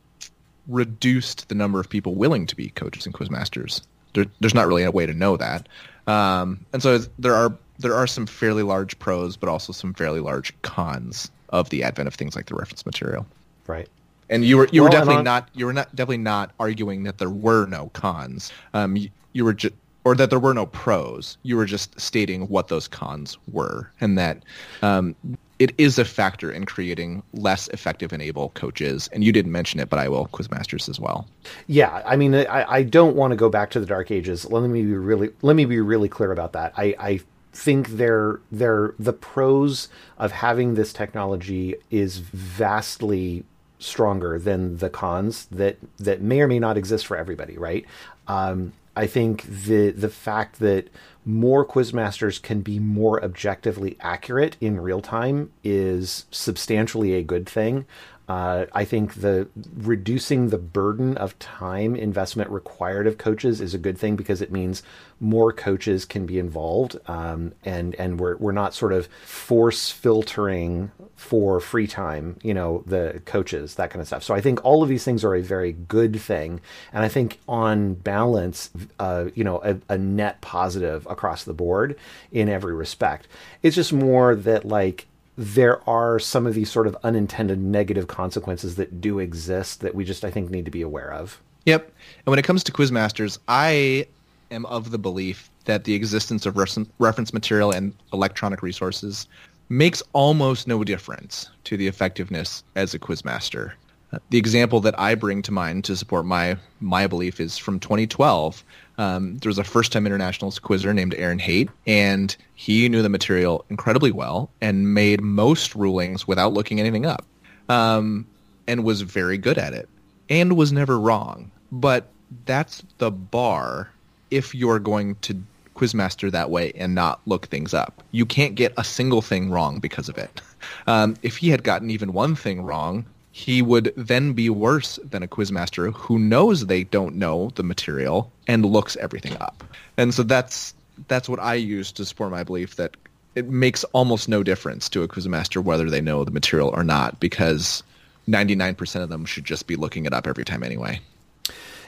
reduced 0.68 1.48
the 1.48 1.54
number 1.54 1.80
of 1.80 1.88
people 1.88 2.14
willing 2.14 2.46
to 2.46 2.56
be 2.56 2.68
coaches 2.70 3.06
and 3.06 3.14
quizmasters. 3.14 3.82
There, 4.14 4.26
there's 4.40 4.54
not 4.54 4.66
really 4.66 4.84
a 4.84 4.90
way 4.90 5.06
to 5.06 5.14
know 5.14 5.36
that, 5.38 5.68
um, 6.06 6.64
and 6.72 6.82
so 6.82 6.98
there 7.18 7.34
are 7.34 7.56
there 7.78 7.94
are 7.94 8.06
some 8.06 8.26
fairly 8.26 8.62
large 8.62 8.98
pros, 8.98 9.36
but 9.36 9.48
also 9.48 9.72
some 9.72 9.94
fairly 9.94 10.20
large 10.20 10.54
cons 10.62 11.30
of 11.48 11.70
the 11.70 11.82
advent 11.82 12.06
of 12.06 12.14
things 12.14 12.36
like 12.36 12.46
the 12.46 12.54
reference 12.54 12.84
material. 12.86 13.26
Right. 13.66 13.88
And 14.32 14.44
you 14.44 14.56
were 14.56 14.68
you 14.72 14.82
well, 14.82 14.90
were 14.90 14.92
definitely 14.92 15.16
on... 15.16 15.24
not 15.24 15.48
you 15.54 15.66
were 15.66 15.72
not 15.72 15.94
definitely 15.94 16.18
not 16.18 16.52
arguing 16.58 17.04
that 17.04 17.18
there 17.18 17.30
were 17.30 17.66
no 17.66 17.90
cons. 17.92 18.52
Um, 18.74 18.96
you, 18.96 19.10
you 19.32 19.44
were 19.44 19.52
just 19.52 19.74
or 20.04 20.16
that 20.16 20.30
there 20.30 20.38
were 20.38 20.54
no 20.54 20.66
pros. 20.66 21.36
You 21.42 21.56
were 21.56 21.66
just 21.66 21.98
stating 22.00 22.48
what 22.48 22.68
those 22.68 22.88
cons 22.88 23.38
were, 23.52 23.90
and 24.00 24.18
that 24.18 24.42
um, 24.82 25.14
it 25.58 25.72
is 25.78 25.98
a 25.98 26.04
factor 26.04 26.50
in 26.50 26.66
creating 26.66 27.22
less 27.34 27.68
effective 27.68 28.12
and 28.12 28.20
able 28.20 28.48
coaches. 28.50 29.08
And 29.12 29.22
you 29.22 29.30
didn't 29.30 29.52
mention 29.52 29.78
it, 29.78 29.88
but 29.88 29.98
I 29.98 30.08
will 30.08 30.26
quizmasters 30.28 30.88
as 30.88 30.98
well. 30.98 31.28
Yeah, 31.68 32.02
I 32.04 32.16
mean, 32.16 32.34
I, 32.34 32.64
I 32.68 32.82
don't 32.82 33.14
want 33.14 33.30
to 33.30 33.36
go 33.36 33.48
back 33.48 33.70
to 33.72 33.80
the 33.80 33.86
dark 33.86 34.10
ages. 34.10 34.44
Let 34.50 34.68
me 34.68 34.82
be 34.82 34.94
really 34.94 35.30
let 35.42 35.54
me 35.54 35.64
be 35.66 35.80
really 35.80 36.08
clear 36.08 36.32
about 36.32 36.52
that. 36.54 36.72
I, 36.76 36.94
I 36.98 37.20
think 37.52 37.90
they're 37.90 38.40
they're 38.50 38.94
the 38.98 39.12
pros 39.12 39.88
of 40.18 40.32
having 40.32 40.74
this 40.74 40.92
technology 40.92 41.76
is 41.90 42.18
vastly 42.18 43.44
stronger 43.82 44.38
than 44.38 44.78
the 44.78 44.90
cons 44.90 45.46
that 45.46 45.76
that 45.98 46.20
may 46.20 46.40
or 46.40 46.48
may 46.48 46.58
not 46.58 46.76
exist 46.76 47.06
for 47.06 47.16
everybody, 47.16 47.58
right? 47.58 47.84
Um, 48.28 48.72
I 48.96 49.06
think 49.06 49.42
the 49.44 49.90
the 49.90 50.08
fact 50.08 50.58
that 50.60 50.88
more 51.24 51.64
quizmasters 51.64 52.42
can 52.42 52.60
be 52.60 52.78
more 52.78 53.22
objectively 53.24 53.96
accurate 54.00 54.56
in 54.60 54.80
real 54.80 55.00
time 55.00 55.52
is 55.62 56.26
substantially 56.30 57.14
a 57.14 57.22
good 57.22 57.48
thing. 57.48 57.86
Uh, 58.32 58.64
I 58.72 58.86
think 58.86 59.16
the 59.16 59.46
reducing 59.76 60.48
the 60.48 60.56
burden 60.56 61.18
of 61.18 61.38
time 61.38 61.94
investment 61.94 62.48
required 62.48 63.06
of 63.06 63.18
coaches 63.18 63.60
is 63.60 63.74
a 63.74 63.78
good 63.78 63.98
thing 63.98 64.16
because 64.16 64.40
it 64.40 64.50
means 64.50 64.82
more 65.20 65.52
coaches 65.52 66.06
can 66.06 66.24
be 66.24 66.38
involved, 66.38 66.96
um, 67.08 67.52
and 67.62 67.94
and 67.96 68.18
we're 68.18 68.38
we're 68.38 68.52
not 68.52 68.72
sort 68.72 68.94
of 68.94 69.06
force 69.22 69.90
filtering 69.90 70.92
for 71.14 71.60
free 71.60 71.86
time, 71.86 72.38
you 72.42 72.54
know, 72.54 72.82
the 72.86 73.20
coaches 73.26 73.74
that 73.74 73.90
kind 73.90 74.00
of 74.00 74.06
stuff. 74.06 74.22
So 74.22 74.34
I 74.34 74.40
think 74.40 74.64
all 74.64 74.82
of 74.82 74.88
these 74.88 75.04
things 75.04 75.24
are 75.24 75.34
a 75.34 75.42
very 75.42 75.72
good 75.72 76.18
thing, 76.18 76.62
and 76.90 77.04
I 77.04 77.08
think 77.08 77.38
on 77.46 77.92
balance, 77.92 78.70
uh, 78.98 79.26
you 79.34 79.44
know, 79.44 79.60
a, 79.62 79.76
a 79.92 79.98
net 79.98 80.40
positive 80.40 81.06
across 81.10 81.44
the 81.44 81.52
board 81.52 81.98
in 82.30 82.48
every 82.48 82.72
respect. 82.72 83.28
It's 83.62 83.76
just 83.76 83.92
more 83.92 84.34
that 84.34 84.64
like 84.64 85.06
there 85.36 85.88
are 85.88 86.18
some 86.18 86.46
of 86.46 86.54
these 86.54 86.70
sort 86.70 86.86
of 86.86 86.96
unintended 87.02 87.58
negative 87.58 88.06
consequences 88.06 88.76
that 88.76 89.00
do 89.00 89.18
exist 89.18 89.80
that 89.80 89.94
we 89.94 90.04
just 90.04 90.24
I 90.24 90.30
think 90.30 90.50
need 90.50 90.64
to 90.64 90.70
be 90.70 90.82
aware 90.82 91.12
of. 91.12 91.40
Yep. 91.64 91.84
And 91.84 92.26
when 92.26 92.38
it 92.38 92.44
comes 92.44 92.64
to 92.64 92.72
quizmasters, 92.72 93.38
I 93.48 94.06
am 94.50 94.66
of 94.66 94.90
the 94.90 94.98
belief 94.98 95.50
that 95.64 95.84
the 95.84 95.94
existence 95.94 96.44
of 96.44 96.56
reference 96.56 97.32
material 97.32 97.70
and 97.70 97.94
electronic 98.12 98.62
resources 98.62 99.28
makes 99.68 100.02
almost 100.12 100.66
no 100.66 100.84
difference 100.84 101.48
to 101.64 101.76
the 101.76 101.86
effectiveness 101.86 102.62
as 102.76 102.92
a 102.94 102.98
quizmaster. 102.98 103.72
Uh, 104.12 104.18
the 104.30 104.38
example 104.38 104.80
that 104.80 104.98
I 104.98 105.14
bring 105.14 105.40
to 105.42 105.52
mind 105.52 105.84
to 105.84 105.96
support 105.96 106.26
my 106.26 106.56
my 106.80 107.06
belief 107.06 107.40
is 107.40 107.56
from 107.56 107.80
2012. 107.80 108.62
Um, 108.98 109.38
there 109.38 109.48
was 109.50 109.58
a 109.58 109.64
first-time 109.64 110.06
internationals 110.06 110.58
quizzer 110.58 110.92
named 110.92 111.14
Aaron 111.14 111.38
Haight, 111.38 111.70
and 111.86 112.34
he 112.54 112.88
knew 112.88 113.02
the 113.02 113.08
material 113.08 113.64
incredibly 113.70 114.12
well 114.12 114.50
and 114.60 114.94
made 114.94 115.20
most 115.20 115.74
rulings 115.74 116.26
without 116.26 116.52
looking 116.52 116.78
anything 116.78 117.06
up, 117.06 117.24
um, 117.68 118.26
and 118.66 118.84
was 118.84 119.02
very 119.02 119.38
good 119.38 119.58
at 119.58 119.72
it, 119.72 119.88
and 120.28 120.56
was 120.56 120.72
never 120.72 120.98
wrong. 120.98 121.50
But 121.70 122.08
that's 122.44 122.82
the 122.98 123.10
bar 123.10 123.90
if 124.30 124.54
you're 124.54 124.78
going 124.78 125.16
to 125.16 125.42
quizmaster 125.74 126.30
that 126.30 126.50
way 126.50 126.72
and 126.76 126.94
not 126.94 127.20
look 127.26 127.46
things 127.46 127.74
up. 127.74 128.02
You 128.12 128.26
can't 128.26 128.54
get 128.54 128.72
a 128.76 128.84
single 128.84 129.22
thing 129.22 129.50
wrong 129.50 129.78
because 129.78 130.08
of 130.08 130.18
it. 130.18 130.40
Um, 130.86 131.16
if 131.22 131.38
he 131.38 131.50
had 131.50 131.64
gotten 131.64 131.90
even 131.90 132.12
one 132.12 132.36
thing 132.36 132.62
wrong, 132.62 133.04
he 133.32 133.62
would 133.62 133.92
then 133.96 134.34
be 134.34 134.50
worse 134.50 134.98
than 135.02 135.22
a 135.22 135.26
quizmaster 135.26 135.92
who 135.94 136.18
knows 136.18 136.66
they 136.66 136.84
don't 136.84 137.16
know 137.16 137.50
the 137.54 137.62
material 137.62 138.30
and 138.46 138.64
looks 138.64 138.94
everything 138.96 139.36
up. 139.40 139.64
And 139.96 140.12
so 140.14 140.22
that's 140.22 140.74
that's 141.08 141.28
what 141.28 141.40
I 141.40 141.54
use 141.54 141.90
to 141.92 142.04
support 142.04 142.30
my 142.30 142.44
belief 142.44 142.76
that 142.76 142.94
it 143.34 143.48
makes 143.48 143.84
almost 143.84 144.28
no 144.28 144.42
difference 144.42 144.90
to 144.90 145.02
a 145.02 145.08
quizmaster 145.08 145.64
whether 145.64 145.88
they 145.88 146.02
know 146.02 146.24
the 146.24 146.30
material 146.30 146.68
or 146.68 146.84
not 146.84 147.18
because 147.18 147.82
99% 148.28 149.02
of 149.02 149.08
them 149.08 149.24
should 149.24 149.46
just 149.46 149.66
be 149.66 149.76
looking 149.76 150.04
it 150.04 150.12
up 150.12 150.26
every 150.26 150.44
time 150.44 150.62
anyway. 150.62 151.00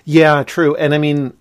Yeah, 0.07 0.43
true. 0.45 0.75
And 0.77 0.95
I 0.95 0.99
mean, 0.99 1.37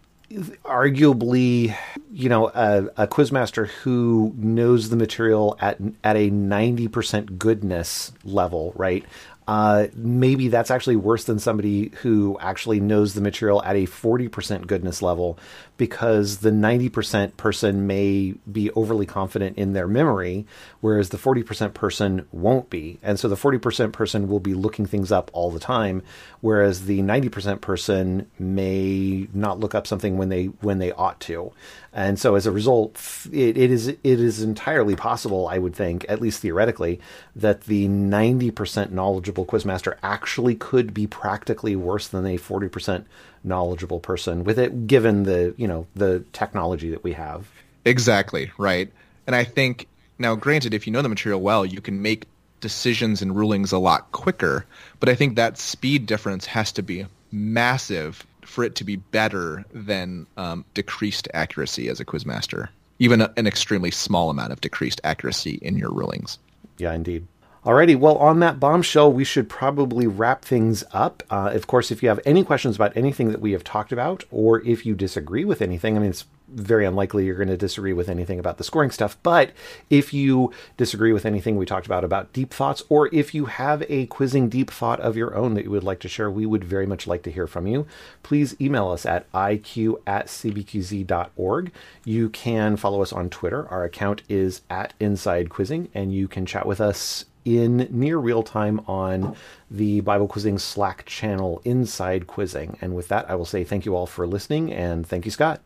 arguably, 0.63 1.75
you 2.11 2.29
know, 2.29 2.49
a, 2.49 2.85
a, 2.97 3.07
quizmaster 3.07 3.67
who 3.67 4.33
knows 4.37 4.89
the 4.89 4.95
material 4.95 5.57
at 5.59 5.77
at 6.03 6.15
a 6.15 6.29
ninety 6.29 6.87
percent 6.87 7.37
goodness 7.37 8.11
level, 8.23 8.73
right? 8.75 9.05
Uh, 9.47 9.87
maybe 9.95 10.47
that's 10.47 10.71
actually 10.71 10.95
worse 10.95 11.25
than 11.25 11.39
somebody 11.39 11.89
who 12.01 12.37
actually 12.39 12.79
knows 12.79 13.13
the 13.13 13.21
material 13.21 13.63
at 13.63 13.75
a 13.75 13.85
40% 13.85 14.67
goodness 14.67 15.01
level 15.01 15.37
because 15.77 16.37
the 16.37 16.51
90% 16.51 17.35
person 17.35 17.87
may 17.87 18.35
be 18.51 18.69
overly 18.71 19.05
confident 19.05 19.57
in 19.57 19.73
their 19.73 19.87
memory, 19.87 20.45
whereas 20.81 21.09
the 21.09 21.17
40% 21.17 21.73
person 21.73 22.27
won't 22.31 22.69
be. 22.69 22.99
And 23.01 23.19
so 23.19 23.27
the 23.27 23.35
40% 23.35 23.91
person 23.91 24.27
will 24.27 24.39
be 24.39 24.53
looking 24.53 24.85
things 24.85 25.11
up 25.11 25.31
all 25.33 25.49
the 25.49 25.59
time, 25.59 26.03
whereas 26.41 26.85
the 26.85 26.99
90% 26.99 27.61
person 27.61 28.29
may 28.37 29.27
not 29.33 29.59
look 29.59 29.73
up 29.73 29.87
something 29.87 30.17
when 30.17 30.29
they 30.29 30.45
when 30.45 30.77
they 30.77 30.91
ought 30.91 31.19
to. 31.21 31.51
And 31.91 32.19
so 32.19 32.35
as 32.35 32.45
a 32.45 32.51
result, 32.51 32.99
it, 33.31 33.57
it 33.57 33.71
is 33.71 33.87
it 33.87 33.99
is 34.03 34.41
entirely 34.41 34.95
possible, 34.95 35.47
I 35.47 35.57
would 35.57 35.75
think, 35.75 36.05
at 36.09 36.21
least 36.21 36.41
theoretically, 36.41 36.99
that 37.35 37.61
the 37.61 37.87
90% 37.87 38.91
knowledgeable 38.91 39.45
quizmaster 39.45 39.97
actually 40.03 40.55
could 40.55 40.93
be 40.93 41.07
practically 41.07 41.75
worse 41.75 42.07
than 42.07 42.25
a 42.25 42.37
40% 42.37 43.05
knowledgeable 43.43 43.99
person 43.99 44.43
with 44.43 44.57
it 44.59 44.87
given 44.87 45.23
the, 45.23 45.53
you 45.57 45.67
know, 45.67 45.85
the 45.95 46.23
technology 46.33 46.91
that 46.91 47.03
we 47.03 47.13
have. 47.13 47.47
Exactly, 47.85 48.51
right. 48.57 48.91
And 49.27 49.35
I 49.35 49.43
think 49.43 49.87
now 50.19 50.35
granted 50.35 50.73
if 50.73 50.87
you 50.87 50.93
know 50.93 51.01
the 51.01 51.09
material 51.09 51.41
well, 51.41 51.65
you 51.65 51.81
can 51.81 52.01
make 52.01 52.25
decisions 52.61 53.21
and 53.21 53.35
rulings 53.35 53.71
a 53.71 53.77
lot 53.77 54.11
quicker, 54.11 54.65
but 54.99 55.09
I 55.09 55.15
think 55.15 55.35
that 55.35 55.57
speed 55.57 56.05
difference 56.05 56.45
has 56.45 56.71
to 56.73 56.81
be 56.81 57.05
massive 57.31 58.25
for 58.41 58.63
it 58.63 58.75
to 58.75 58.83
be 58.83 58.95
better 58.95 59.65
than 59.73 60.27
um, 60.37 60.63
decreased 60.73 61.27
accuracy 61.33 61.89
as 61.89 61.99
a 61.99 62.05
quizmaster, 62.05 62.69
even 62.99 63.21
a, 63.21 63.33
an 63.35 63.47
extremely 63.47 63.91
small 63.91 64.29
amount 64.29 64.53
of 64.53 64.61
decreased 64.61 65.01
accuracy 65.03 65.59
in 65.61 65.77
your 65.77 65.91
rulings. 65.91 66.39
Yeah, 66.77 66.93
indeed. 66.93 67.27
Alrighty, 67.65 67.95
well, 67.97 68.17
on 68.17 68.41
that 68.41 68.59
bombshell, 68.59 69.13
we 69.13 69.23
should 69.23 69.47
probably 69.47 70.05
wrap 70.05 70.43
things 70.43 70.83
up. 70.91 71.23
Uh, 71.29 71.51
of 71.53 71.65
course, 71.65 71.91
if 71.91 72.03
you 72.03 72.09
have 72.09 72.19
any 72.25 72.43
questions 72.43 72.75
about 72.75 72.95
anything 72.97 73.31
that 73.31 73.39
we 73.39 73.53
have 73.53 73.63
talked 73.63 73.93
about, 73.93 74.25
or 74.31 74.61
if 74.63 74.85
you 74.85 74.95
disagree 74.95 75.45
with 75.45 75.61
anything, 75.61 75.95
I 75.95 76.01
mean, 76.01 76.09
it's 76.09 76.25
very 76.49 76.85
unlikely 76.85 77.25
you're 77.25 77.37
going 77.37 77.47
to 77.47 77.55
disagree 77.55 77.93
with 77.93 78.09
anything 78.09 78.37
about 78.37 78.57
the 78.57 78.65
scoring 78.65 78.91
stuff. 78.91 79.17
But 79.23 79.51
if 79.89 80.13
you 80.13 80.51
disagree 80.75 81.13
with 81.13 81.25
anything 81.25 81.55
we 81.55 81.65
talked 81.65 81.85
about 81.85 82.03
about 82.03 82.33
deep 82.33 82.53
thoughts, 82.53 82.83
or 82.89 83.07
if 83.13 83.33
you 83.33 83.45
have 83.45 83.81
a 83.87 84.07
quizzing 84.07 84.49
deep 84.49 84.69
thought 84.69 84.99
of 84.99 85.15
your 85.15 85.33
own 85.33 85.53
that 85.53 85.63
you 85.63 85.71
would 85.71 85.85
like 85.85 86.01
to 86.01 86.09
share, 86.09 86.29
we 86.29 86.45
would 86.45 86.65
very 86.65 86.85
much 86.85 87.07
like 87.07 87.23
to 87.23 87.31
hear 87.31 87.47
from 87.47 87.65
you. 87.65 87.87
Please 88.23 88.59
email 88.59 88.89
us 88.89 89.05
at 89.05 89.31
iq 89.31 89.95
at 90.05 90.27
cbqz.org. 90.27 91.71
You 92.03 92.29
can 92.29 92.75
follow 92.75 93.01
us 93.01 93.13
on 93.13 93.29
Twitter. 93.29 93.69
Our 93.69 93.85
account 93.85 94.21
is 94.27 94.61
at 94.69 94.93
Inside 94.99 95.49
Quizzing, 95.49 95.87
and 95.93 96.13
you 96.13 96.27
can 96.27 96.45
chat 96.45 96.65
with 96.65 96.81
us 96.81 97.23
in 97.45 97.87
near 97.89 98.17
real 98.17 98.43
time 98.43 98.81
on 98.87 99.35
the 99.69 100.01
Bible 100.01 100.27
Quizzing 100.27 100.59
Slack 100.59 101.05
channel 101.05 101.61
Inside 101.65 102.27
Quizzing. 102.27 102.77
And 102.81 102.95
with 102.95 103.07
that, 103.09 103.29
I 103.29 103.35
will 103.35 103.45
say 103.45 103.63
thank 103.63 103.85
you 103.85 103.95
all 103.95 104.07
for 104.07 104.27
listening 104.27 104.71
and 104.71 105.05
thank 105.05 105.25
you, 105.25 105.31
Scott. 105.31 105.61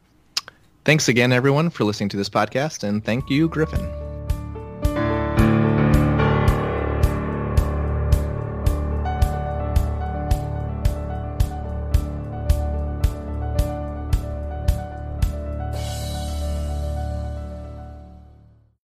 Thanks 0.85 1.09
again, 1.09 1.33
everyone, 1.33 1.69
for 1.69 1.83
listening 1.83 2.09
to 2.09 2.17
this 2.17 2.29
podcast, 2.29 2.83
and 2.83 3.03
thank 3.03 3.29
you, 3.29 3.49
Gryphon. 3.49 4.06